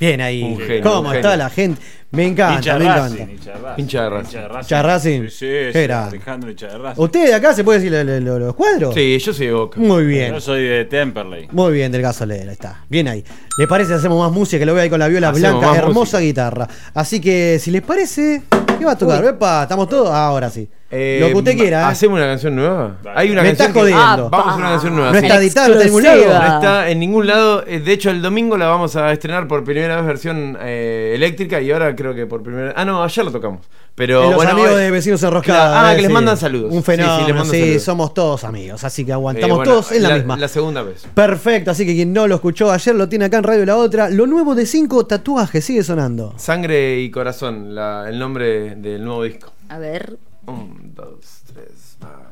[0.00, 0.42] Bien ahí.
[0.44, 1.44] Un genio, ¿Cómo un está genio.
[1.44, 1.82] la gente?
[2.10, 3.02] Me encanta, Hincha me de encanta.
[3.08, 3.82] Racing, hincha de Racing.
[3.82, 4.38] Hincha de Racing.
[4.48, 4.82] Racing.
[4.82, 5.22] Racing.
[5.28, 5.92] Sí, sí, sí.
[5.92, 7.02] Alejandro, hincha de Racing.
[7.02, 8.94] ¿Usted de acá se puede decir lo- lo- lo- los cuadros?
[8.94, 9.80] Sí, yo soy de Boca.
[9.80, 10.32] Muy bien.
[10.32, 11.48] Yo soy de Temperley.
[11.50, 12.84] Muy bien, del gasolero, ahí está.
[12.88, 13.22] Bien ahí.
[13.58, 14.58] ¿Le parece hacemos más música?
[14.58, 16.18] Que lo veo ahí con la viola Hacemos blanca, hermosa música.
[16.20, 16.68] guitarra.
[16.94, 18.42] Así que, si les parece,
[18.78, 19.22] ¿qué va a tocar?
[19.24, 20.08] Epa, ¿estamos todos?
[20.10, 20.66] Ah, ahora sí.
[20.90, 21.82] Eh, lo que usted quiera.
[21.82, 21.84] ¿eh?
[21.84, 22.96] ¿Hacemos una canción nueva?
[23.14, 24.30] Hay una Me canción estás que- jodiendo.
[24.30, 25.12] Vamos a una canción nueva.
[25.12, 25.26] No sí.
[25.26, 26.16] está editada, no está en ningún lado.
[26.16, 26.48] Exclusiva.
[26.48, 27.64] No está en ningún lado.
[27.66, 31.60] Eh, De hecho, el domingo la vamos a estrenar por primera vez versión eh, eléctrica
[31.60, 33.66] y ahora creo que por primera Ah, no, ayer lo tocamos.
[33.94, 35.60] Pero los bueno, amigos de vecinos enroscados.
[35.72, 36.72] Claro, Ah, eh, que les mandan saludos.
[36.72, 37.82] Un Sí, sí, les fenómeno, sí, saludos.
[37.82, 38.82] somos todos amigos.
[38.84, 40.36] Así que Eh, aguantamos bueno, todos en la, misma.
[40.38, 41.06] La segunda vez.
[41.14, 44.08] Perfecto, así que quien no lo escuchó ayer lo tiene acá en Radio La Otra.
[44.08, 46.32] Lo nuevo de cinco tatuajes sigue sonando.
[46.38, 49.52] Sangre y corazón, la- el nombre del nuevo disco.
[49.68, 50.16] A ver.
[50.48, 52.30] Un, dos, tres, va.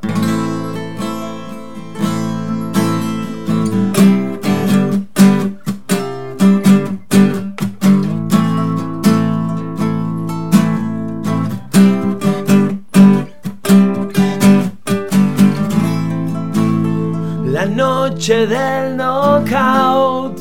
[17.44, 20.38] La noche del knockout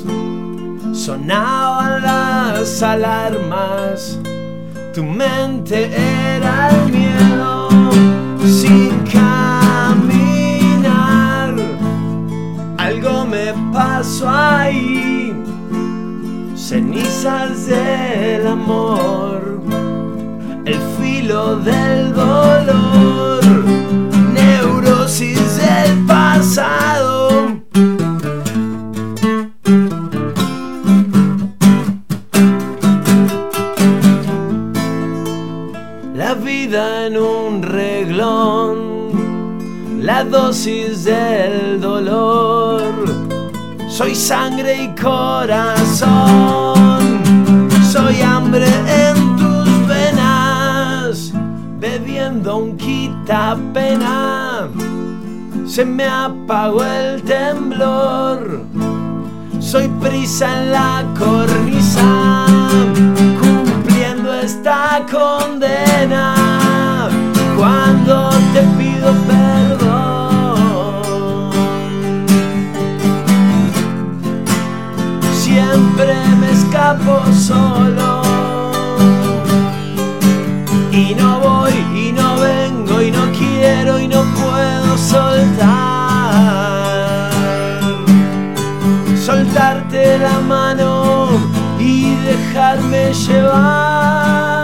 [0.93, 4.17] sonaban las alarmas.
[4.93, 7.54] Tu mente era el miedo
[8.45, 9.95] sin caminar.
[12.77, 15.33] Algo me pasó ahí,
[16.55, 19.61] cenizas del amor,
[20.65, 23.43] el filo del dolor,
[24.33, 27.15] neurosis del pasado.
[36.15, 37.44] La vida en un
[40.05, 42.83] la dosis del dolor.
[43.89, 46.05] Soy sangre y corazón,
[47.91, 51.33] soy hambre en tus venas,
[51.79, 54.67] bebiendo un quitapena.
[55.65, 58.61] Se me apagó el temblor,
[59.59, 62.45] soy prisa en la cornisa,
[63.41, 66.64] cumpliendo esta condena.
[67.55, 70.65] Cuando te pido perdón,
[75.33, 78.21] siempre me escapo solo.
[80.91, 85.95] Y no voy, y no vengo, y no quiero, y no puedo soltar.
[89.17, 91.27] Soltarte la mano
[91.79, 94.54] y dejarme llevar.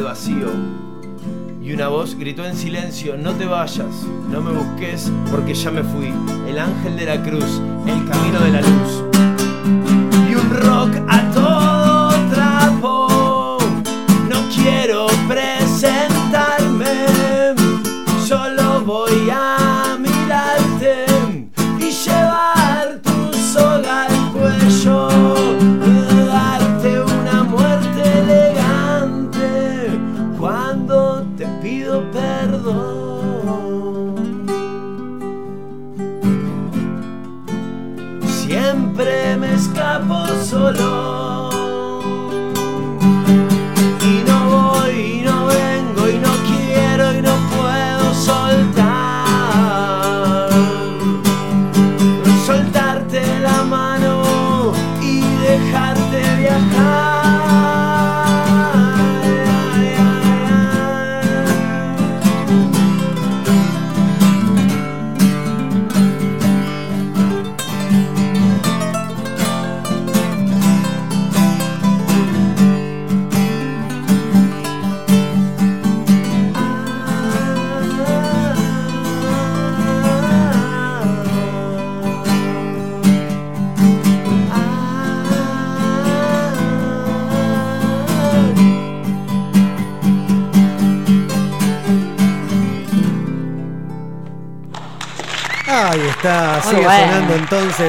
[0.00, 0.48] Vacío.
[1.62, 5.82] Y una voz gritó en silencio, no te vayas, no me busques porque ya me
[5.82, 6.12] fui.
[6.48, 9.04] El ángel de la cruz, el camino de la luz.
[10.30, 13.58] Y un rock a todo trapo.
[14.28, 16.21] No quiero presentarme,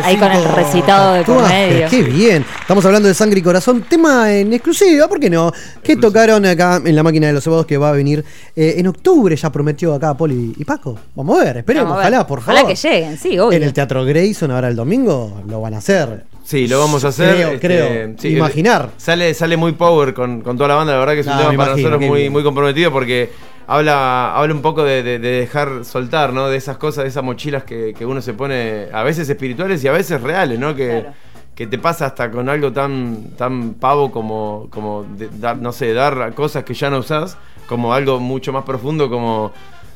[0.03, 1.87] Ahí con el recitado de por medio.
[1.89, 2.45] Qué bien.
[2.61, 5.51] Estamos hablando de Sangre y Corazón, tema en exclusiva, ¿por qué no?
[5.83, 8.23] Que tocaron acá en la máquina de los cebados que va a venir
[8.55, 10.97] eh, en octubre, ya prometió acá Poli y Paco.
[11.15, 12.13] Vamos a ver, esperemos, Vamos a ver.
[12.13, 12.61] ojalá, por favor.
[12.61, 13.57] Ojalá que lleguen, sí, obvio.
[13.57, 16.23] En el Teatro Grayson ahora el domingo lo van a hacer.
[16.43, 17.35] Sí, lo vamos a hacer.
[17.35, 18.15] Creo, este, creo.
[18.19, 18.89] sí, Imaginar.
[18.97, 21.39] Sale, sale muy power con, con toda la banda, la verdad que es un No,
[21.39, 22.31] tema me para imagino, nosotros muy, bien.
[22.33, 23.29] muy comprometido porque
[23.67, 26.47] habla, habla un poco de, de- de dejar soltar, ¿no?
[26.49, 29.87] De esas cosas, de esas mochilas que, que uno se pone, a veces espirituales y
[29.87, 30.75] a veces reales, ¿no?
[30.75, 31.05] Que,
[31.55, 35.93] que te pasa hasta con algo tan, tan pavo como, como de- dar, no sé,
[35.93, 37.37] dar cosas que ya no usás,
[37.67, 39.51] como algo mucho más profundo como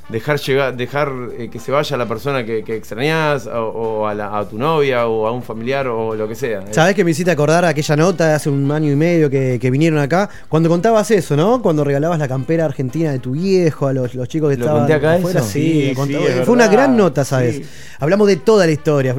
[0.10, 4.14] dejar llegar, dejar eh, que se vaya la persona que, que extrañas o, o a,
[4.14, 6.64] la- a tu novia o a un familiar o lo que sea.
[6.72, 9.70] ¿Sabés que me hiciste acordar aquella nota de hace un año y medio que, que
[9.70, 10.30] vinieron acá?
[10.48, 11.62] Cuando contabas eso, ¿no?
[11.62, 14.82] Cuando regalabas la campera argentina de tu viejo a los, los chicos que ¿Lo estaban
[14.84, 15.40] conté acá afuera.
[15.42, 15.50] eso?
[15.50, 16.18] Sí, Sí, lo conté.
[16.18, 17.56] sí, es Fue una gran nota, ¿sabes?
[17.58, 17.66] Sí.
[18.00, 19.14] Hablamos de toda la historia.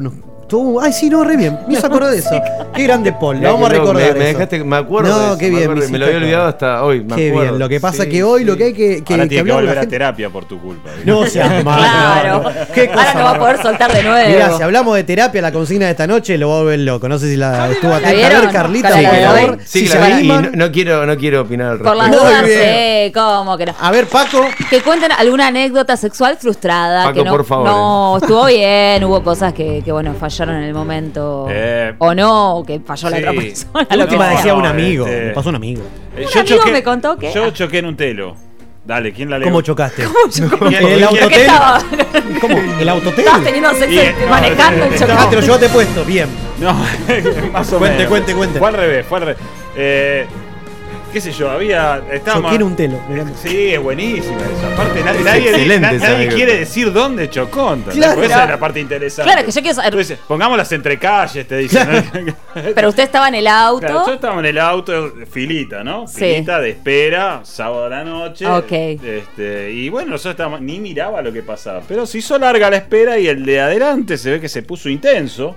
[0.49, 1.59] Tú- ay, sí, no, re bien.
[1.67, 2.31] Me hizo acordar de eso.
[2.75, 3.39] Qué grande Paul.
[3.39, 3.95] Lo vamos a recordar.
[3.95, 4.37] Me, me eso.
[4.39, 5.07] dejaste, me acuerdo.
[5.13, 5.73] de No, eso, qué me bien.
[5.75, 7.03] me Me, lo había olvidado hasta hoy.
[7.03, 7.49] me Qué acuerdo.
[7.51, 7.59] bien.
[7.59, 9.51] Lo que pasa Sí, que hoy lo que hay que, que, Ahora que tiene que
[9.53, 10.89] volver a gente- terapia por tu culpa.
[11.05, 11.81] No seas malo.
[11.83, 12.43] Claro.
[12.73, 14.27] Qué Ahora cosa no va a poder soltar de nuevo.
[14.29, 17.07] Mirá, si hablamos de terapia, la consigna de esta noche lo va a volver loco.
[17.07, 18.09] No sé si la estuvo atenta.
[18.09, 19.57] A ver, Carlita, por de favor.
[19.65, 19.89] Sí,
[20.23, 23.19] no, no quiero, no quiero opinar al Por las respecto.
[23.19, 23.75] dudas, ¿cómo que no?
[23.79, 24.41] A ver, Paco.
[24.69, 27.03] Que cuenten alguna anécdota sexual frustrada.
[27.03, 27.67] Paco, por favor.
[27.67, 31.47] no estuvo bien, hubo cosas que, que, bueno, fallaron en el momento.
[31.49, 33.23] Eh, o no, o que falló la sí.
[33.23, 33.87] otra persona.
[33.89, 34.37] La lo que última sea.
[34.37, 35.05] decía un No, amigo.
[35.07, 35.81] este- Me pasó un amigo.
[36.15, 38.35] Eh, Un amigo me contó que- Yo choqué en un telo.
[38.85, 39.47] Dale, ¿quién la leo?
[39.49, 40.03] ¿Cómo chocaste?
[40.33, 42.39] ¿Quién- ¿En el quién- autotel?
[42.41, 42.57] ¿Cómo?
[42.79, 43.19] ¿El autotel?
[43.19, 45.29] Estabas teniendo sexo Y- y manejando y Ah, chocando.
[45.29, 46.05] te lo llevaste puesto.
[46.05, 46.27] Bien.
[46.59, 46.73] No,
[47.53, 48.09] más o Cuente, menos.
[48.09, 48.59] cuente, cuente.
[48.59, 49.37] Fue al revés, fue al revés.
[49.75, 50.25] Eh,
[51.11, 52.01] qué sé yo, había.
[52.11, 52.99] Estábamos, Choqué en un telo.
[53.09, 53.25] mirá.
[53.41, 54.73] Sí, es buenísima esa.
[54.73, 57.75] Aparte, nadie, Es nadie, quiere decir dónde chocó.
[57.91, 58.13] Claro.
[58.15, 59.31] Porque esa es la parte interesante.
[59.31, 59.93] Claro, que yo quiero saber.
[59.93, 62.35] Entonces, pongámoslas entre calles, te dicen.
[62.75, 63.85] Pero usted estaba en el auto.
[63.85, 66.07] Claro, yo estaba en el auto, filita, ¿no?
[66.07, 66.19] Sí.
[66.19, 68.47] Filita de espera, sábado a la noche.
[68.47, 68.71] Ok.
[68.71, 71.81] Este, y bueno, nosotros estábamos, ni miraba lo que pasaba.
[71.87, 74.89] Pero se hizo larga la espera y el de adelante se ve que se puso
[74.89, 75.55] intenso.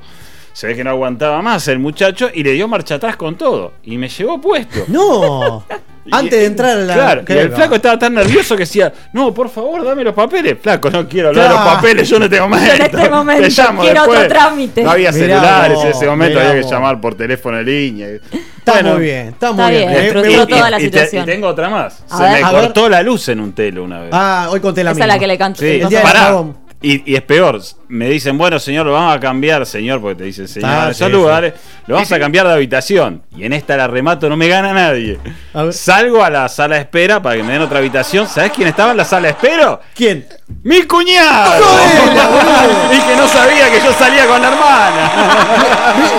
[0.52, 3.72] Se ve que no aguantaba más el muchacho y le dio marcha atrás con todo.
[3.84, 4.84] Y me llevó puesto.
[4.88, 5.64] No.
[6.10, 6.94] Antes de entrar a la.
[6.94, 10.12] Claro, y ¿Qué el flaco estaba tan nervioso que decía, no, por favor, dame los
[10.14, 10.56] papeles.
[10.60, 11.64] Flaco, no quiero hablar de Claro.
[11.64, 12.66] los papeles, yo en este momento.
[12.66, 14.18] Yo en este momento Te llamo quiero después".
[14.18, 14.82] otro trámite.
[14.82, 18.08] No había Mirá celulares vos, en ese momento, había que llamar por teléfono en línea.
[18.08, 19.90] Está Bueno, muy bien, está muy Está bien.
[19.92, 21.22] bien, Me- me toda la y te- situación.
[21.22, 22.04] y tengo otra más.
[22.10, 22.32] A Se ver.
[22.32, 22.62] me A ver.
[22.64, 24.10] cortó la luz en un telo una vez.
[24.12, 25.04] Ah, hoy conté la Esa misma.
[25.04, 25.60] es la que le canto.
[25.60, 26.44] Sí, el día pará.
[26.82, 30.24] Y, y es peor, me dicen, bueno señor, lo vamos a cambiar, señor, porque te
[30.24, 31.54] dicen señor, Ah, en esos sí, lugares,
[31.86, 33.22] lo vamos a cambiar de habitación.
[33.36, 35.18] Y en esta la remato, no me gana nadie.
[35.54, 35.72] A ver.
[35.72, 38.26] Salgo a la sala de espera para que me den otra habitación.
[38.26, 39.78] ¿Sabes quién estaba en la sala de espera?
[39.94, 40.26] ¿Quién?
[40.64, 41.64] ¡Mi cuñado!
[42.92, 45.12] y que no sabía que yo salía con la hermana.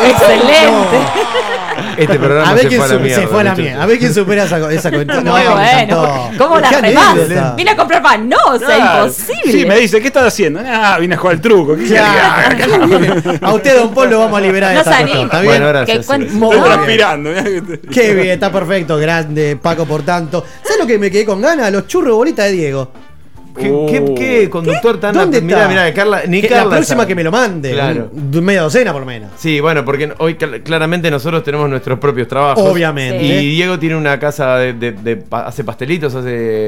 [0.08, 0.98] Excelente.
[1.98, 3.22] Este programa A ver se quién fue a la su- mierda.
[3.22, 3.84] se fue a la mierda.
[3.84, 5.22] A ver quién supera esa, esa cuenta.
[5.22, 6.32] Muy bueno.
[6.38, 7.56] ¿Cómo la remás?
[7.56, 8.28] Vine a comprar pan.
[8.30, 9.52] No, o sea, imposible.
[9.52, 10.62] Sí, me dice, ¿qué estás haciendo?
[10.66, 11.76] Ah, vine a jugar al truco.
[11.76, 12.80] ¿Qué Claro, quería?
[12.80, 13.40] qué bien.
[13.42, 15.00] A usted, don Paul, lo vamos a liberar de No esta.
[15.02, 15.46] ¿Está bien?
[15.46, 16.64] Bueno, gracias, Estoy bien.
[16.64, 17.30] transpirando.
[17.92, 20.44] Qué bien, está perfecto, grande, Paco, por tanto.
[20.64, 21.72] ¿Sabes lo que me quedé con ganas?
[21.72, 22.92] Los churros bolitas de Diego.
[23.56, 25.70] ¿Qué, qué, qué conductor tan ¿Dónde Mirá, está?
[25.70, 27.08] mirá, Carla, ni Que Carla la próxima sabe.
[27.08, 27.72] que me lo mande.
[27.74, 28.10] Claro.
[28.12, 29.30] un- media docena por lo menos.
[29.38, 32.64] Sí, bueno, porque hoy cl- claramente nosotros tenemos nuestros propios trabajos.
[32.68, 33.24] Obviamente.
[33.24, 36.20] Y Diego tiene una casa de, de- de pa- hace pastelitos, Qué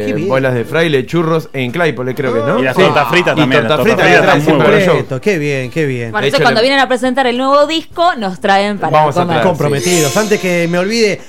[0.03, 0.27] hace bien.
[0.29, 2.59] bolas de fraile, churros en Claypole, creo que, ¿no?
[2.59, 4.67] Y las tortas fritas Y también, tortas las fritas tortas que fritas trae están siempre
[4.67, 4.95] muy al show.
[4.97, 6.11] Completo, qué bien, qué bien.
[6.11, 8.91] Bueno, De entonces hecho, cuando le- vienen a presentar el nuevo disco, nos traen para
[8.91, 9.35] Vamos a comer.
[9.37, 9.47] traer.
[9.47, 10.15] comprometidos.
[10.17, 11.19] Antes que me olvide,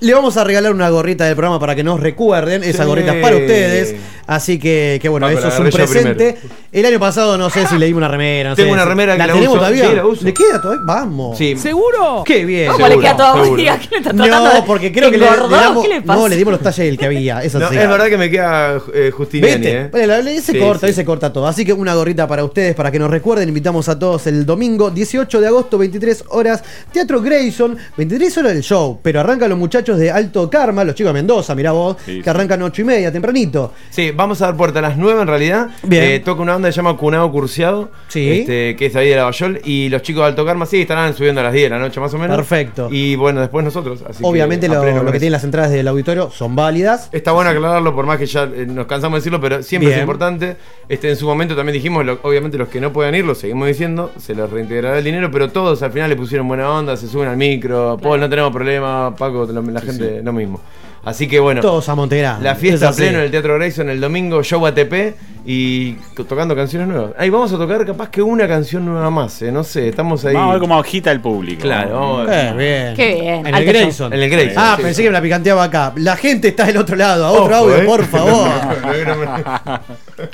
[0.00, 2.62] le vamos a regalar una gorrita del programa para que nos recuerden.
[2.62, 2.88] Esa Sí.
[2.88, 3.96] gorrita es para ustedes.
[4.26, 6.36] Así que, que bueno, Paco, eso la es un presente.
[6.72, 8.50] El año pasado no sé si le dimos una remera.
[8.50, 9.58] no Tengo sé una remera que ¿La la tenemos uso.
[9.60, 9.88] todavía?
[9.88, 10.24] Sí, la uso.
[10.24, 10.82] ¿Le queda todavía?
[10.84, 11.38] Vamos.
[11.38, 11.56] Sí.
[11.56, 12.22] ¿Seguro?
[12.26, 12.72] Qué bien.
[12.72, 13.78] ¿Cómo le queda todavía?
[13.78, 15.82] ¿Qué le está tratando No, porque creo que le, le damos.
[15.86, 16.20] ¿Qué le pasa?
[16.20, 17.42] No, le dimos los talles del que había.
[17.42, 17.76] Eso No, sí.
[17.76, 19.90] es verdad que me queda eh, Justiniani, ¿Viste?
[19.92, 20.06] ¿eh?
[20.06, 20.86] La- se Sí, corta, sí.
[20.86, 21.46] ahí se corta todo.
[21.46, 23.48] Así que una gorrita para ustedes, para que nos recuerden.
[23.48, 26.62] Invitamos a todos el domingo 18 de agosto, 23 horas,
[26.92, 27.76] Teatro Grayson.
[27.96, 31.54] 23 horas del show, pero arrancan los muchachos de Alto Karma, los chicos de Mendoza,
[31.54, 33.72] mirá vos, Sí, que arrancan 8 y media, tempranito.
[33.90, 35.68] Sí, vamos a dar puerta a las 9 en realidad.
[35.82, 36.04] Bien.
[36.04, 37.90] Eh, toca una banda que se llama Cunado Curciado.
[38.08, 38.40] Sí.
[38.40, 39.60] Este, que es de ahí de Lavallol.
[39.64, 42.00] Y los chicos de Alto Karma sí estarán subiendo a las 10 de la noche
[42.00, 42.36] más o menos.
[42.36, 42.88] Perfecto.
[42.90, 44.02] Y bueno, después nosotros.
[44.08, 47.08] así que Obviamente a lo, lo que tienen las entradas del auditorio son válidas.
[47.12, 49.98] Está bueno aclararlo, por más que ya eh, nos cansamos de decirlo, pero siempre Bien.
[50.00, 50.56] es importante.
[50.88, 53.68] Este, en su momento también dijimos, lo- obviamente los que no puedan ir, lo seguimos
[53.68, 57.08] diciendo, se les reintegrará el dinero, pero todos al final le pusieron buena onda, se
[57.08, 60.60] suben al micro, Paul, no tenemos problema, Paco, la gente lo mismo.
[61.06, 62.42] Así que bueno, Todos a Montegrande.
[62.42, 65.14] la fiesta pleno en el Teatro Grayson el domingo, show ATP
[65.46, 65.92] y
[66.28, 67.12] tocando canciones nuevas.
[67.16, 70.34] Ahí vamos a tocar capaz que una canción nueva más, eh, no sé, estamos ahí.
[70.34, 71.62] Vamos a ver cómo agita el público.
[71.62, 72.46] Claro, vamos a ver.
[72.46, 72.96] Eh, bien.
[72.96, 73.46] Qué bien.
[73.46, 73.64] En el.
[73.64, 74.12] Grayson.
[74.12, 75.02] En el Grayson, Ah, sí, pensé sí.
[75.04, 75.92] que me la picanteaba acá.
[75.96, 77.24] La gente está del otro lado.
[77.24, 77.84] A otro Ojo, audio, eh.
[77.84, 78.48] por favor.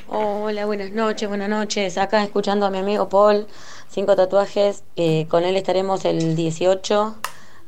[0.09, 1.99] Hola, buenas noches, buenas noches.
[1.99, 3.47] Acá escuchando a mi amigo Paul,
[3.90, 4.85] cinco tatuajes.
[4.97, 7.16] eh, con él estaremos el 18.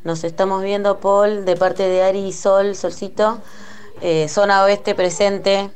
[0.04, 3.38] Nos estamos viendo, Paul, de parte de Ari y Sol, Solcito.
[4.02, 5.70] Eh, zona oeste presente.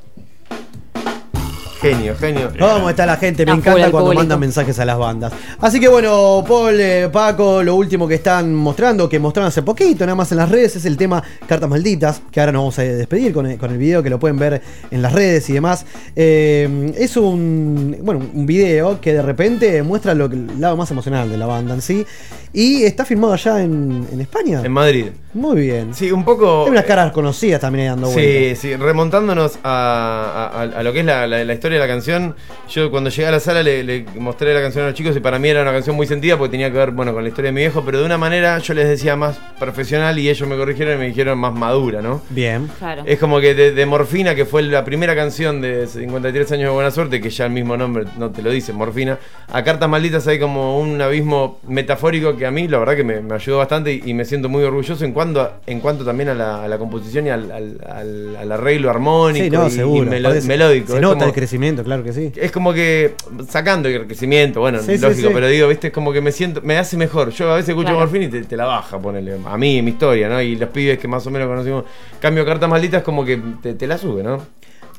[1.80, 2.50] Genio, genio.
[2.58, 3.46] ¿Cómo está la gente?
[3.46, 4.14] Me encanta cuando público.
[4.20, 5.32] mandan mensajes a las bandas.
[5.60, 10.04] Así que bueno, Paul, eh, Paco, lo último que están mostrando, que mostraron hace poquito,
[10.04, 12.82] nada más en las redes, es el tema Cartas Malditas, que ahora nos vamos a
[12.82, 14.60] despedir con el, con el video que lo pueden ver
[14.90, 15.86] en las redes y demás.
[16.16, 20.90] Eh, es un, bueno, un video que de repente muestra lo que- el lado más
[20.90, 22.04] emocional de la banda en sí.
[22.52, 24.62] Y está filmado allá en, en España.
[24.64, 25.06] En Madrid.
[25.34, 25.94] Muy bien.
[25.94, 26.64] Sí, un poco.
[26.64, 28.58] Hay unas caras conocidas también ahí dando Sí, vueltas.
[28.58, 32.34] sí, remontándonos a, a- a lo que es la, la- la historia de la canción,
[32.68, 35.20] yo cuando llegué a la sala le, le mostré la canción a los chicos y
[35.20, 37.48] para mí era una canción muy sentida porque tenía que ver bueno, con la historia
[37.50, 40.56] de mi viejo, pero de una manera yo les decía más profesional y ellos me
[40.56, 42.22] corrigieron y me dijeron más madura, ¿no?
[42.30, 42.68] Bien.
[42.78, 43.02] Claro.
[43.06, 46.70] Es como que de, de Morfina, que fue la primera canción de 53 años de
[46.74, 49.18] buena suerte, que ya el mismo nombre no te lo dice, Morfina,
[49.52, 53.20] a Cartas Malditas hay como un abismo metafórico que a mí la verdad que me,
[53.20, 56.34] me ayudó bastante y, y me siento muy orgulloso en cuanto, en cuanto también a
[56.34, 60.06] la, a la composición y al, al- al- al arreglo armónico Sí, no, y, seguro.
[60.06, 60.92] y melo- Parece- melódico.
[60.94, 61.48] Se nota como- el crecimiento,
[61.84, 62.32] claro que sí.
[62.36, 63.14] es como que
[63.48, 65.34] sacando el crecimiento, bueno, Sí, lógico, sí.
[65.34, 67.30] pero digo, viste, es como que me siento, me hace mejor.
[67.30, 68.00] Yo a veces escucho Claro.
[68.00, 70.40] Morfina y te, te la baja, ponele, a mí, mi historia, ¿no?
[70.40, 71.84] Y los pibes que más o menos conocimos,
[72.20, 74.36] cambio cartas malditas, como que te, te la sube, ¿no?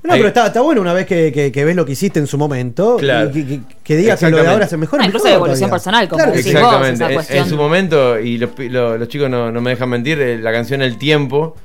[0.02, 2.20] No, Ahí- pero está, está bueno una vez que, que- que ves lo que hiciste
[2.20, 3.30] en su momento Claro.
[3.32, 5.02] y que, que- que digas que lo de ahora es mejor.
[5.02, 5.72] Ah, incluso de evolución todavía.
[5.74, 7.16] personal, como Claro vos, Exactamente.
[7.16, 7.44] esa En-.
[7.44, 10.38] En su momento, y los, pi- lo- los chicos no, no me dejan mentir, eh,
[10.38, 11.56] la canción El Tiempo,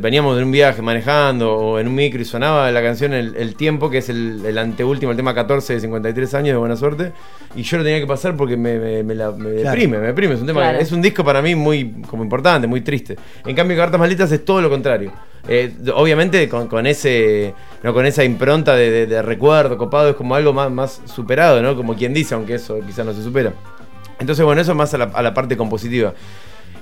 [0.00, 3.54] veníamos de un viaje manejando o en un micro y sonaba la canción El, El
[3.56, 7.12] Tiempo, que es el, el anteúltimo, el tema 14 de 53 años de Buena Suerte,
[7.56, 9.70] y yo lo tenía que pasar porque me, me- me la- me Claro.
[9.70, 10.34] deprime, me deprime.
[10.34, 10.78] Es un, tema Claro.
[10.78, 13.16] es un disco para mí muy como importante, muy triste.
[13.44, 15.12] En cambio, Cartas Malditas es todo lo contrario.
[15.46, 20.16] Eh, obviamente con, con ese no con esa impronta de, de- de recuerdo copado es
[20.16, 21.76] como algo más, más superado, ¿no?
[21.76, 23.52] Como quien dice, aunque eso quizás no se supera.
[24.20, 26.14] Entonces, bueno, eso más a la, a la parte compositiva.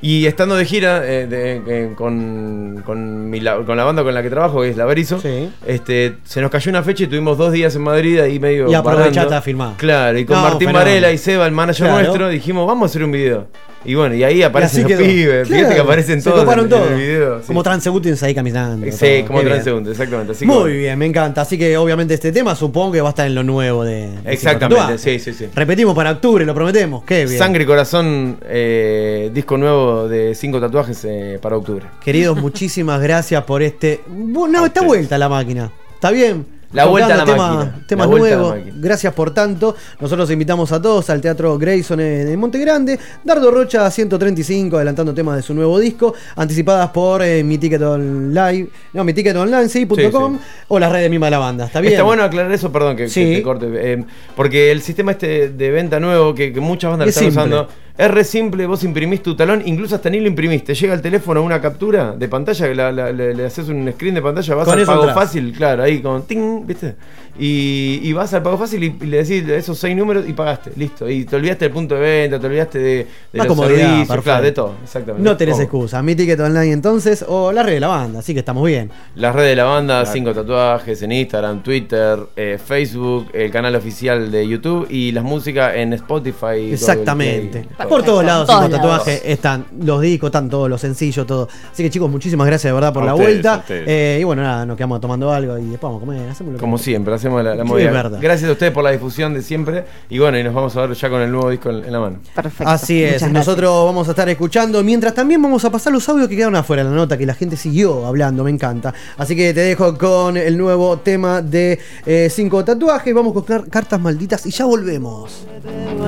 [0.03, 4.13] Y estando de gira eh, de- eh, con, con, mi la, con la banda con
[4.13, 5.21] la que trabajo, que es La Berizo,
[5.67, 8.69] este, se nos cayó una fecha y tuvimos dos días en Madrid ahí medio.
[8.69, 9.75] Y aprovechaste a filmar.
[9.77, 10.73] Claro, y con No, Martín.
[10.73, 12.03] Varela y Seba, el manager Claro.
[12.03, 13.47] nuestro, dijimos, vamos a hacer un video.
[13.85, 16.59] Y bueno, y ahí aparecen así los pibes, fíjate Claro, que aparecen se todos en,
[16.61, 16.91] en todos.
[16.93, 17.41] el video.
[17.41, 17.47] sí.
[17.49, 18.87] Como transeúntes ahí caminando.
[18.93, 19.27] Sí, todo.
[19.27, 19.57] como Qué bien.
[19.57, 20.33] transeúntes, exactamente.
[20.35, 21.41] Así Muy bien, me encanta.
[21.41, 24.09] Así que obviamente este tema supongo que va a estar en lo nuevo de.
[24.23, 25.49] de Exactamente, sí, sí, sí.
[25.53, 27.03] Repetimos para octubre, lo prometemos.
[27.03, 27.37] Qué bien.
[27.39, 31.87] Sangre y Corazón, eh, disco nuevo de cinco tatuajes eh, para octubre.
[32.05, 34.01] Queridos, muchísimas gracias por este.
[34.09, 35.71] No, está vuelta la máquina.
[35.95, 36.63] ¿Está bien?
[36.73, 37.85] La vuelta a la tema, máquina.
[37.87, 38.71] Tema La vuelta a la nuevo.
[38.77, 39.77] Gracias por tanto.
[40.01, 42.99] Nosotros invitamos a todos al Teatro Grayson en, en Monte Grande.
[43.23, 48.69] Dardo Rocha 135, adelantando temas de su nuevo disco, anticipadas por eh, mi ticket online,
[48.95, 50.39] no, mi ticket online, sí, Sí, com,
[50.69, 51.67] o las redes mismas de la banda.
[51.67, 51.93] ¿Está bien?
[51.93, 53.67] Está bueno aclarar eso, perdón que, te corte.
[53.75, 54.05] eh,
[54.35, 57.59] porque el sistema este de venta nuevo que, que muchas bandas Es están simple.
[57.59, 57.69] usando
[58.05, 58.67] es re simple.
[58.67, 60.65] Vos imprimís tu talón, incluso hasta ni lo imprimís.
[60.65, 63.91] Te llega al teléfono una captura de pantalla, que la- la- le, le haces un
[63.93, 66.95] screen de pantalla, vas Con al pago fácil, claro, ahí con ting, ¿viste?
[67.39, 70.73] Y, y vas al pago fácil y, y le decís esos seis números y pagaste,
[70.77, 71.09] listo.
[71.09, 74.23] Y te olvidaste del punto de venta, te olvidaste de, de La los comodidad, servicios,
[74.23, 75.29] claro, de todo, exactamente.
[75.31, 76.03] No tenés excusa.
[76.03, 78.91] Mi ticket online entonces, o la red de la banda, así que estamos bien.
[79.15, 80.13] Las redes de la banda, Claro.
[80.13, 85.75] cinco tatuajes en Instagram, Twitter, eh, Facebook, el canal oficial de YouTube y las músicas
[85.77, 86.71] en Spotify.
[86.73, 87.61] Exactamente.
[87.77, 88.13] Play, Por todo.
[88.13, 88.91] todos lados, Todos cinco lados.
[88.99, 91.49] tatuajes están los discos, están todos los sencillos, todo.
[91.73, 93.65] Así que chicos, muchísimas gracias de verdad por A la ustedes, vuelta.
[93.69, 96.29] Eh, y bueno, nada, nos quedamos tomando algo y después vamos a comer.
[96.29, 97.87] Hacemos lo que Como siempre, hacemos la, la Sí, movida.
[97.89, 98.19] es verdad.
[98.21, 99.85] Gracias a ustedes por la difusión de siempre.
[100.11, 102.01] Y bueno, y nos vamos a ver ya con el nuevo disco en, en la
[102.01, 102.17] mano.
[102.65, 106.37] Así es, nosotros vamos a estar escuchando, mientras también vamos a pasar los audios que
[106.37, 108.93] quedaron afuera de la nota, que la gente siguió hablando, me encanta.
[109.17, 113.69] Así que te dejo con el nuevo tema de eh, cinco tatuajes, vamos con car-
[113.69, 115.47] cartas malditas y ya volvemos.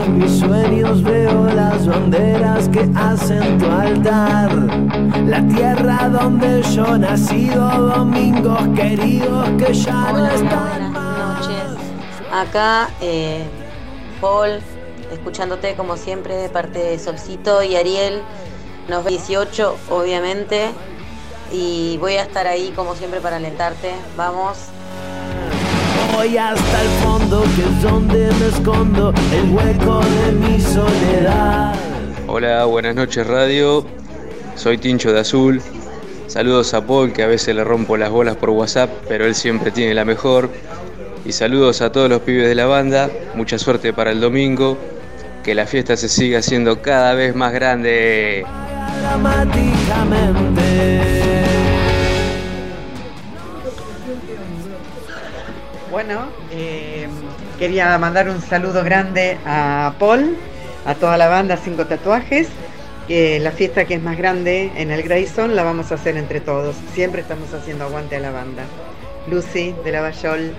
[0.05, 4.51] En mis sueños veo las banderas que hacen tu altar.
[5.27, 11.04] La tierra donde yo nacido, domingos queridos que ya no están.
[12.35, 13.45] Acá, eh,
[14.21, 14.59] Paul,
[15.13, 18.23] escuchándote como siempre de parte de Solcito y Ariel,
[18.89, 20.71] nos 18 obviamente,
[21.53, 23.93] y voy a estar ahí como siempre para alentarte.
[24.17, 24.59] Vamos.
[26.13, 31.77] Voy hasta el fondo, que es donde me escondo, el hueco de mi soledad.
[32.27, 33.87] Hola, buenas noches radio.
[34.57, 35.63] Soy Tincho de Azul.
[36.27, 39.71] Saludos a Paul, que a veces le rompo las bolas por WhatsApp, pero él siempre
[39.71, 40.51] tiene la mejor.
[41.25, 43.09] Y saludos a todos los pibes de la banda.
[43.35, 44.77] Mucha suerte para el domingo.
[45.43, 48.45] Que la fiesta se siga haciendo cada vez más grande.
[55.91, 57.09] Bueno, eh,
[57.59, 60.37] quería mandar un saludo grande a Paul,
[60.85, 62.49] a toda la banda Cinco Tatuajes,
[63.07, 66.41] que la fiesta que es más grande en el Grayson la vamos a hacer entre
[66.41, 66.77] todos.
[66.95, 68.65] Siempre estamos haciendo aguante a la banda.
[69.31, 70.53] Lucy de la Bayol,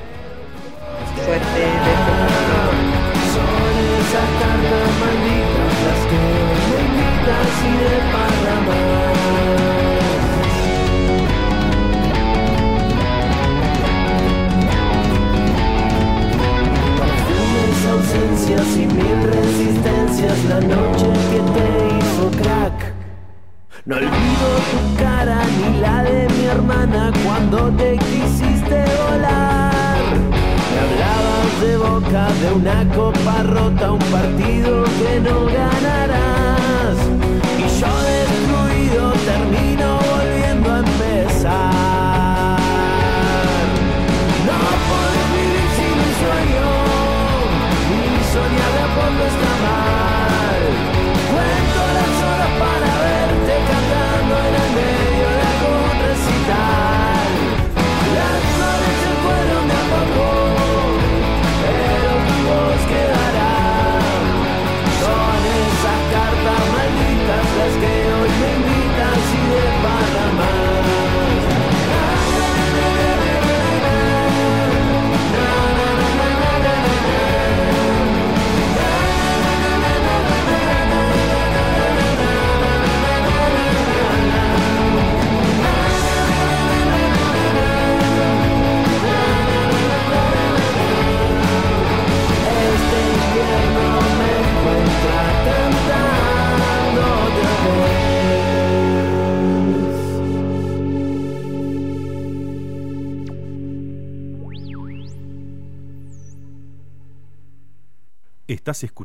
[1.24, 2.36] suerte, de
[17.96, 21.68] ausencias y mil resistencias la noche que te
[21.98, 22.94] hizo crack.
[23.86, 29.85] No olvido tu cara ni la de mi hermana cuando te quisiste volar.
[31.62, 36.98] De boca de una copa rota, un partido que no ganarás.
[37.58, 41.85] Y yo destruido termino volviendo a empezar.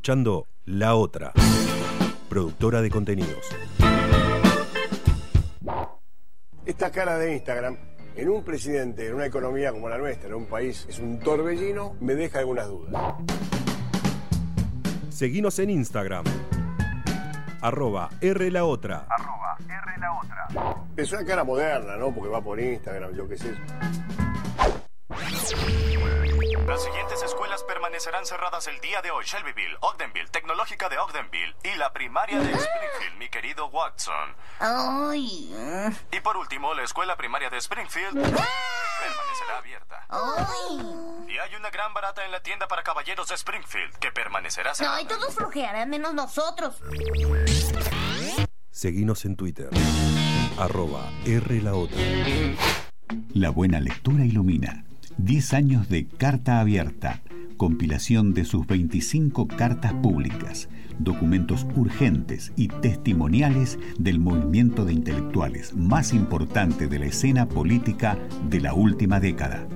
[0.01, 1.35] Escuchando La Otra,
[2.31, 3.47] productora de contenidos.
[6.65, 7.77] Esta cara de Instagram,
[8.17, 11.97] en un presidente, en una economía como la nuestra, en un país, es un torbellino,
[12.01, 13.15] me deja algunas dudas.
[15.11, 16.25] Seguinos en Instagram.
[17.61, 19.07] Arroba R La Otra.
[20.97, 22.15] Es una cara moderna, ¿no?
[22.15, 23.55] Porque va por Instagram, yo qué sé.
[26.71, 29.25] Las siguientes escuelas permanecerán cerradas el día de hoy.
[29.25, 34.37] Shelbyville, Ogdenville, Tecnológica de Ogdenville y la primaria de Springfield, mi querido Watson.
[36.13, 40.07] Y por último, la escuela primaria de Springfield permanecerá abierta.
[41.27, 44.99] Y hay una gran barata en la tienda para caballeros de Springfield que permanecerá cerrada.
[44.99, 46.81] Ay, todos flojearán menos nosotros.
[48.71, 49.71] Seguinos en Twitter.
[50.57, 51.99] Arroba R la otra.
[53.35, 54.85] La buena lectura ilumina.
[55.19, 57.23] 10 años de Carta Abierta.
[57.57, 60.69] Compilación de sus 25 cartas públicas,
[60.99, 68.19] documentos urgentes y testimoniales del movimiento de intelectuales más importante de la escena política
[68.49, 69.67] de la última década.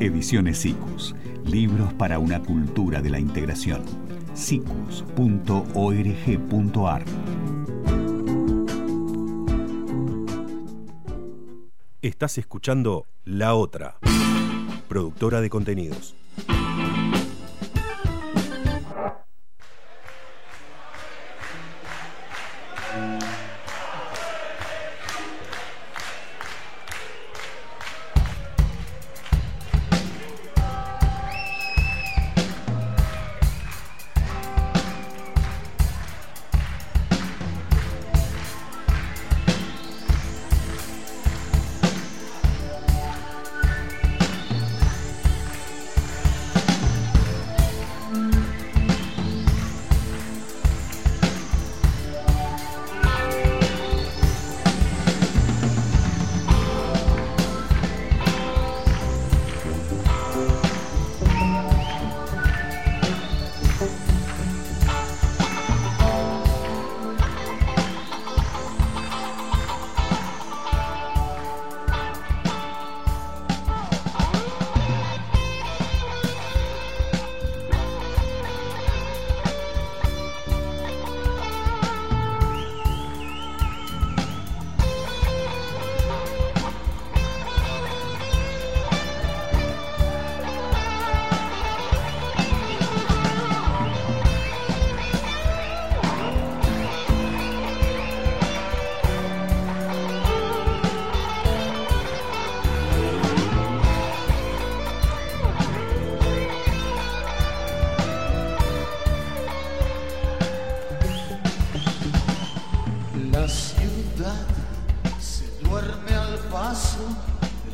[0.00, 1.14] Ediciones SICUS.
[1.46, 3.82] Libros para una cultura de la integración.
[4.34, 5.06] sicus.org.ar
[12.06, 13.96] Estás escuchando La Otra,
[14.88, 16.14] productora de contenidos.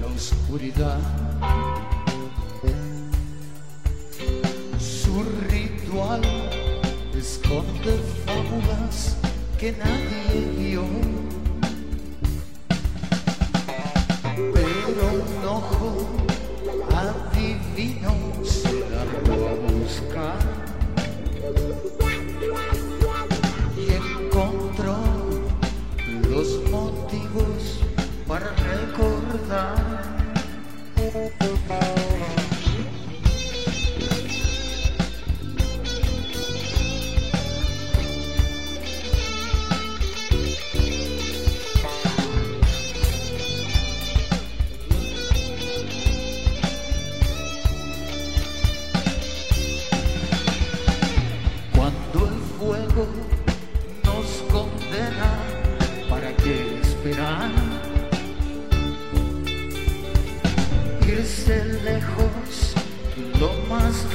[0.01, 0.99] La oscuridad.
[4.79, 6.23] Su ritual
[7.17, 9.17] esconde fábulas
[9.59, 10.85] que nadie vio.
[14.55, 16.09] Pero un ojo
[16.95, 20.39] adivino se largó a buscar
[28.33, 28.51] guarda
[28.81, 29.92] ricordare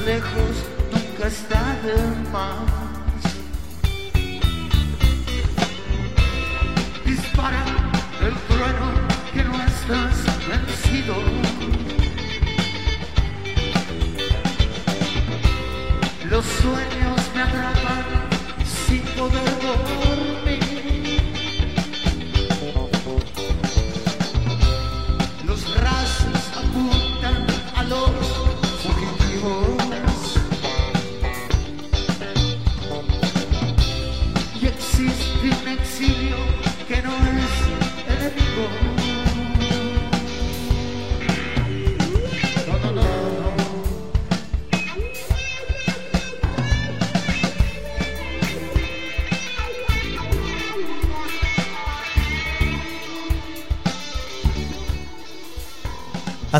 [0.08, 0.54] lejos,
[0.90, 1.96] nunca está de
[2.32, 3.22] más.
[7.04, 7.64] Dispara
[8.26, 8.88] el trueno
[9.34, 10.16] que no estás
[10.50, 11.14] vencido.
[16.30, 18.04] Los sueños me atrapan
[18.86, 20.47] sin poder dormir.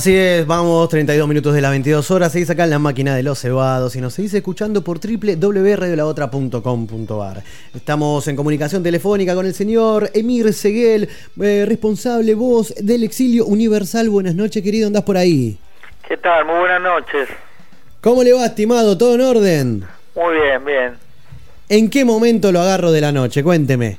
[0.08, 2.32] Así es, vamos, 32 minutos de las 22 horas.
[2.32, 7.42] Seguís acá en la máquina de los cebados y nos seguís escuchando por www.radiolaotra.com.ar.
[7.74, 11.10] Estamos en comunicación telefónica con el señor Emir Seguel,
[11.42, 14.08] eh, responsable voz del Exilio Universal.
[14.08, 15.58] Buenas noches, querido, andás por ahí.
[16.08, 16.46] ¿Qué tal?
[16.46, 17.28] Muy buenas noches.
[18.00, 18.96] ¿Cómo le va, estimado?
[18.96, 19.84] ¿Todo en orden?
[20.16, 20.94] Muy bien, bien.
[21.68, 23.44] ¿En qué momento lo agarro de la noche?
[23.44, 23.98] Cuénteme.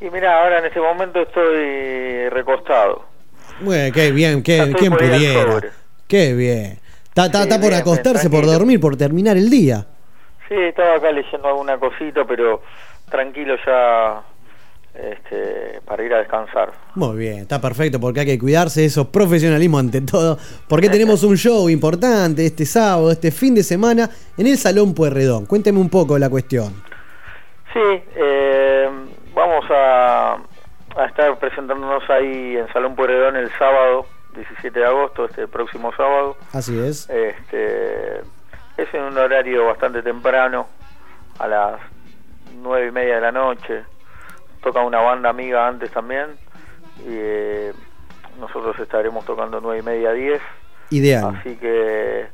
[0.00, 3.13] Y mira, ahora en este momento estoy recostado.
[3.60, 5.60] Bueno, qué bien, qué, quién pudiera.
[6.08, 6.78] Qué bien.
[7.08, 9.86] Está, está- Sí, está por bien, acostarse, por dormir, por terminar el día.
[10.48, 12.60] Sí, estaba acá leyendo alguna cosita, pero
[13.10, 14.22] tranquilo ya
[14.94, 16.72] este, para ir a descansar.
[16.94, 20.38] Muy bien, está perfecto porque hay que cuidarse, eso, profesionalismo ante todo.
[20.68, 25.46] Porque tenemos un show importante este sábado, este fin de semana, en el Salón Pueyrredón.
[25.46, 26.74] Cuénteme un poco la cuestión.
[27.72, 27.80] Sí,
[28.16, 28.88] eh,
[29.34, 30.36] vamos a,
[30.96, 36.36] a estar presentándonos ahí en Salón Pueyrredón el sábado 17 de agosto, este próximo sábado.
[36.52, 37.08] Así es.
[37.08, 38.18] Este,
[38.76, 40.66] es en un horario bastante temprano,
[41.38, 41.80] a las
[42.60, 43.84] nueve y media de la noche.
[44.62, 46.36] Toca una banda amiga antes también.
[47.00, 47.72] Y eh,
[48.38, 50.42] nosotros estaremos tocando nueve y media a 10.
[50.90, 51.36] Ideal.
[51.38, 52.26] Así que,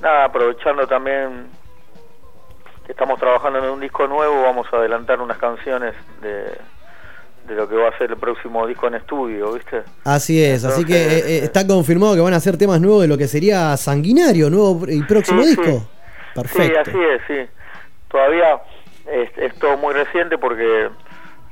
[0.00, 1.48] nada, aprovechando también
[2.84, 6.58] que estamos trabajando en un disco nuevo, vamos a adelantar unas canciones de,
[7.46, 9.82] de lo que va a ser el próximo disco en estudio, ¿viste?
[10.04, 13.02] Así es, así que Entonces, eh, eh, está confirmado que van a hacer temas nuevos
[13.02, 15.64] de lo que sería Sanguinario, nuevo y próximo Sí, disco.
[15.64, 15.82] sí.
[16.34, 16.62] Perfecto.
[16.62, 17.50] Sí, así es, sí.
[18.08, 18.60] Todavía
[19.10, 20.88] es, es todo muy reciente porque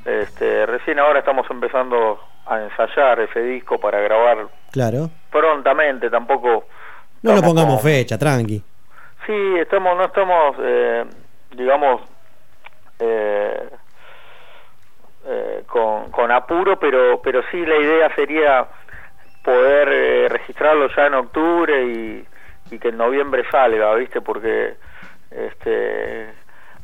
[0.05, 5.11] este, recién ahora estamos empezando a ensayar ese disco para grabar Claro.
[5.31, 6.65] prontamente, tampoco...
[7.23, 8.63] No lo estamos pongamos fecha, tranqui.
[9.27, 11.05] Sí, estamos, no estamos, eh,
[11.57, 12.01] digamos,
[13.01, 13.69] eh,
[15.31, 18.67] eh, con, con apuro, pero, pero sí la idea sería
[19.45, 22.25] poder eh, registrarlo ya en octubre y,
[22.71, 24.21] y que en noviembre salga, ¿viste?
[24.21, 24.75] Porque
[25.31, 26.29] este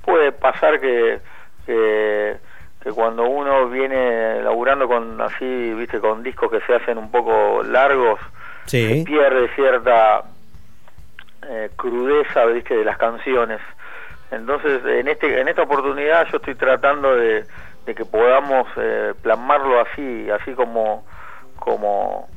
[0.04, 1.20] puede pasar que,
[1.64, 2.36] que,
[2.82, 5.98] que cuando uno viene laburando con así, ¿viste?
[6.00, 8.20] Con discos que se hacen un poco largos,
[8.66, 9.04] Sí.
[9.06, 10.22] pierde cierta
[11.46, 13.60] eh, crudeza viste de las canciones
[14.30, 17.44] entonces en este en esta oportunidad yo estoy tratando de,
[17.86, 21.04] de que podamos eh, plasmarlo así así como
[21.58, 22.28] como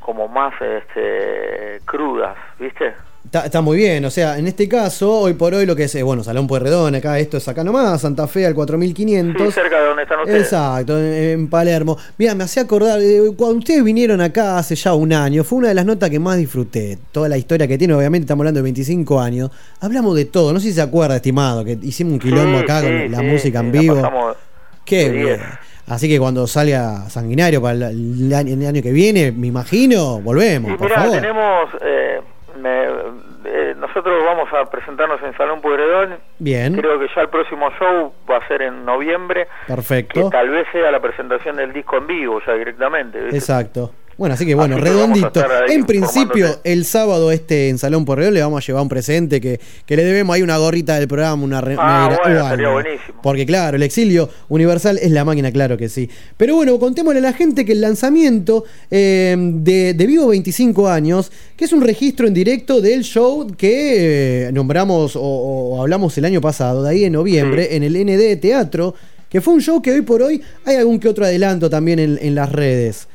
[0.00, 2.94] como más este crudas viste
[3.24, 6.02] Está, está muy bien, o sea, en este caso, hoy por hoy lo que es,
[6.02, 9.46] bueno, Salón Pueyrredón, acá esto es acá nomás, Santa Fe al 4500.
[9.46, 11.96] sí, cerca de donde están ustedes Exacto, en, en Palermo.
[12.18, 15.68] Mira, me hacía acordar, eh, cuando ustedes vinieron acá hace ya un año, fue una
[15.68, 16.98] de las notas que más disfruté.
[17.12, 19.50] Toda la historia que tiene, obviamente estamos hablando de 25 años.
[19.80, 22.82] Hablamos de todo, no sé si se acuerda, estimado, que hicimos un quilombo Sí, acá
[22.82, 23.94] sí, con la música en la vivo.
[23.96, 24.36] pasamos
[24.84, 25.40] Qué bien.
[25.86, 30.20] Así que cuando salga Sanguinario para el, el año, el año que viene, me imagino,
[30.20, 31.12] volvemos, Y por favor.
[31.20, 32.20] tenemos eh,
[32.58, 37.68] me- eh, nosotros vamos a presentarnos en Salón Pueyrredón Bien, creo que ya el próximo
[37.78, 40.30] show va a ser en noviembre que perfecto.
[40.30, 43.36] tal vez sea la presentación del disco en vivo ya directamente ¿viste?
[43.36, 43.92] Exacto.
[44.16, 45.42] Bueno, así que bueno, Así redondito.
[45.68, 49.58] En principio, el sábado este en Salón Porreón le vamos a llevar un presente que,
[49.86, 53.20] que le debemos ahí una gorrita del programa, una, re- Ah, una- bueno, buenísimo.
[53.22, 56.08] Porque claro, el exilio universal es la máquina, claro que sí.
[56.36, 61.32] Pero bueno, contémosle a la gente que el lanzamiento eh, de, de Vivo 25 años,
[61.56, 66.24] que es un registro en directo del show que eh, nombramos o, o hablamos el
[66.24, 68.94] año pasado, de ahí en noviembre, en el ND Teatro,
[69.28, 72.18] que fue un show que hoy por hoy hay algún que otro adelanto también en,
[72.22, 73.08] en las redes.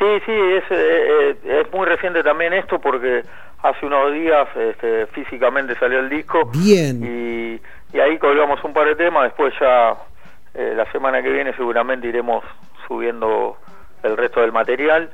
[0.00, 3.22] Sí, sí, es, eh, eh, es muy reciente también esto porque
[3.62, 7.02] hace unos días este, físicamente salió el disco Bien.
[7.04, 7.60] y,
[7.94, 9.94] y ahí colgamos un par de temas, después ya
[10.54, 12.42] eh, la semana que viene seguramente iremos
[12.88, 13.58] subiendo
[14.02, 15.10] el resto del material,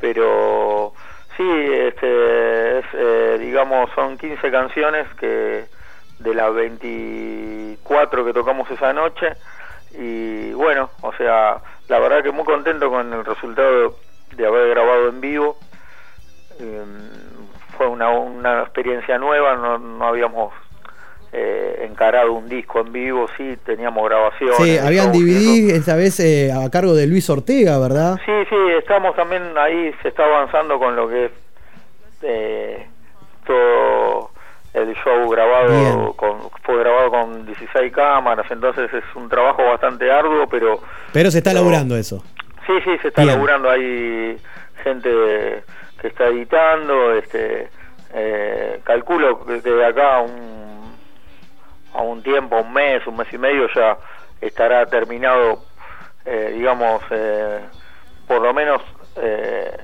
[0.00, 0.94] pero
[1.36, 5.66] sí, este, es, eh, digamos, son 15 canciones que
[6.18, 9.34] de las 24 que tocamos esa noche
[9.98, 11.58] y bueno, o sea,
[11.88, 13.96] la verdad que muy contento con el resultado
[14.36, 15.56] de haber grabado en vivo.
[16.58, 16.84] Eh,
[17.76, 20.52] fue una, una experiencia nueva, no, no habíamos
[21.32, 24.56] eh, encarado un disco en vivo, sí, teníamos grabaciones.
[24.56, 25.12] Sí, habían.
[25.12, 28.18] DVD esta vez eh, a cargo de Luis Ortega, ¿verdad?
[28.26, 31.30] Sí, sí, estamos también ahí, se está avanzando con lo que es
[32.22, 32.86] eh,
[33.46, 34.30] todo
[34.74, 36.12] el show grabado, Bien.
[36.16, 40.80] con, fue grabado con 16 cámaras, entonces es un trabajo bastante arduo, pero
[41.12, 42.24] Pero se está laburando eso.
[42.70, 43.34] Sí, sí, se está Bien.
[43.34, 44.38] laburando ahí
[44.84, 45.10] gente
[46.00, 47.68] que está editando, este,
[48.14, 50.94] eh, calculo que de acá a un,
[51.92, 53.98] a un tiempo, un mes, un mes y medio ya
[54.40, 55.64] estará terminado,
[56.24, 57.58] eh, digamos, eh,
[58.28, 58.80] por lo menos
[59.16, 59.76] eh,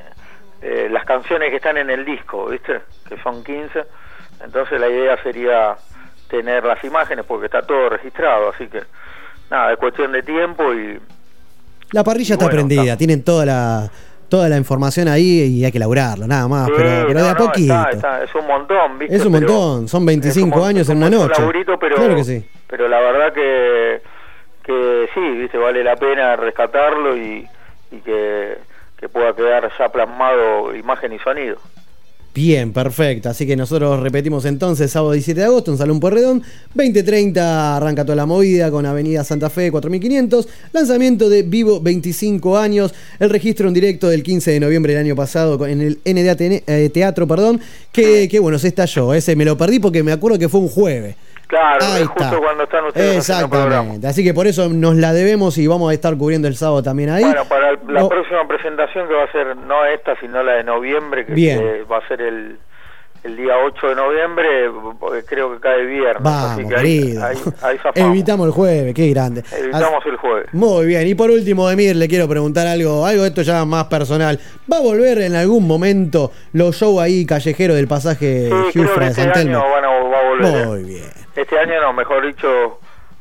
[0.63, 2.83] eh, las canciones que están en el disco, ¿viste?
[3.09, 3.85] Que son 15,
[4.45, 5.75] entonces la idea sería
[6.31, 8.85] tener las imágenes porque está todo registrado, así que
[9.51, 11.01] nada, es cuestión de tiempo y
[11.93, 13.91] La parrilla está bueno, prendida, tienen toda la
[14.29, 17.31] toda la información ahí y hay que laburarlo, nada más, Sí, pero, pero de no,
[17.31, 17.75] a no, poquito.
[17.75, 19.15] está- está- es un montón, ¿viste?
[19.15, 21.41] es un Pero- montón, son 25 mon- años en un una noche.
[21.41, 22.45] laburito, pero, claro que sí.
[22.67, 24.03] pero la verdad que,
[24.65, 25.57] que sí, ¿viste?
[25.59, 27.47] Vale la pena rescatarlo y,
[27.93, 28.59] y que,
[28.99, 31.59] que pueda quedar ya plasmado imagen y sonido.
[32.37, 33.31] Bien, perfecto.
[33.31, 36.43] Así que nosotros repetimos entonces, sábado 17 de agosto en Salón Puerredón,
[36.75, 42.93] 2030 arranca toda la movida con Avenida Santa Fe 4500, lanzamiento de Vivo 25 años,
[43.21, 46.37] el registro en directo del 15 de noviembre del año pasado en el NDA
[46.67, 47.59] eh, Teatro, perdón,
[47.91, 50.69] que, que bueno, se estalló, ese me lo perdí porque me acuerdo que fue un
[50.69, 51.17] jueves.
[51.47, 53.17] Claro, Ahí es justo cuando están ustedes.
[53.19, 56.83] Exactamente, así que por eso nos la debemos y vamos a estar cubriendo el sábado
[56.83, 57.23] también ahí.
[57.25, 58.09] Bueno, para el- la No.
[58.09, 61.61] próxima presentación que va a ser no esta, sino la de noviembre, que Bien.
[61.63, 62.59] eh, va a ser el,
[63.23, 64.49] el día 8 de noviembre,
[64.99, 66.17] porque creo que cae viernes.
[66.27, 67.25] así Vamos, que ahí, querido.
[67.25, 68.11] ahí, ahí zafamos.
[68.11, 69.45] Evitamos el jueves, qué grande.
[69.57, 70.47] Evitamos el jueves.
[70.53, 73.85] Muy bien, y por último, Emir, le quiero preguntar algo, algo de esto ya más
[73.85, 74.39] personal.
[74.73, 79.07] ¿Va a volver en algún momento los shows ahí callejeros del pasaje Sí, que de
[79.07, 80.67] este San año va a volver.
[80.67, 81.16] Muy bien.
[81.37, 82.81] Este año no, mejor dicho,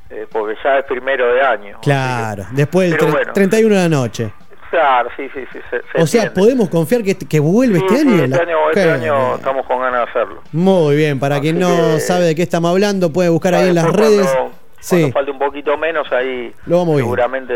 [0.09, 1.77] eh, porque ya es primero de año.
[1.81, 3.33] Claro, después del bueno.
[3.33, 4.33] 31 de la noche.
[4.71, 5.59] Claro, sí, sí, sí.
[5.69, 6.31] Se, se O sea, entiende.
[6.41, 8.15] ¿podemos confiar que, que vuelve Sí, este sí, año?
[8.23, 10.41] este La- año, este año estamos con ganas de hacerlo.
[10.51, 13.75] Muy bien, para quien no que- sabe de qué estamos hablando, puede buscar ahí en
[13.75, 14.27] las redes.
[14.27, 14.51] Cuando,
[14.85, 17.03] Sí, cuando falte un poquito menos, ahí Lo vamos viendo.
[17.05, 17.53] seguramente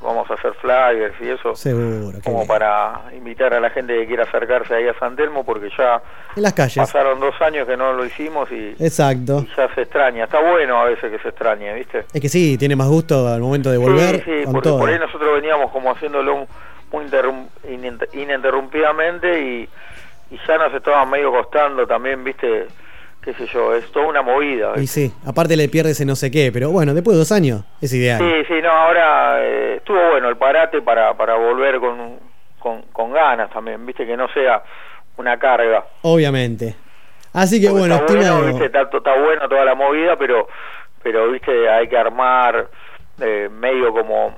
[0.00, 1.54] vamos a hacer flyers y eso.
[1.54, 2.18] seguro.
[2.24, 2.48] como bien.
[2.48, 6.00] para invitar a la gente que quiera acercarse ahí a San Telmo, porque ya
[6.36, 6.76] En las calles.
[6.78, 9.44] pasaron dos años que no lo hicimos y, Exacto.
[9.46, 10.24] y ya se extraña.
[10.24, 12.06] Está bueno a veces que se extrañe, ¿viste?
[12.14, 14.78] Es que sí, tiene más gusto al momento de volver sí, sí, con porque todo.
[14.78, 16.46] por ahí nosotros veníamos como haciéndolo
[16.90, 17.04] muy
[18.12, 19.68] ininterrumpidamente y,
[20.30, 22.66] y ya nos estaba medio costando también, ¿viste?
[23.24, 24.72] Qué sé yo, es toda una movida.
[24.76, 27.64] Y sí, aparte le pierdes ese no sé qué, pero bueno, después de dos años
[27.80, 28.18] es ideal.
[28.20, 32.18] Sí, sí, no, ahora eh, estuvo bueno el parate para, para volver con,
[32.58, 34.62] con, con ganas también, viste, que no sea
[35.16, 35.84] una carga.
[36.02, 36.74] Obviamente.
[37.32, 38.46] Así que Porque bueno, está bueno, estimado.
[38.46, 40.46] viste, está, está bueno toda la movida, pero,
[41.02, 42.68] pero viste, hay que armar
[43.20, 44.34] eh, medio como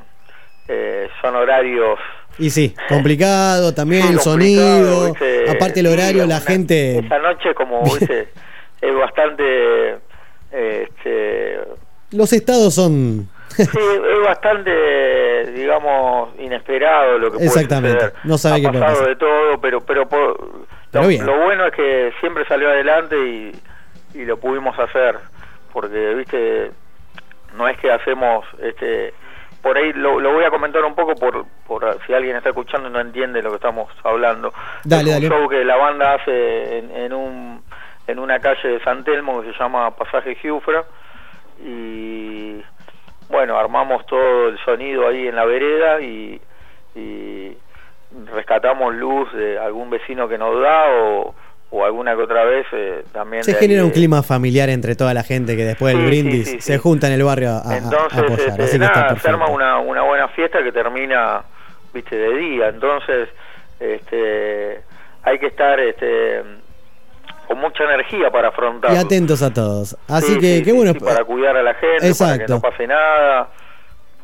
[0.68, 1.98] eh, son horarios
[2.38, 5.04] Y sí, complicado también Sí, el complicado, sonido.
[5.12, 6.98] viste, Aparte el horario, sí, la una- gente.
[6.98, 8.28] Esa noche como, viste,
[8.88, 9.90] es bastante...
[10.52, 11.58] eh, este,
[12.12, 13.28] Los estados son.
[13.56, 18.00] Sí, es bastante, digamos, inesperado lo que puede Exactamente.
[18.00, 18.14] suceder.
[18.24, 20.50] No sabe ha qué puede pasado de todo, pero pero, por-
[20.90, 21.24] Pero lo, bien.
[21.26, 23.52] lo bueno es que siempre salió adelante y,
[24.14, 25.16] y lo pudimos hacer,
[25.72, 26.70] porque, viste,
[27.56, 29.14] no es que hacemos, este,
[29.62, 32.88] por ahí lo, lo voy a comentar un poco por, por si alguien está escuchando
[32.88, 34.52] y no entiende lo que estamos hablando.
[34.84, 35.28] Dale, es un dale.
[35.40, 37.62] show que la banda hace en, en un
[38.06, 40.84] en una calle de San Telmo que se llama Pasaje Giufra
[41.64, 42.62] y
[43.28, 46.40] bueno, armamos todo el sonido ahí en la vereda y,
[46.94, 47.56] y
[48.32, 51.34] rescatamos luz de algún vecino que nos da o,
[51.70, 55.12] o alguna que otra vez eh, también Se ahí genera un clima familiar entre toda
[55.12, 57.58] la gente que después del Sí, sí, brindis sí, se junta en el barrio a,
[57.58, 58.48] a- a entonces apoyar.
[58.48, 61.42] este, Así que está nada, se arma una, una buena fiesta que termina
[61.92, 63.28] viste de día entonces
[63.80, 64.82] este
[65.24, 66.42] hay que estar este
[67.46, 69.96] con mucha energía para afrontar Y atentos a todos.
[70.08, 70.94] Así que, qué bueno.
[70.94, 72.54] para cuidar a la gente para que Exacto.
[72.54, 73.48] no pase nada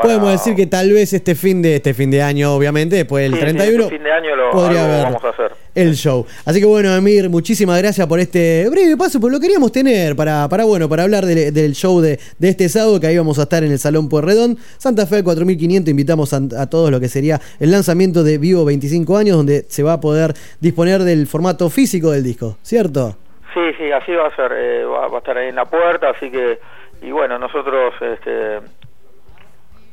[0.03, 3.35] Podemos decir que tal vez este fin de este fin de año, obviamente, después del
[3.35, 6.27] Sí, sí, 31, este fin de año lo, podría haber vamos a hacer el show.
[6.45, 10.49] Así que bueno, Emir, muchísimas gracias por este breve paso, porque lo queríamos tener para,
[10.49, 13.43] para bueno, para hablar de- del show de, de este sábado, que ahí vamos a
[13.43, 14.59] estar en el Salón Pueyrredón.
[14.79, 19.17] Santa Fe 4500, invitamos a, a todos lo que sería el lanzamiento de Vivo 25
[19.17, 23.17] años, donde se va a poder disponer del formato físico del disco, ¿cierto?
[23.55, 26.11] Sí, sí, así va a ser, eh, va, va a estar ahí en la puerta,
[26.11, 26.59] así que,
[27.03, 28.61] y bueno, nosotros este,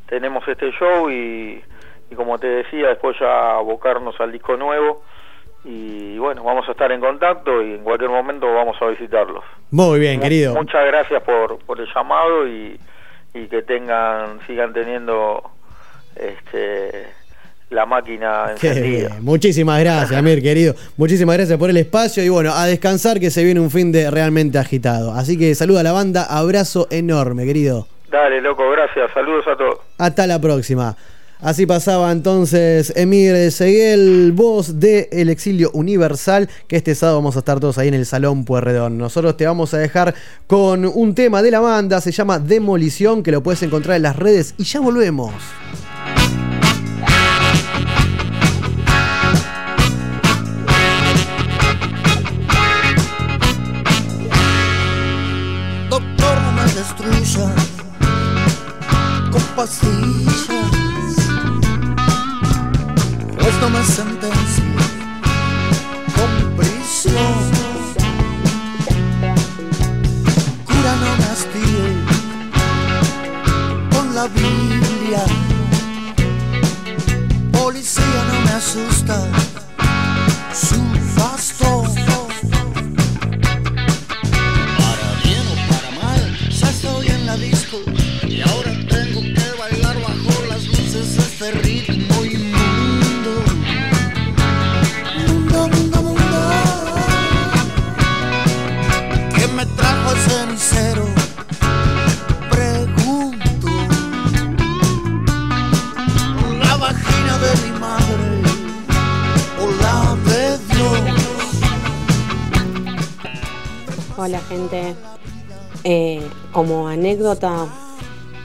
[0.08, 1.62] tenemos este show y,
[2.10, 5.04] y como te decía, después ya abocarnos al disco nuevo
[5.72, 9.44] y bueno, vamos a estar en contacto y en cualquier momento vamos a visitarlos.
[9.70, 10.56] Muy bien, Mu- querido.
[10.56, 12.80] Muchas gracias por, por el llamado y,
[13.36, 15.44] y que tengan, sigan teniendo
[16.16, 17.08] este,
[17.70, 19.18] la máquina encendida.
[19.22, 20.74] Muchísimas gracias, Amir, querido.
[20.98, 24.10] Muchísimas gracias por el espacio y bueno, a descansar que se viene un fin de
[24.10, 25.14] realmente agitado.
[25.14, 27.88] Así que saluda a la banda, abrazo enorme, querido.
[28.10, 29.80] Dale, loco, gracias, saludos a todos.
[30.00, 30.96] Hasta la próxima.
[31.42, 37.40] Así pasaba entonces Emir Seguel, voz de El Exilio Universal, que este sábado vamos a
[37.40, 38.98] estar todos ahí en el Salón Puerredón.
[38.98, 40.14] Nosotros te vamos a dejar
[40.48, 44.18] con un tema de la banda, se llama Demolición, que lo puedes encontrar en las
[44.18, 45.32] redes y ya volvemos.
[55.90, 57.56] Doctor, no me destruya
[59.32, 59.42] con
[63.62, 64.64] no me sentencie
[66.16, 67.16] con prisión.
[70.66, 71.88] Cura no me astille
[73.92, 74.79] con la Biblia,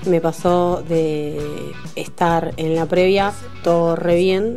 [0.06, 4.56] me pasó de estar en la previa todo re bien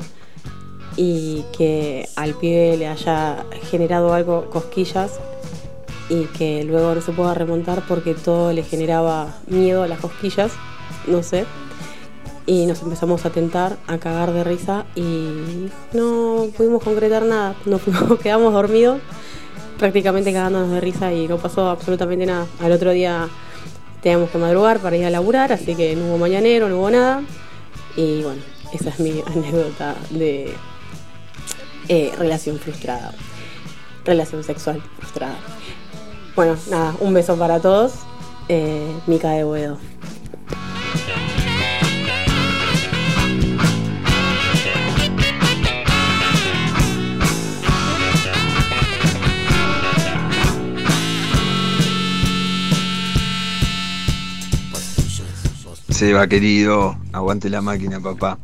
[0.95, 5.19] y que al pibe le haya generado algo cosquillas
[6.09, 10.51] y que luego no se pueda remontar porque todo le generaba miedo a las cosquillas,
[11.05, 11.45] no sé.
[12.45, 17.81] Y nos empezamos a tentar, a cagar de risa y no pudimos concretar nada, nos
[18.23, 18.99] quedamos dormidos
[19.77, 22.47] prácticamente cagándonos de risa y no pasó absolutamente nada.
[22.61, 23.27] Al otro día
[24.07, 27.23] teníamos que madrugar para ir a laburar, así que no hubo mañanero, no hubo nada.
[27.97, 30.53] Y bueno, esa es mi anécdota de
[31.89, 33.13] eh, relación frustrada.
[34.05, 35.35] Relación sexual frustrada.
[36.37, 37.95] Bueno, nada, un beso para todos.
[38.47, 39.77] Eh, Mica de Boedo.
[55.97, 58.37] Seba, querido, aguante la máquina, papá.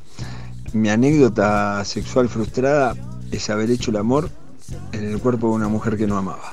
[0.73, 2.95] Mi anécdota sexual frustrada
[3.31, 4.31] es haber hecho el amor
[4.91, 6.49] en el cuerpo de una mujer que no amaba.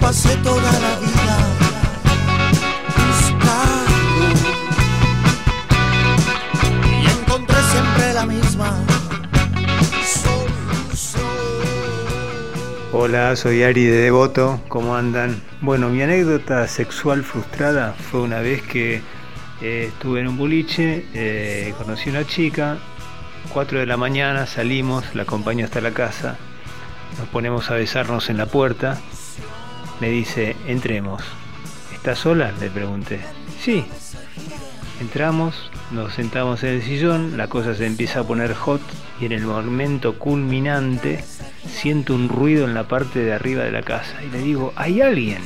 [0.00, 1.05] pasé la
[12.98, 15.42] Hola, soy Ari de Devoto, ¿cómo andan?
[15.60, 19.02] Bueno, mi anécdota sexual frustrada fue una vez que
[19.60, 22.78] eh, estuve en un boliche, eh, conocí una chica,
[23.52, 26.38] 4 de la mañana salimos, la acompaño hasta la casa,
[27.18, 28.98] nos ponemos a besarnos en la puerta,
[30.00, 31.22] me dice, entremos.
[31.92, 32.50] ¿Estás sola?
[32.58, 33.20] Le pregunté.
[33.60, 33.84] Sí.
[35.00, 38.80] Entramos, nos sentamos en el sillón, la cosa se empieza a poner hot
[39.20, 41.22] y en el momento culminante
[41.66, 45.02] siento un ruido en la parte de arriba de la casa y le digo, ¿hay
[45.02, 45.42] alguien?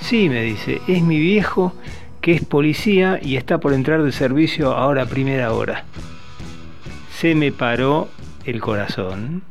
[0.00, 1.74] Sí, me dice, es mi viejo
[2.22, 5.84] que es policía y está por entrar de servicio ahora a primera hora.
[7.18, 8.08] Se me paró
[8.46, 9.42] el corazón,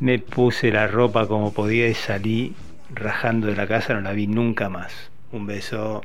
[0.00, 2.54] me puse la ropa como podía y salí
[2.94, 5.10] rajando de la casa, no la vi nunca más.
[5.32, 6.02] Un beso.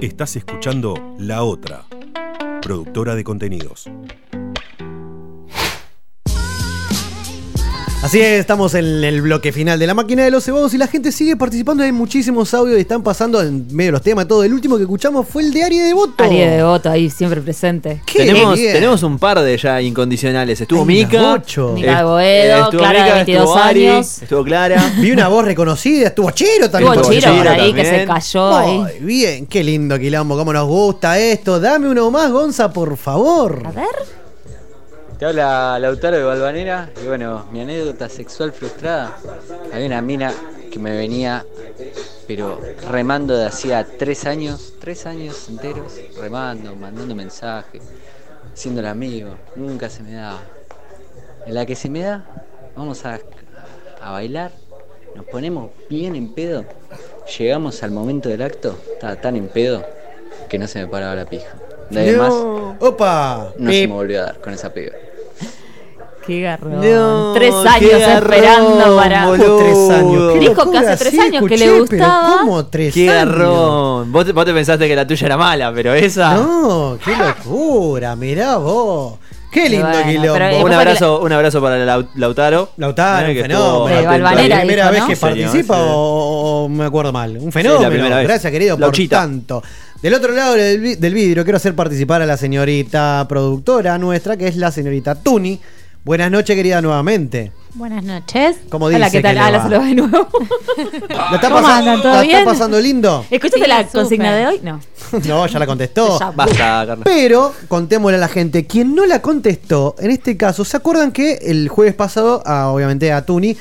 [0.00, 1.84] Estás escuchando La Otra,
[2.62, 3.90] productora de contenidos.
[8.06, 10.86] Así es, estamos en el bloque final de la máquina de los cebados y la
[10.86, 11.82] gente sigue participando.
[11.82, 14.28] Hay muchísimos audios y están pasando en medio de los temas.
[14.28, 16.22] Todo el último que escuchamos fue el de Ari de Devoto.
[16.22, 18.00] Ari de Devoto ahí siempre presente.
[18.14, 18.74] Tenemos, bien.
[18.74, 20.60] tenemos un par de ya incondicionales.
[20.60, 21.32] Estuvo Hay Mica.
[21.32, 21.72] ocho.
[21.74, 24.22] Mica eh, Boedo, estuvo Clara de Mica, 22 estuvo Ari, años.
[24.22, 24.92] Estuvo Clara.
[25.00, 26.92] Vi una voz reconocida, estuvo Chiro también.
[26.92, 28.78] Estuvo Chiro por ahí que se cayó ahí.
[28.78, 31.58] Muy bien, qué lindo quilombo, cómo nos gusta esto.
[31.58, 33.64] Dame uno más, Gonza, por favor.
[33.64, 34.15] A ver.
[35.18, 39.16] Te habla Lautaro de Balvanera y bueno, mi anécdota sexual frustrada.
[39.72, 40.32] Había una mina
[40.70, 41.44] que me venía,
[42.26, 42.60] pero
[42.90, 47.82] remando de hacía tres años, tres años enteros, remando, mandando mensajes,
[48.52, 50.40] siendo el amigo, nunca se me daba.
[51.46, 52.26] En la que se me da,
[52.76, 53.18] vamos a,
[54.02, 54.50] a bailar,
[55.14, 56.66] nos ponemos bien en pedo,
[57.38, 59.82] llegamos al momento del acto, estaba tan en pedo
[60.50, 61.54] que no se me paraba la pija.
[61.88, 62.76] De en más, No.
[62.80, 63.52] Opa.
[63.56, 63.88] no se Pip.
[63.88, 64.92] me volvió a dar con esa piba.
[66.26, 66.72] Qué garrón.
[66.80, 69.26] No, tres qué años garrón, esperando para.
[69.26, 69.58] boludo.
[69.58, 70.40] Tres años.
[70.40, 72.38] Dijo que hace tres sí, años que le escuché, pero gustaba.
[72.38, 73.28] ¿Cómo tres Qué años?
[73.34, 74.12] garrón.
[74.12, 76.34] Vos te, vos te pensaste que la tuya era mala, pero esa.
[76.34, 79.14] No, qué locura, mirá vos.
[79.52, 80.36] Qué lindo Bueno, quilombo.
[80.44, 82.70] eh, Un abrazo, un abrazo para Lau- Lautaro.
[82.76, 84.18] Lautaro, un fenómeno.
[84.18, 85.06] ¿La primera dijo, vez ¿no?
[85.08, 85.82] que participa sí.
[85.88, 87.38] o, o me acuerdo mal?
[87.38, 87.88] Un fenómeno.
[87.88, 88.26] primera vez.
[88.26, 89.16] Gracias, querido, Lauchita.
[89.20, 89.62] por tanto.
[90.02, 94.56] Del otro lado del vidrio quiero hacer participar a la señorita productora nuestra, que es
[94.56, 95.58] la señorita Tuni.
[96.06, 97.50] Buenas noches, querida, nuevamente.
[97.74, 98.58] Buenas noches.
[98.68, 99.34] ¿Cómo Hola, dice ¿qué tal?
[99.34, 100.28] que le Ah, de nuevo.
[101.08, 102.00] ¿La está, ¿Cómo andan?
[102.00, 102.38] ¿Todo la bien?
[102.38, 103.26] está pasando lindo?
[103.28, 104.00] ¿Escuchaste Sí, la súper.
[104.02, 104.60] consigna de hoy?
[104.62, 104.80] No.
[105.26, 106.16] No, ya la contestó.
[106.20, 106.30] Ya.
[106.30, 106.56] Basta,
[106.86, 107.00] Carlos.
[107.04, 111.38] Pero contémosle a la gente, quien no la contestó, en este caso, ¿se acuerdan que
[111.42, 113.56] el jueves pasado, a, obviamente a Tuni,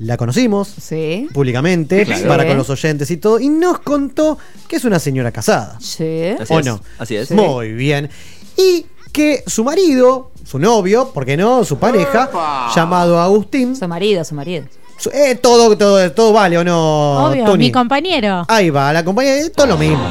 [0.00, 1.28] la conocimos Sí.
[1.32, 2.26] públicamente, Claro.
[2.26, 2.48] para Sí.
[2.48, 5.78] con los oyentes y todo, y nos contó que es una señora casada.
[5.80, 6.24] Sí.
[6.40, 6.80] Así ¿O es, no?
[6.98, 7.30] así es.
[7.30, 8.10] Muy bien.
[8.56, 11.64] Y que su marido, su novio, ¿por qué no?
[11.64, 12.28] Su pareja,
[12.74, 13.76] llamado Agustín.
[13.76, 14.64] Su marido, su marido.
[14.98, 17.66] su- eh, todo, todo, todo vale o no, Obvio, Tony.
[17.66, 18.44] mi compañero.
[18.48, 20.02] Ahí va, la compañía de todo lo mismo.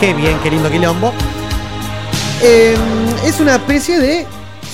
[0.00, 1.12] Qué bien, qué lindo quilombo.
[2.42, 2.76] Eh,
[3.24, 4.26] es una especie de.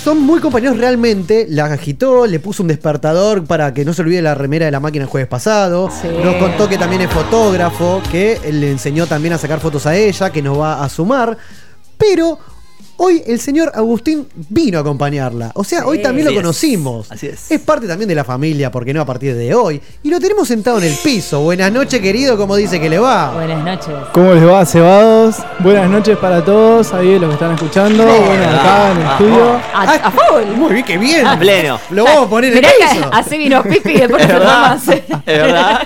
[0.03, 1.47] Son muy compañeros realmente.
[1.49, 4.81] La agitó, le puso un despertador para que no se olvide la remera de la
[4.81, 5.89] máquina el jueves pasado.
[6.23, 10.31] Nos contó que también es fotógrafo, que le enseñó también a sacar fotos a ella,
[10.31, 11.39] que nos va a sumar.
[11.97, 12.39] Pero
[12.97, 15.51] hoy el señor Agustín vino a acompañarla.
[15.55, 17.13] O sea, hoy también lo Así es, conocimos.
[17.13, 17.51] así es.
[17.51, 19.81] Es parte también de la familia, porque no a partir de hoy.
[20.03, 21.41] Y lo tenemos sentado en el piso.
[21.41, 23.33] Buenas noches, querido, como dice que le va.
[23.35, 23.95] Buenas noches.
[24.13, 25.37] ¿Cómo les va, cebados?
[25.61, 28.05] Buenas noches para todos, ahí los que están escuchando.
[28.05, 29.61] Bueno, acá en el estudio.
[29.75, 30.45] A, a full.
[30.57, 31.27] Muy bien, qué bien.
[31.27, 31.81] A pleno.
[31.91, 33.11] Lo vamos a poner en el Mirá que piso.
[33.13, 34.89] así vino Pipi y después no más.
[34.89, 35.81] Es verdad.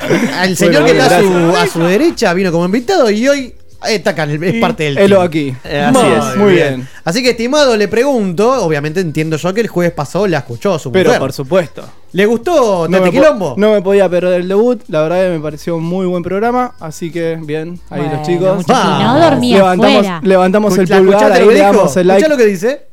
[0.44, 1.62] El señor Bueno, que está a su, gracias.
[1.62, 3.54] a su derecha vino como invitado y hoy
[3.86, 5.54] está acá, es Y parte del helo aquí.
[5.64, 6.36] Eh, así es.
[6.36, 6.88] Muy bien.
[7.04, 10.90] Así que, estimado, le pregunto, obviamente entiendo yo que el jueves pasado la escuchó su
[10.90, 11.20] Pero mujer.
[11.20, 11.88] por supuesto.
[12.12, 13.54] ¿Le gustó No Tete me, po- Quilombo?
[13.58, 16.74] no me podía perder el debut, la verdad que me pareció un muy buen programa,
[16.80, 18.66] así que bien, ahí Bueno, los chicos.
[18.66, 20.20] no dormía levantamos, afuera.
[20.24, 21.72] levantamos el ¿La pulgar, ahí lo que le dijo?
[21.76, 22.22] damos el like.
[22.22, 22.87] ¿Escuchá lo que dice?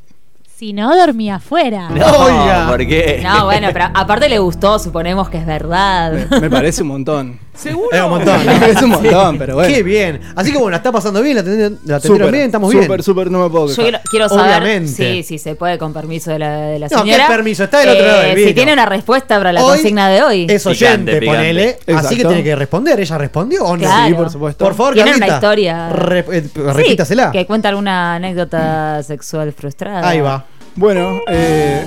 [0.57, 1.89] Si no dormía afuera.
[1.89, 2.67] No, Oiga.
[2.69, 3.19] ¿por qué?
[3.21, 6.13] No, bueno, pero aparte le gustó, suponemos que es verdad.
[6.31, 7.39] Me, me parece un montón.
[7.53, 7.89] ¿Seguro?
[7.91, 8.45] Es un montón.
[8.45, 9.73] Me parece un montón, pero bueno.
[9.73, 10.21] Qué bien.
[10.33, 13.03] Así que bueno, está pasando bien, la atendieron, la atendieron Súper, bien, estamos súper, bien.
[13.03, 13.85] súper, no me puedo Yo quejar.
[13.85, 14.87] quiero, quiero saber Obviamente.
[14.93, 17.27] si, si se puede con permiso de la, de la No, ¿qué señora.
[17.27, 17.63] permiso?
[17.65, 18.55] Está del otro lado del Si vidrio.
[18.55, 20.47] tiene una respuesta para la Hoy consigna de hoy.
[20.49, 21.37] Es oyente, Picante, picante.
[21.37, 21.69] ponele.
[21.69, 22.09] Así Exacto.
[22.15, 22.99] que tiene que responder.
[23.01, 23.83] ¿Ella respondió o no?
[23.83, 24.07] Claro.
[24.07, 24.63] Sí, por supuesto.
[24.65, 25.89] Por favor, Tiene una Carlita, historia.
[25.89, 27.31] re- eh, Sí, repítasela.
[27.31, 30.07] que cuenta alguna anécdota sexual frustrada.
[30.07, 30.45] Ahí va.
[30.75, 31.85] Bueno, eh,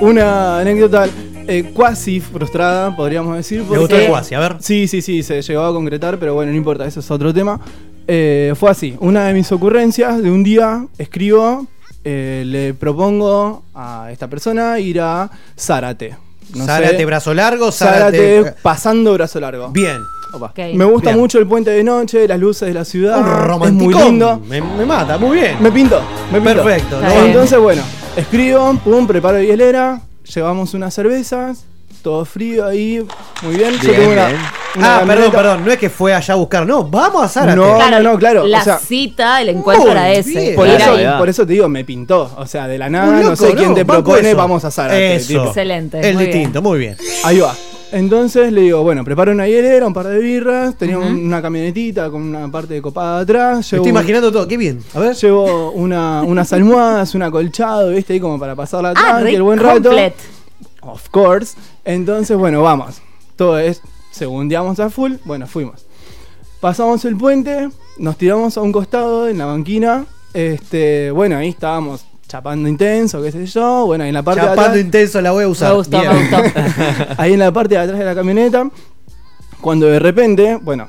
[0.01, 1.07] una anécdota
[1.47, 3.59] eh, cuasi frustrada, podríamos decir.
[3.59, 4.55] Me gustó porque- el cuasi, a ver.
[4.61, 7.59] Sí, sí, sí, se llegó a concretar, pero bueno, no importa, eso es otro tema.
[8.07, 11.67] Eh, fue así, una de mis ocurrencias de un día escribo,
[12.03, 16.15] eh, le propongo a esta persona ir a Zárate.
[16.55, 18.59] No Zárate, sé, brazo largo, Zárate, Zárate.
[18.61, 19.69] pasando brazo largo.
[19.69, 19.97] Bien.
[20.33, 20.51] Opa.
[20.55, 21.19] Me gusta Bien.
[21.19, 23.19] mucho el puente de noche, las luces de la ciudad.
[23.55, 24.39] Un es muy lindo.
[24.47, 25.57] Me, me mata, muy bien.
[25.61, 26.01] Me pinto,
[26.31, 26.63] me pinto.
[26.63, 26.99] Perfecto.
[27.01, 27.07] ¿no?
[27.09, 27.83] Entonces, bueno,
[28.15, 30.01] escribo, pum, preparo hielera,
[30.33, 31.65] llevamos unas cervezas,
[32.01, 33.05] todo frío ahí,
[33.43, 33.73] muy bien.
[33.73, 34.39] Yo Bien, tengo una, bien.
[34.75, 35.65] una Ah, perdón, camioneta- perdón.
[35.65, 36.65] No es que fue allá a buscar.
[36.65, 37.55] No, vamos a Zárate.
[37.55, 38.47] No, no, no, claro.
[38.47, 40.53] La o sea, cita, el encuentro era ese.
[40.55, 42.31] por, eso, por eso te digo, me pintó.
[42.37, 44.37] O sea, de la nada, no sé quién no, te propone, eso.
[44.37, 45.15] vamos a Zárate.
[45.15, 45.27] Eso.
[45.27, 45.43] tipo.
[45.45, 45.99] Excelente.
[46.09, 46.97] Es muy distinto, muy bien.
[47.23, 47.53] Ahí va.
[47.93, 52.23] Entonces le digo, bueno, preparo una hielera, un par de birras, tenía una camionetita con
[52.23, 53.57] una parte de copada atrás.
[53.57, 54.47] Me llevo estoy un- imaginando todo.
[54.47, 54.83] Qué bien.
[54.95, 55.15] A ver.
[55.15, 58.13] Llevo una, unas almohadas, un acolchado, ¿viste?
[58.13, 59.83] Ahí como para pasarla Ah, tranqui, re el buen rato.
[59.83, 60.15] complet.
[60.81, 61.55] Of course.
[61.85, 62.99] Entonces, bueno, vamos.
[63.35, 63.79] Todo es,
[64.11, 65.13] segundeamos a full.
[65.23, 65.85] Bueno, fuimos.
[66.59, 70.05] Pasamos el puente, nos tiramos a un costado en la banquina.
[70.33, 73.85] Este, bueno, ahí estábamos chapando intenso, qué sé yo.
[73.85, 74.85] Bueno, ahí en la parte Chapando de atrás.
[74.85, 75.75] intenso la voy a usar.
[75.91, 76.11] Me Bien.
[76.31, 76.53] me
[77.19, 78.67] ahí en la parte de atrás de la camioneta.
[79.61, 80.87] Cuando de repente, bueno,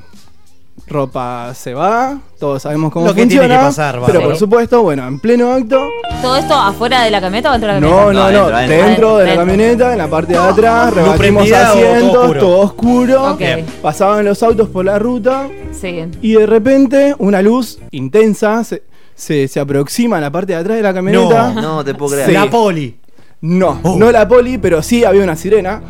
[0.87, 3.47] ropa se va, todos sabemos cómo Lo que funciona.
[3.47, 4.07] tiene que pasar, va.
[4.07, 4.25] pero Sí.
[4.25, 5.87] por supuesto, bueno, en pleno acto,
[6.23, 8.31] ¿Todo esto afuera de la camioneta o dentro de la no, camioneta?
[8.31, 11.73] no, no, adentro, dentro, de la camioneta, en la parte de atrás, rebatimos Luprendida o
[11.75, 12.39] todo asientos, oscuro.
[12.39, 13.37] todo oscuro, Ok.
[13.39, 13.65] Bien.
[13.83, 15.47] pasaban los autos por la ruta
[15.79, 16.05] Sí.
[16.23, 18.81] y de repente una luz intensa se,
[19.15, 21.53] se, se aproxima a la parte de atrás de la camioneta.
[21.53, 22.31] No te puedo creer.
[22.33, 22.95] La poli.
[23.41, 23.95] No, Oh.
[23.97, 25.81] no la poli, pero sí había una sirena.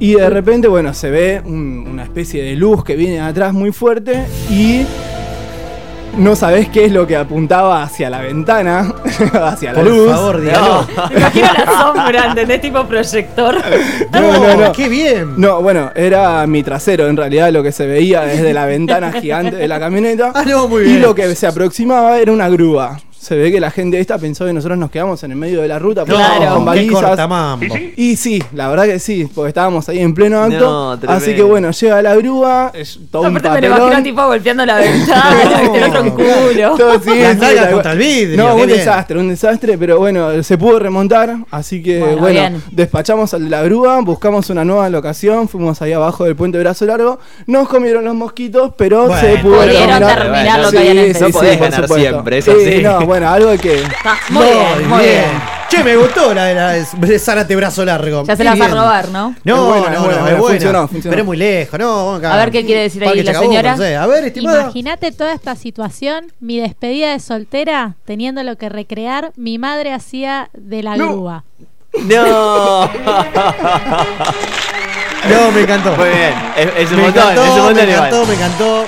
[0.00, 3.52] Y de repente, bueno, se ve un- una especie de luz que viene de atrás
[3.52, 4.84] muy fuerte y
[6.16, 8.92] no sabés qué es lo que apuntaba hacia la ventana,
[9.44, 10.10] hacia la Por luz.
[10.12, 10.86] favor, dígalo.
[11.10, 12.60] Me imagino la sombra, ¿entendés?
[12.60, 13.56] Tipo proyector.
[14.12, 14.72] No, no, no.
[14.72, 15.34] Qué bien.
[15.36, 19.56] No, bueno, era mi trasero en realidad lo que se veía desde la ventana gigante
[19.56, 20.32] de la camioneta.
[20.34, 21.02] Ah, no, muy Y bien.
[21.02, 22.98] lo que se aproximaba era una grúa.
[23.24, 25.68] Se ve que la gente esta pensó que nosotros nos quedamos en el medio de
[25.68, 26.34] la ruta porque Claro.
[26.34, 26.64] estábamos con
[27.68, 27.80] balizas.
[27.96, 30.98] Y sí, la verdad que sí, porque estábamos ahí en pleno acto.
[31.02, 34.26] No, así que bueno, llega la grúa, es todo un Aparte me lo imagino tipo
[34.26, 35.74] golpeando la ventana, No.
[35.74, 36.76] el otro culo.
[36.76, 37.10] Todo, sí,
[37.72, 38.68] contra el vidrio, No, un bien.
[38.78, 44.00] desastre, un desastre, pero bueno, se pudo remontar, así que Bueno, despachamos a la grúa,
[44.02, 48.72] buscamos una nueva locación, fuimos ahí abajo del puente Brazo Largo, nos comieron los mosquitos,
[48.76, 50.18] pero Bueno, se pudo pudieron terminar.
[50.18, 51.26] terminar lo que habían Sí, empezado.
[51.26, 52.82] sí, No podés sí, por ganar siempre, eso Sí, sí.
[52.82, 53.82] No, bueno, algo que...
[53.82, 55.24] Está muy bien, muy bien.
[55.68, 58.24] Che, me gustó la de la de Zárate brazo largo.
[58.24, 59.34] Ya se la va a robar, ¿no?
[59.44, 61.10] No, Es buena, no, es no, es buena, funcionó, funcionó.
[61.10, 62.14] Pero es muy lejos, no.
[62.16, 62.34] acá.
[62.34, 63.72] A ver qué quiere decir ahí la Chacabuco, señora.
[63.72, 63.96] no sé.
[63.96, 64.62] A ver, estimada.
[64.62, 70.50] Imagínate toda esta situación, mi despedida de soltera, teniendo lo que recrear, mi madre hacía
[70.52, 71.08] de la No.
[71.12, 71.44] grúa.
[72.02, 72.90] No.
[75.28, 75.96] No, me encantó.
[75.96, 76.34] Muy bien.
[76.54, 78.06] Es, es un me montón, encantó, es un montón me igual.
[78.08, 78.84] encantó, me encantó.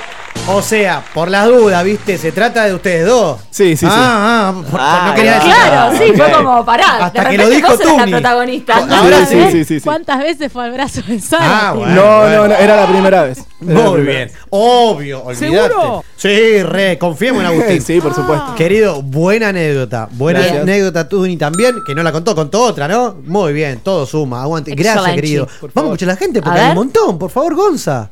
[0.48, 2.16] O sea, por las dudas, ¿viste?
[2.18, 3.40] Se trata de ustedes dos.
[3.50, 3.86] Sí, sí, sí.
[3.90, 5.98] Ah, ah, por- Ah, no quería decir Claro, nada.
[5.98, 7.06] sí, fue como pará.
[7.06, 8.76] Hasta de que lo dijo eras la protagonista.
[8.76, 9.42] Ahora sí.
[9.50, 9.80] sí, sí, sí.
[9.80, 11.68] ¿Cuántas veces fue al brazo de Sara?
[11.68, 11.94] Ah, bueno.
[11.96, 13.38] No, no, no, era la primera vez.
[13.38, 14.32] Era Muy primera bien.
[14.50, 15.68] Obvio, olvidate.
[15.72, 16.04] ¿Seguro?
[16.16, 17.82] Sí, re, confiemos en Agustín.
[17.82, 18.54] Sí, por supuesto.
[18.54, 20.08] Querido, buena anécdota.
[20.12, 20.62] Buena Gracias.
[20.62, 23.16] anécdota Tuni también, que no la contó, contó otra, ¿no?
[23.24, 24.70] Muy bien, todo suma, aguante.
[24.76, 25.20] Gracias, Excelente.
[25.22, 25.48] querido.
[25.74, 27.18] Vamos a escuchar a la gente porque hay un montón.
[27.18, 28.10] Por favor, Gonza.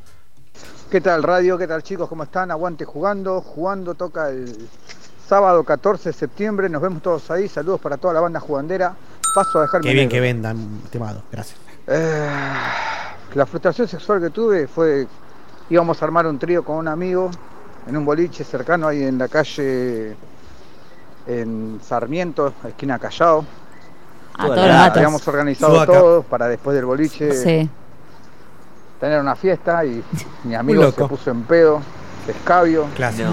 [0.94, 1.58] ¿Qué tal radio?
[1.58, 2.08] ¿Qué tal chicos?
[2.08, 2.52] ¿Cómo están?
[2.52, 3.40] Aguante jugando.
[3.40, 4.68] Jugando toca el
[5.26, 6.68] sábado 14 de septiembre.
[6.68, 7.48] Nos vemos todos ahí.
[7.48, 8.94] Saludos para toda la banda jugandera.
[9.34, 10.12] Paso a dejarme Qué bien negro.
[10.14, 11.22] que vendan, estimado.
[11.32, 11.58] Gracias.
[11.88, 12.28] Eh,
[13.34, 15.08] la frustración sexual que tuve fue
[15.68, 17.28] íbamos a armar un trío con un amigo
[17.88, 20.14] en un boliche cercano ahí en la calle
[21.26, 23.44] en Sarmiento, esquina Callao.
[24.34, 24.96] A todos los datos.
[24.98, 27.68] Habíamos organizado todo para después del boliche Sí.
[29.04, 30.02] Tener una fiesta y
[30.44, 31.80] mi amigo se puso en pedo,
[32.26, 33.28] escabio, Clásico.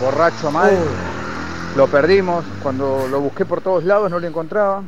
[0.00, 0.76] borracho mal.
[1.76, 4.82] Lo perdimos, cuando lo busqué por todos lados no lo encontraba.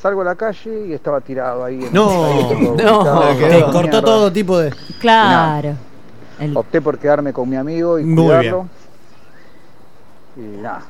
[0.00, 1.84] Salgo a la calle y estaba tirado ahí.
[1.84, 4.02] en No, no, Te cortó mierda.
[4.02, 4.74] todo tipo de.
[5.00, 5.74] Claro.
[6.40, 8.66] El- Opté por quedarme con mi amigo y Muy cuidarlo.
[10.36, 10.82] Y nada,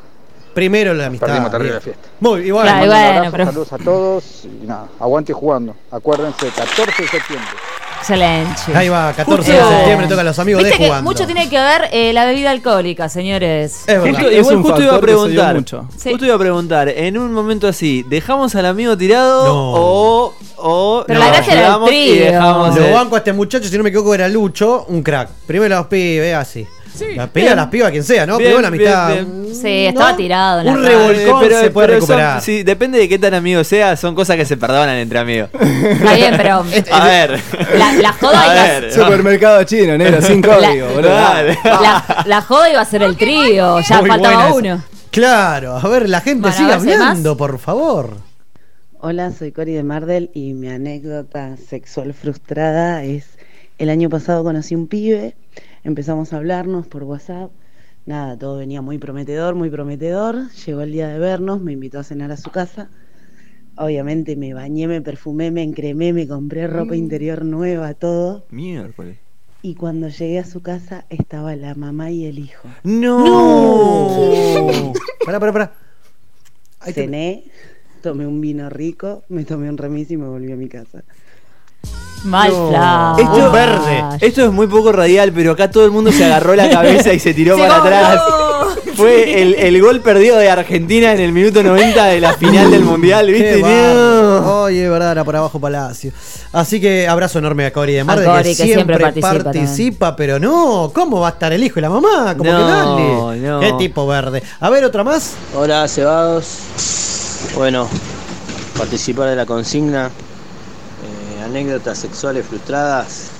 [0.55, 1.27] Primero la amistad.
[1.27, 1.75] perdimos terrible bien.
[1.77, 2.09] la fiesta.
[2.21, 2.65] Muy igual.
[2.65, 5.75] Claro, Mando un bueno, abrazo, pero- Saludos a todos y nada, aguante jugando.
[5.91, 7.51] Acuérdense, 14 de septiembre.
[8.03, 8.61] Excelente.
[8.74, 11.09] Ahí va, 14 Justo- de septiembre toca a los amigos Viste de que jugando.
[11.11, 13.85] mucho tiene que ver eh, la bebida alcohólica, señores.
[13.87, 14.11] Es verdad.
[14.11, 15.55] Justo, Es igual un justo iba a factor que se dio preguntar.
[15.55, 15.89] mucho.
[15.97, 16.11] Sí.
[16.11, 19.73] Justo iba a preguntar, en un momento así, ¿dejamos al amigo tirado No.
[19.74, 22.24] o, o Pero nos la gracia era el y trío.
[22.27, 25.29] dejamos Lo el- banco a este muchacho, si no me equivoco, era Lucho, un crack.
[25.47, 26.66] Primero los pibes, así.
[27.16, 28.39] Las pibas, las pibas, quien sea, ¿no?
[28.39, 29.12] Bien, Primero la amistad.
[29.14, 29.55] bien, bien.
[29.55, 30.60] Sí, estaba tirado.
[30.60, 32.40] en la Un revolcón se puede son- recuperar.
[32.40, 35.51] sí, depende de qué tan amigo sea, son cosas que se perdonan entre amigos.
[35.52, 37.40] Está bien, pero A ver.
[37.77, 38.93] la, la joda A iba ver.
[38.93, 41.10] Supermercado chino, negro, sin código, boludo.
[41.10, 43.81] La, la joda iba a ser el trío.
[43.81, 44.55] Ya Muy faltaba esa.
[44.55, 44.82] uno.
[45.10, 48.16] Claro, a ver, la gente Bueno, sigue hablando, por favor.
[49.05, 53.24] Hola, soy Cori de Mardel y mi anécdota sexual frustrada es
[53.78, 55.35] el año pasado conocí un pibe,
[55.85, 57.51] empezamos a hablarnos por WhatsApp,
[58.07, 62.05] nada, todo venía muy prometedor, muy prometedor, llegó el día de vernos, me invitó a
[62.05, 62.90] cenar a su casa,
[63.77, 69.19] obviamente me bañé, me perfumé, me encremé, me compré ropa interior nueva, todo, Miércoles.
[69.62, 72.69] y cuando llegué a su casa estaba la mamá y el hijo.
[72.85, 73.24] No.
[75.24, 75.73] Pará, pará, pará.
[76.81, 77.44] Ahí te- Cené,
[78.03, 81.05] tomé un vino rico, me tomé un remis y me volví a mi casa.
[82.24, 83.16] Mal No.
[83.19, 84.03] Esto, Un verde.
[84.20, 87.19] Esto es muy poco radial, pero acá todo el mundo se agarró la cabeza y
[87.19, 88.20] se tiró para atrás.
[88.94, 92.82] Fue el, el gol perdido de Argentina en el minuto 90 de la final del
[92.85, 93.59] Mundial, ¿viste?
[93.62, 94.62] No.
[94.65, 96.12] Oye, verdad, era por abajo Palacio.
[96.53, 100.16] Así que abrazo enorme a Cori de Mar, Cori, que, que siempre, siempre participa participa,
[100.16, 102.35] pero no, ¿cómo va a estar el hijo y la mamá?
[102.36, 103.49] Como No, que dale.
[103.49, 103.61] no.
[103.61, 104.43] Qué tipo verde.
[104.61, 105.32] A ver, otra más.
[105.57, 106.59] Hola, cebados.
[107.57, 107.89] Bueno,
[108.77, 110.11] participar de la consigna.
[111.43, 113.31] Anécdotas sexuales frustradas.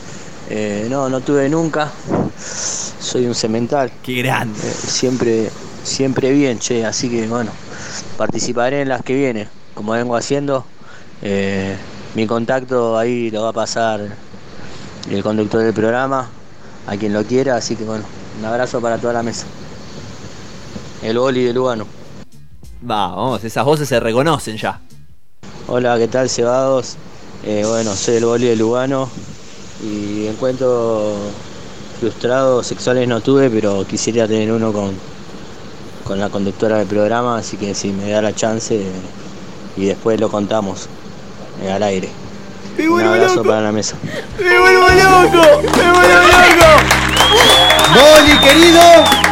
[0.51, 1.91] eh, no, no tuve nunca.
[3.01, 3.91] Soy un cemental.
[4.03, 4.59] Qué grande.
[4.61, 5.51] Eh, siempre,
[5.85, 6.85] siempre bien, che.
[6.85, 7.51] Así que bueno,
[8.17, 9.49] participaré en las que vienen.
[9.75, 10.65] Como vengo haciendo.
[11.23, 11.77] eh,
[12.15, 14.01] mi contacto ahí lo va a pasar
[15.11, 16.29] el conductor del programa,
[16.87, 17.57] a quien lo quiera.
[17.57, 18.05] Así que bueno,
[18.39, 19.47] un abrazo para toda la mesa.
[21.03, 21.87] El boli de Lugano.
[22.89, 24.81] Va, vamos, esas voces se reconocen ya.
[25.69, 26.97] Hola, ¿qué tal, cebados?
[27.45, 29.09] Eh, bueno, soy el boli de Lugano
[29.83, 31.17] y encuentros
[31.99, 34.93] frustrados sexuales no tuve, pero quisiera tener uno con,
[36.05, 38.93] con la conductora del programa, así que si me da la chance eh,
[39.77, 40.87] y después lo contamos
[41.65, 42.09] eh, al aire.
[42.79, 43.97] Un abrazo para la mesa.
[44.39, 45.63] ¡Me vuelvo loco!
[45.63, 47.03] ¡Me vuelvo loco!
[47.93, 49.32] Boli, querido.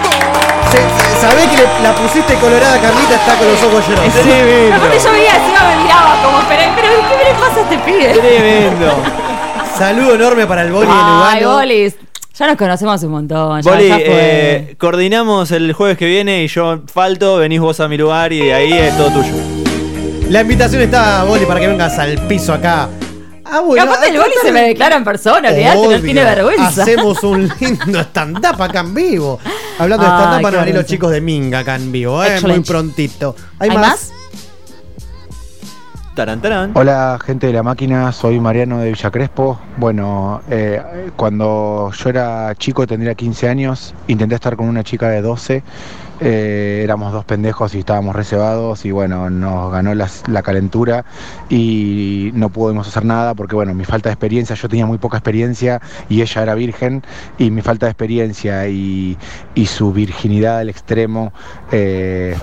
[1.21, 4.15] Sabés que le- la pusiste colorada, Carlita está con los ojos llorosos.
[4.75, 8.09] Aparte yo veía encima me miraba como, pero, pero ¿qué le pasa a este pibe?
[8.15, 8.93] Tremendo.
[9.79, 11.57] Saludo enorme para el Boli de Ay, Lugano.
[11.59, 11.97] bolis.
[12.39, 13.61] Ya nos conocemos un montón.
[13.63, 14.05] Ya, Boli, ya fue.
[14.09, 18.41] eh, coordinamos el jueves que viene y yo falto, venís vos a mi lugar y
[18.47, 19.33] de ahí es todo tuyo.
[20.31, 22.89] La invitación está, Boli, para que vengas al piso acá.
[23.53, 26.83] Ah, Y aparte el boli se me declara en persona, olvidate, no tiene vergüenza.
[26.83, 29.39] Hacemos un lindo stand-up acá en vivo.
[29.79, 32.41] Hablando de stand-up, van a venir los chicos de Minga acá en vivo, ¿eh?
[32.43, 33.35] muy prontito.
[33.59, 33.89] ¿Hay, ¿Hay más?
[33.89, 34.13] más?
[36.15, 36.73] Tarán, tarán.
[36.75, 39.59] Hola gente de la máquina, soy Mariano de Villa Crespo.
[39.77, 40.83] Bueno, eh,
[41.17, 45.63] cuando yo era chico, tendría 15 años, intenté estar con una chica de 12
[46.21, 51.05] Eh, éramos dos pendejos y estábamos reservados y bueno, nos ganó las- la calentura
[51.49, 55.17] y no pudimos hacer nada porque bueno, mi falta de experiencia, yo tenía muy poca
[55.17, 57.03] experiencia y ella era virgen
[57.39, 59.17] y mi falta de experiencia y,
[59.55, 61.33] y su virginidad al extremo
[61.73, 62.37] eh,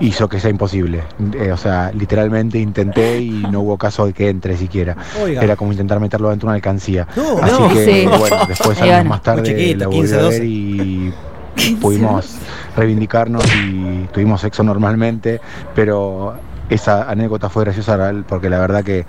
[0.00, 1.02] hizo que sea imposible.
[1.34, 4.96] Eh, o sea, literalmente intenté y no hubo caso de que entre siquiera.
[5.22, 5.42] Oiga.
[5.42, 7.06] Era como intentar meterlo dentro de una alcancía.
[7.16, 7.68] No, Así no.
[7.68, 8.06] que Sí.
[8.18, 10.38] bueno, después años más tarde chiquito, la volví 15, a 12.
[10.38, 11.12] ver y
[11.80, 12.36] pudimos
[12.76, 15.40] reivindicarnos y tuvimos sexo normalmente,
[15.74, 16.34] pero
[16.70, 19.06] esa anécdota fue graciosa porque la verdad que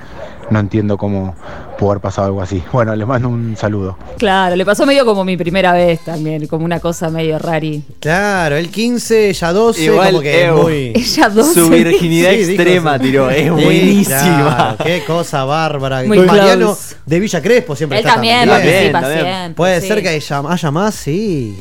[0.49, 1.35] no entiendo cómo
[1.77, 2.63] pudo haber pasado algo así.
[2.71, 3.97] Bueno, les mando un saludo.
[4.17, 7.83] Claro, le pasó medio como mi primera vez también, como una cosa medio rari.
[7.99, 10.73] Claro, el 15, ella 12, Igual, como que es Evo, muy...
[10.95, 11.53] Ella 12.
[11.53, 13.29] Su virginidad extrema tiró.
[13.29, 14.15] Es buenísima.
[14.17, 16.03] claro, qué cosa bárbara.
[16.03, 16.95] Muy Mariano close.
[17.05, 19.87] de Villa Crespo siempre Él está también participa siempre, Puede sí.
[19.87, 21.57] ser que haya, haya más, sí.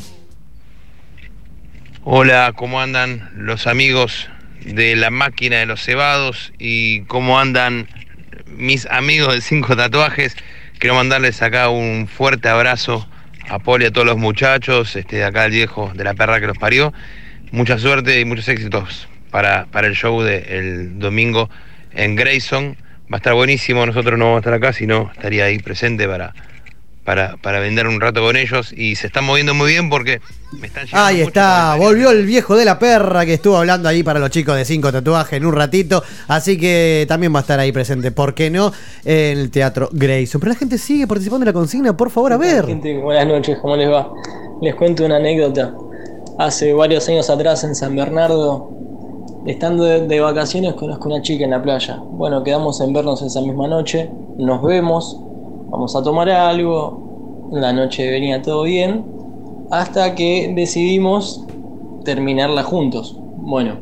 [2.11, 4.31] Hola, ¿cómo andan los amigos
[4.65, 6.55] de la máquina de los cebados?
[6.59, 7.87] ¿Y cómo andan
[8.47, 10.35] mis amigos de Cinco Tatuajes?
[10.79, 13.07] Quiero mandarles acá un fuerte abrazo
[13.51, 16.47] a Poli a todos los muchachos, este, de acá el viejo de la perra que
[16.47, 16.95] los parió.
[17.51, 21.51] Mucha suerte y muchos éxitos para, para el show del domingo
[21.93, 22.79] en Grayson.
[23.13, 26.33] Va a estar buenísimo, nosotros no vamos a estar acá, sino estaría ahí presente para,
[27.09, 28.71] para, para vender un rato con ellos.
[28.77, 30.21] Y se están moviendo muy bien porque
[30.61, 34.03] me están llegando Ahí está, volvió el viejo de la perra que estuvo hablando ahí
[34.03, 36.03] para los chicos de cinco tatuajes en un ratito.
[36.27, 38.75] Así que también va a estar ahí presente, ¿por qué no?
[39.07, 40.39] En el Teatro Grayson.
[40.39, 42.67] Pero la gente sigue participando en la consigna, por favor, a ver.
[42.67, 44.13] Gente, buenas noches, ¿cómo les va?
[44.61, 45.75] Les cuento una anécdota.
[46.39, 48.71] Hace varios años atrás en San Bernardo,
[49.47, 52.01] estando de, de vacaciones, conozco una chica en la playa.
[52.03, 55.23] Bueno, quedamos en vernos esa misma noche, nos vemos,
[55.71, 59.05] vamos a tomar algo, la noche venía todo bien,
[59.71, 61.45] hasta que decidimos
[62.05, 63.17] terminarla juntos.
[63.37, 63.77] Bueno,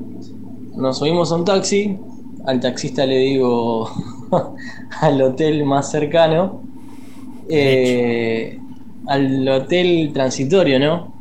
[0.75, 1.99] nos subimos a un taxi,
[2.45, 3.91] al taxista le digo
[5.01, 6.63] al hotel más cercano,
[7.49, 8.59] eh,
[9.07, 11.15] al hotel transitorio, ¿no?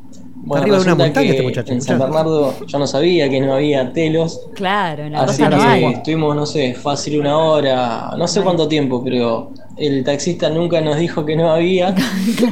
[0.51, 1.97] Arriba de una resulta montaña que este muchacho, En San.
[1.97, 4.41] Bernardo yo no sabía que no había telos.
[4.53, 5.85] Claro, en la Así costa no que hay.
[5.85, 10.95] estuvimos, no sé, fácil una hora, no sé cuánto tiempo, pero el taxista nunca nos
[10.97, 11.93] dijo que no había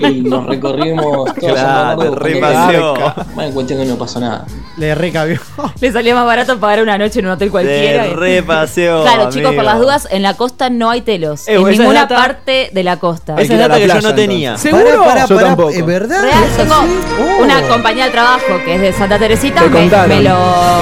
[0.10, 3.26] y nos recorrimos todo Claro, barca.
[3.34, 4.46] Bueno, cuestión que no pasó nada.
[4.78, 5.40] Le recabió.
[5.80, 8.04] Le salía más barato pagar una noche en un hotel cualquiera.
[8.04, 9.04] De repaseo.
[9.04, 11.48] Claro, chicos, por las dudas, en la costa no hay telos.
[11.48, 13.36] Eh, en ninguna data- parte de la costa.
[13.40, 14.56] Esa es data que yo no tenía.
[14.56, 14.74] Para,
[15.06, 15.70] para, Yo para, tampoco.
[15.70, 16.24] ¿Es verdad?
[16.24, 17.00] Real, ¿Es tengo así?
[17.40, 17.44] Oh.
[17.44, 20.36] una compañía de trabajo que es de Santa Teresita, Te me, lo,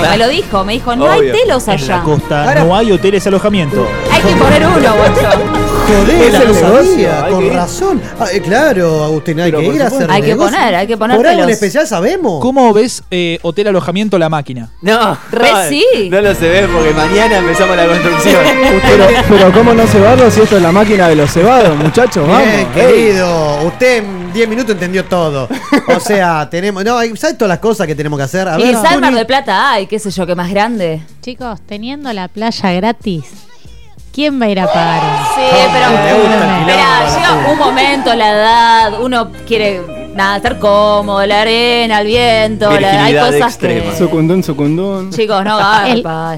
[0.10, 2.02] me lo dijo, me dijo, no hay telos En la allá.
[2.04, 3.88] costa Ahora- no hay hoteles alojamiento.
[4.12, 5.71] Hay que poner uno, guacho.
[6.00, 7.54] Joder, Es no el negocio, con que ir.
[7.54, 8.02] razón.
[8.20, 10.06] Ah, eh, claro, Agustín, hay Pero que por ir a supuesto.
[10.06, 10.58] hacer Hay que negocio.
[10.58, 12.42] poner, hay que poner Por algo en especial sabemos.
[12.42, 14.70] ¿Cómo ves eh, hotel alojamiento la máquina?
[14.82, 15.86] No, Re no, sí.
[16.10, 18.42] no lo se ve porque mañana empezamos la construcción.
[18.92, 22.28] Pero, pero ¿cómo no cebarlo si esto es la máquina de los cebados, muchachos?
[22.28, 22.46] Vamos.
[22.46, 22.68] Bien, Ey.
[22.74, 25.48] querido, usted en 10 minutos entendió todo.
[25.88, 26.84] O sea, tenemos.
[26.84, 28.48] No, hay- ¿sabes todas las cosas que tenemos que hacer?
[28.48, 31.02] A y ver, en Mar del Plata hay, qué sé yo, que más grande.
[31.22, 33.24] Chicos, teniendo la playa gratis,
[34.14, 35.02] ¿quién va a ir a pagar?
[35.36, 35.42] Sí,
[35.74, 35.90] pero.
[35.92, 39.82] gusta el quilombo Mirá, a la llega un momento, la edad, uno quiere
[40.16, 43.92] nada, estar cómodo, la arena, el viento, la- hay cosas extrema.
[43.92, 43.98] que.
[43.98, 45.12] Sucundún, sucundún.
[45.12, 46.38] Chicos, no El- garpa.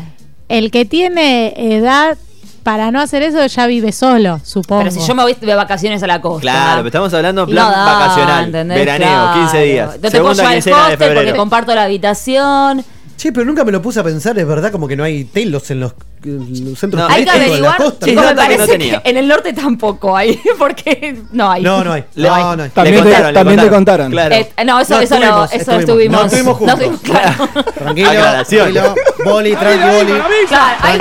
[0.50, 2.18] El que tiene edad
[2.64, 4.84] para no hacer eso ya vive solo, supongo.
[4.84, 6.42] Pero si yo me voy de vacaciones a la costa.
[6.42, 8.78] Claro, pero estamos hablando plan no da, vacacional, ¿entendés?
[8.78, 9.34] veraneo, Claro.
[9.42, 9.90] 15 días.
[10.02, 12.86] No te puedo llevar de hostel porque comparto la habitación.
[13.24, 15.72] Che, pero nunca me lo puse a pensar, es verdad, como que no hay telos
[15.72, 15.94] en los,
[16.26, 17.08] en los centros No.
[17.08, 17.78] Hay que turísticos de la averiguar.
[17.78, 18.06] costa.
[18.06, 19.02] Sí, Chicos, me no parece tenía.
[19.02, 21.64] que en el norte tampoco hay, porque no hay.
[21.64, 22.04] No, no hay.
[22.16, 22.70] Le- No, no hay.
[22.72, 24.06] También, Le te, contaron, le también te contaron.
[24.08, 24.12] contaron.
[24.12, 24.36] Claro.
[24.36, 25.80] Eh, no, eso, No eso no, estuvimos, eso estuvimos.
[25.80, 26.20] estuvimos.
[26.20, 27.00] No estuvimos juntos.
[27.02, 27.64] claro.
[27.76, 28.96] Tranquilo, tranquilo.
[29.24, 30.14] Boli, tranqui, boli.
[30.50, 31.00] Claro, ahí,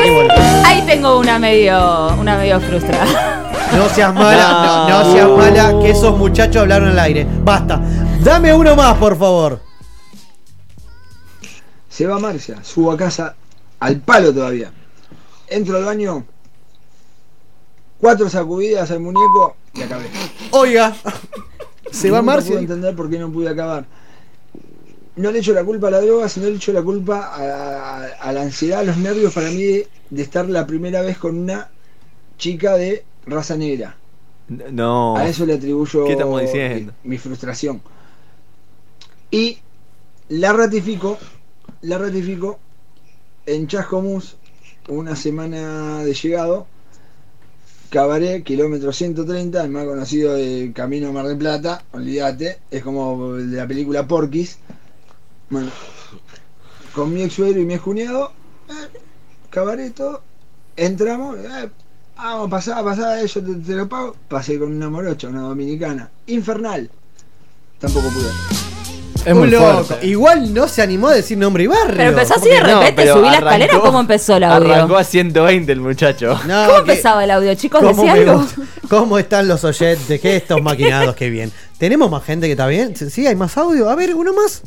[0.64, 3.42] ahí tengo una medio, una medio frustrada.
[3.76, 5.04] No seas mala, no, No.
[5.04, 7.26] no seas mala, que esos muchachos hablaron al aire.
[7.42, 7.80] Basta.
[8.22, 9.71] Dame uno más, por favor.
[11.92, 13.36] Se va Marcia, subo a casa
[13.80, 14.72] al palo todavía.
[15.48, 16.24] Entro al baño,
[18.00, 20.06] cuatro sacudidas al muñeco y acabé.
[20.52, 20.96] Oiga.
[21.90, 22.52] Se va Nunca Marcia.
[22.52, 23.84] pude entender por qué no pude acabar.
[25.16, 28.06] No le echo la culpa a la droga, sino le echo la culpa a, a-
[28.06, 31.36] a la ansiedad, a los nervios para mí de, de estar la primera vez con
[31.38, 31.68] una
[32.38, 33.96] chica de raza negra.
[34.48, 35.16] No.
[35.18, 36.94] A eso le atribuyo ¿Qué estamos diciendo?
[37.04, 37.82] mi, mi frustración.
[39.30, 39.58] Y
[40.30, 41.18] la ratifico,
[41.82, 42.58] la ratifico
[43.46, 44.36] en Chascomús,
[44.88, 46.66] una semana de llegado,
[47.90, 53.56] Cabaret, kilómetro 130, el más conocido del Camino Mar del Plata, olvídate, es como de
[53.56, 54.58] la película Porquis.
[55.50, 55.70] Bueno,
[56.94, 58.32] con mi ex suegro y mi ex cuñado,
[58.70, 58.98] eh,
[59.50, 60.22] cabareto,
[60.76, 61.68] entramos, eh,
[62.16, 64.16] vamos, pasá, pasá, yo te, te lo pago.
[64.28, 66.90] Pasé con una morocha, una dominicana, infernal.
[67.78, 68.61] Tampoco pude.
[69.24, 69.84] Es Un muy loco.
[69.84, 70.06] fuerte.
[70.06, 71.94] Igual no se animó a decir nombre y barrio.
[71.96, 72.80] Pero empezó ¿Cómo así de no?
[72.80, 74.74] repente, subí la escalera, ¿cómo empezó el audio?
[74.74, 76.38] Arrancó a 120 el muchacho.
[76.46, 77.80] No, ¿Cómo que- empezaba el audio, chicos?
[77.80, 78.44] ¿Cómo, ¿Decía algo?
[78.88, 80.20] ¿Cómo están los oyentes?
[80.20, 81.14] ¿Qué estos maquinados?
[81.14, 81.52] Qué bien.
[81.78, 82.96] ¿Tenemos más gente que está bien?
[82.96, 83.26] ¿Sí?
[83.26, 83.88] ¿Hay más audio?
[83.88, 84.62] A ver, uno más.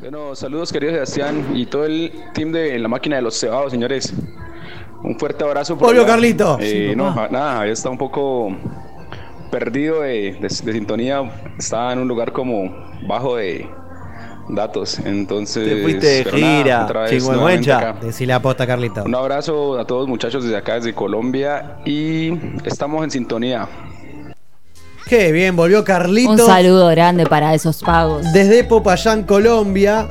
[0.00, 4.12] Bueno, saludos querido Sebastián y todo el team de la máquina de los cebados, señores.
[5.02, 5.76] Un fuerte abrazo.
[5.76, 6.10] Volvió allá.
[6.12, 6.58] Carlito.
[6.60, 8.48] Eh, Sí, no, nada, había estado un poco
[9.58, 11.22] perdido de, de- de sintonía.
[11.58, 12.74] Estaba en un lugar como
[13.06, 13.68] bajo de
[14.48, 14.98] datos.
[14.98, 15.68] Entonces.
[15.68, 17.94] Te fuiste de gira, chingüengüencha.
[18.02, 19.04] Decí la posta, Carlito.
[19.04, 21.76] Un abrazo a todos muchachos desde acá, desde Colombia.
[21.84, 22.32] Y
[22.64, 23.68] estamos en sintonía.
[25.06, 26.30] Qué bien, volvió Carlito.
[26.32, 28.32] Un saludo grande para esos pagos.
[28.32, 30.08] Desde Popayán, Colombia.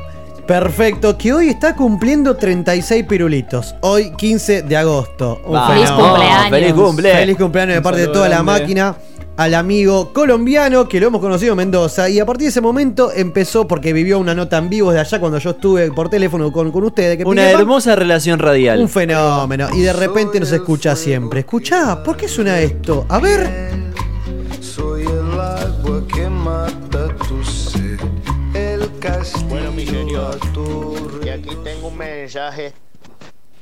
[0.47, 3.75] Perfecto, que hoy está cumpliendo 36 pirulitos.
[3.79, 5.41] Hoy, 15 de agosto.
[5.45, 6.49] Un Feliz cumpleaños.
[6.49, 7.13] Feliz cumple.
[7.13, 8.95] Feliz cumpleaños de parte de toda la máquina.
[9.35, 12.07] Al amigo colombiano que lo hemos conocido en Mendoza.
[12.07, 15.19] Y a partir de ese momento empezó, porque vivió una nota en vivo de allá
[15.19, 17.17] cuando yo estuve por teléfono con, con ustedes.
[17.17, 18.79] Que Una hermosa relación radial.
[18.79, 19.69] Un fenómeno.
[19.73, 21.39] Y de repente nos escucha siempre.
[21.39, 23.07] Escuchá, ¿por qué suena esto?
[23.09, 23.71] A ver.
[24.61, 27.99] Soy el agua que mata tu sed,
[28.53, 30.37] el castigo Bueno, mi señor,
[31.25, 32.73] y aquí tengo un mensaje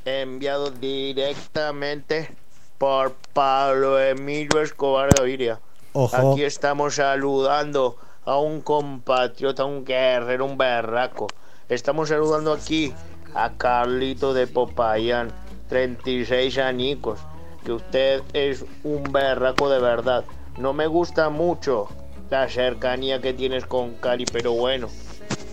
[0.04, 2.41] enviado directamente
[2.82, 5.60] por Pablo Emilio Escobar Gaviria.
[5.92, 6.32] Ojo.
[6.32, 11.28] Aquí estamos saludando a un compatriota, un guerrero, un berraco.
[11.68, 12.92] Estamos saludando aquí
[13.36, 15.30] a Carlito de Popayán,
[15.68, 17.20] 36 añicos.
[17.64, 20.24] Que usted es un berraco de verdad.
[20.58, 21.86] No me gusta mucho
[22.30, 24.88] la cercanía que tienes con Cali, pero bueno,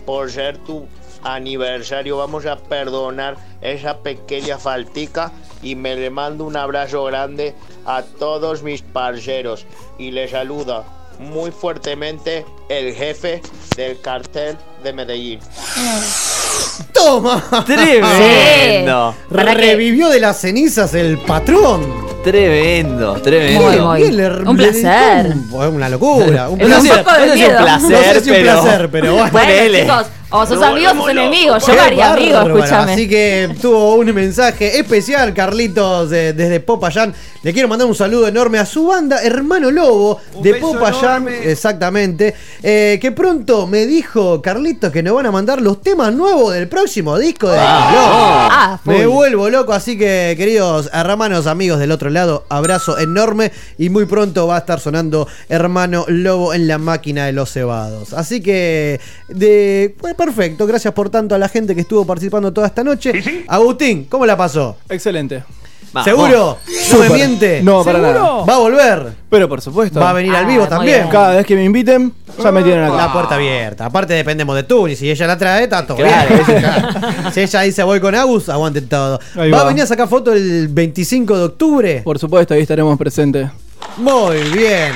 [0.04, 0.88] por ser tu
[1.22, 5.30] aniversario vamos a perdonar esa pequeña faltica
[5.62, 7.54] y me le mando un abrazo grande
[7.86, 9.66] a todos mis parceros
[9.98, 10.84] y le saluda
[11.18, 13.42] muy fuertemente el jefe
[13.76, 15.40] del cartel de Medellín.
[16.94, 17.42] ¡Toma!
[17.66, 19.14] Tremendo.
[19.30, 22.10] Revivió de las cenizas el patrón.
[22.24, 23.60] Tremendo, tremendo.
[23.62, 24.00] Muy, muy.
[24.02, 25.34] Bien, le- Un le placer.
[25.52, 26.48] un- Una locura.
[26.50, 27.02] Un placer.
[27.04, 29.30] poco de un placer, No sé si un pero- placer, pero bueno.
[29.32, 29.82] Bueno, Ponele.
[29.82, 31.66] chicos, o sos Nos amigos o enemigos.
[31.66, 32.58] Yo Qué me haría amigo, bárbaro.
[32.58, 32.92] escúchame.
[32.92, 37.12] Así que tuvo un mensaje especial, Carlitos, de- desde Popayán.
[37.42, 41.26] Le quiero mandar un saludo enorme a su banda, Hermano Lobo, de Popayán.
[41.28, 42.34] Exactamente.
[42.62, 46.68] Eh, que pronto me dijo Carlitos que nos van a mandar los temas nuevos del
[46.68, 48.94] próximo disco de Ah, full.
[48.94, 54.04] Me vuelvo loco, así que queridos hermanos, amigos del otro lado, abrazo enorme y muy
[54.04, 58.12] pronto va a estar sonando Hermano Lobo en la máquina de los cebados.
[58.12, 59.94] Así que, de,
[60.24, 63.44] perfecto, gracias por tanto a la gente que estuvo participando toda esta noche.
[63.48, 64.76] Agustín, ¿cómo la pasó?
[64.88, 65.42] Excelente.
[65.92, 66.04] Vamos.
[66.04, 66.58] ¿Seguro?
[66.92, 67.62] ¿No me miente?
[67.64, 68.20] No, para ¿Seguro?
[68.20, 68.44] nada.
[68.44, 69.12] ¿Va a volver?
[69.28, 69.98] Pero por supuesto.
[69.98, 70.98] ¿Va a venir al Ah, vivo también?
[70.98, 71.08] bien.
[71.10, 72.96] Cada vez que me inviten, ya me tienen acá.
[72.96, 73.86] La puerta abierta.
[73.86, 74.86] Aparte dependemos de tú.
[74.86, 76.62] Y si ella la trae, está todo Claro, bien.
[77.34, 79.18] si ella dice voy con Agus, aguanten todo.
[79.34, 79.68] Ahí ¿Va, a va.
[79.68, 82.02] venir a sacar foto el 25 de octubre?
[82.04, 83.48] Por supuesto, ahí estaremos presentes.
[83.96, 84.92] Muy bien.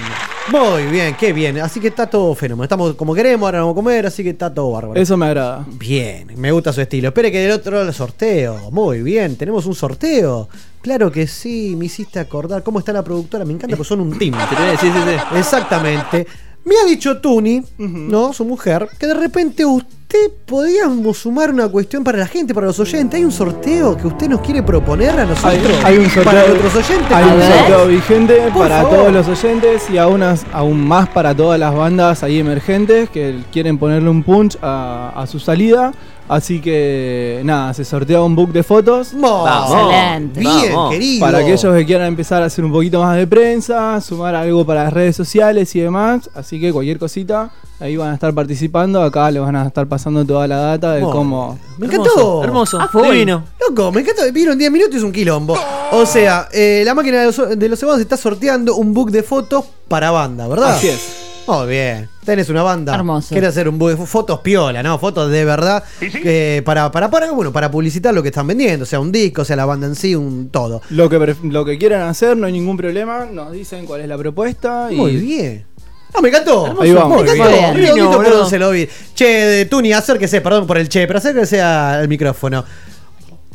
[0.48, 1.58] Muy bien, qué bien.
[1.58, 2.64] Así que está todo fenómeno.
[2.64, 5.00] Estamos como queremos, ahora vamos a comer, así que está todo bárbaro.
[5.00, 5.64] Eso me agrada.
[5.66, 7.08] Bien, me gusta su estilo.
[7.08, 8.70] Espere que del otro lado el sorteo.
[8.70, 10.48] Muy bien, tenemos un sorteo.
[10.82, 12.62] Claro que sí, me hiciste acordar.
[12.62, 13.46] ¿Cómo está la productora?
[13.46, 14.34] Me encanta porque son un team.
[14.80, 15.38] Sí, sí, sí.
[15.38, 16.26] Exactamente.
[16.64, 18.32] Me ha dicho Tuni, ¿no?
[18.32, 22.78] Su mujer, que de repente usted podíamos sumar una cuestión para la gente, para los
[22.80, 23.18] oyentes.
[23.18, 25.52] Hay un sorteo que usted nos quiere proponer a nosotros.
[25.84, 27.12] Hay, hay un sorteo, para nuestros oyentes.
[27.12, 28.96] hay un sorteo vigente Por para favor.
[28.96, 33.40] todos los oyentes y aún, as- aún más para todas las bandas ahí emergentes que
[33.52, 35.92] quieren ponerle un punch a, a su salida.
[36.26, 39.10] Así que nada, se sortea un book de fotos.
[39.12, 39.70] Vamos.
[39.70, 40.40] Excelente.
[40.40, 40.92] Bien, Vamos.
[40.92, 41.20] querido.
[41.20, 44.84] Para aquellos que quieran empezar a hacer un poquito más de prensa, sumar algo para
[44.84, 46.30] las redes sociales y demás.
[46.34, 49.02] Así que cualquier cosita, ahí van a estar participando.
[49.02, 51.58] Acá les van a estar pasando toda la data de cómo.
[51.76, 52.42] Me encantó.
[52.42, 52.78] Hermoso.
[52.80, 52.88] Ah.
[53.02, 53.44] Divino.
[53.60, 54.22] Loco, me encanta.
[54.32, 55.58] Vieron 10 minutos y es un quilombo.
[55.92, 59.22] O sea, eh, la máquina de los, de los cebados está sorteando un book de
[59.22, 60.70] fotos para banda, ¿verdad?
[60.76, 61.33] Así es.
[61.46, 62.08] Muy bien.
[62.24, 62.94] Tenés una banda.
[62.94, 63.28] Hermoso.
[63.30, 64.98] Quiere hacer un fotos piola, ¿no?
[64.98, 65.84] Fotos de verdad.
[66.00, 68.86] eh, para, para, para, bueno, para publicitar lo que están vendiendo.
[68.86, 70.80] Sea, un disco, sea, la banda en sí, un todo.
[70.90, 73.26] Lo que, pref- lo que quieran hacer, no hay ningún problema.
[73.30, 74.88] Nos dicen cuál es la propuesta.
[74.90, 75.66] Y Muy bien.
[76.14, 76.80] No, me encantó.
[76.80, 77.24] Ahí vamos.
[77.24, 77.74] Me encantó.
[77.74, 78.46] Bien.
[78.48, 78.88] Se lo vi.
[79.14, 82.64] Che, de Tuni, acérquese, perdón por el che, pero acérquese al micrófono.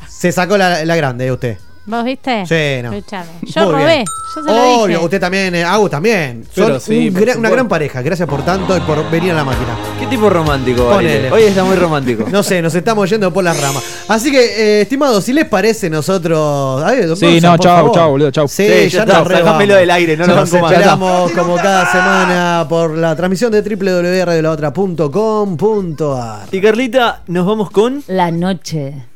[0.07, 1.57] Se sacó la, la grande, eh, usted.
[1.89, 2.45] ¿Vos viste?
[2.45, 2.93] Sí, no.
[2.93, 3.29] Escuchame.
[3.41, 3.85] Yo Muy robé.
[3.95, 4.05] bien.
[4.35, 5.03] Yo se lo Obvio, dije.
[5.05, 6.43] usted también, eh, Agus también.
[6.53, 7.55] Son Pero sí, un por gra- una supuesto.
[7.55, 8.01] gran pareja.
[8.03, 9.75] Gracias por tanto y por venir a la máquina.
[9.99, 11.13] Qué tipo romántico, Ponele.
[11.13, 11.31] Barile.
[11.31, 12.25] Hoy está muy romántico.
[12.31, 13.83] No sé, nos estamos yendo por las ramas.
[14.07, 16.83] Así que, eh, estimados, si les parece nosotros.
[16.83, 17.91] A ver, don Sí, Gonza, no, por chao, favor.
[17.95, 18.47] chao, boludo, chao.
[18.47, 19.79] Sí, Sí, ya ya está, nos re sacámelo vamos.
[19.81, 20.71] del aire, no lo Nos banco más.
[20.73, 26.47] esperamos como cada semana por la transmisión de www.radiolaotra.com.ar.
[26.51, 28.03] Y Carlita, nos vamos con.
[28.07, 28.93] La noche.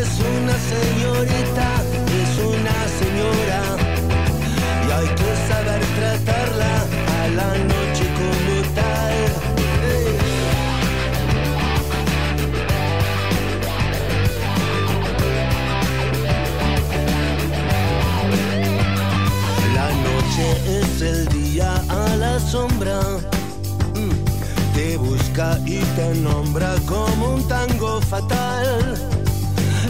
[0.00, 1.68] Es una señorita,
[2.22, 3.60] es una señora.
[4.86, 6.74] Y hay que saber tratarla
[7.20, 9.18] a la noche como tal.
[19.74, 20.46] La noche
[20.80, 23.00] es el día a la sombra.
[23.94, 24.74] Mm.
[24.74, 29.19] Te busca y te nombra como un tango fatal.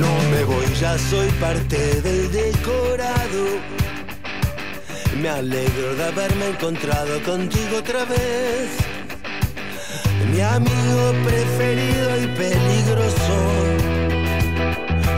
[0.00, 3.44] No me voy, ya soy parte del decorado.
[5.20, 8.68] Me alegro de haberme encontrado contigo otra vez.
[10.30, 13.36] Mi amigo preferido y peligroso.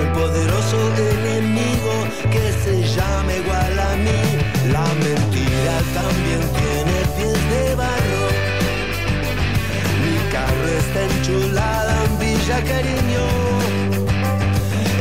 [0.01, 0.79] El poderoso
[1.13, 1.95] enemigo
[2.31, 4.23] que se llama igual a mí.
[4.71, 8.25] La mentira también tiene pies de barro.
[10.05, 13.58] Mi carro está enchulada en Villa Cariño.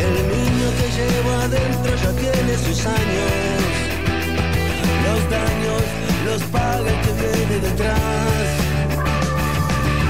[0.08, 3.32] El niño que llevo adentro ya tiene sus años.
[5.06, 5.84] Los daños
[6.26, 8.48] los paga el que viene detrás.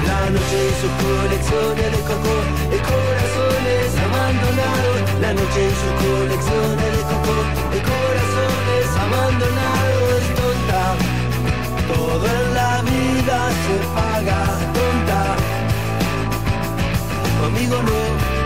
[0.06, 2.34] La noche y su colección de coco,
[2.72, 4.98] de corazones abandonados.
[5.20, 7.34] La noche y su colección de coco,
[7.74, 10.20] de corazones abandonados.
[10.38, 10.82] Tonta,
[11.92, 14.40] todo en la vida se paga.
[14.76, 15.20] Tonta,
[17.46, 18.37] amigo no.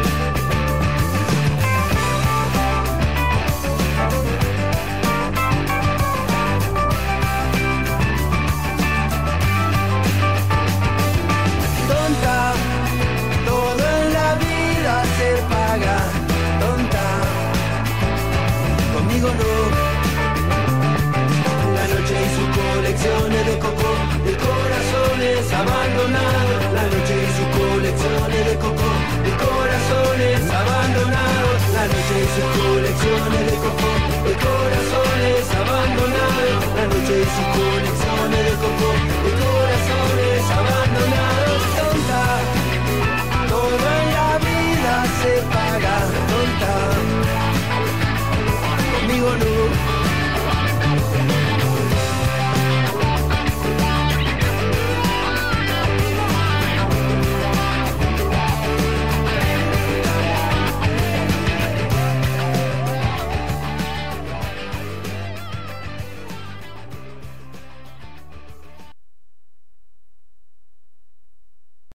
[31.83, 36.47] La noche y sus conexiones de copón, el corazón es abandonado.
[36.77, 40.22] La noche y sus conexiones de copón, el corazón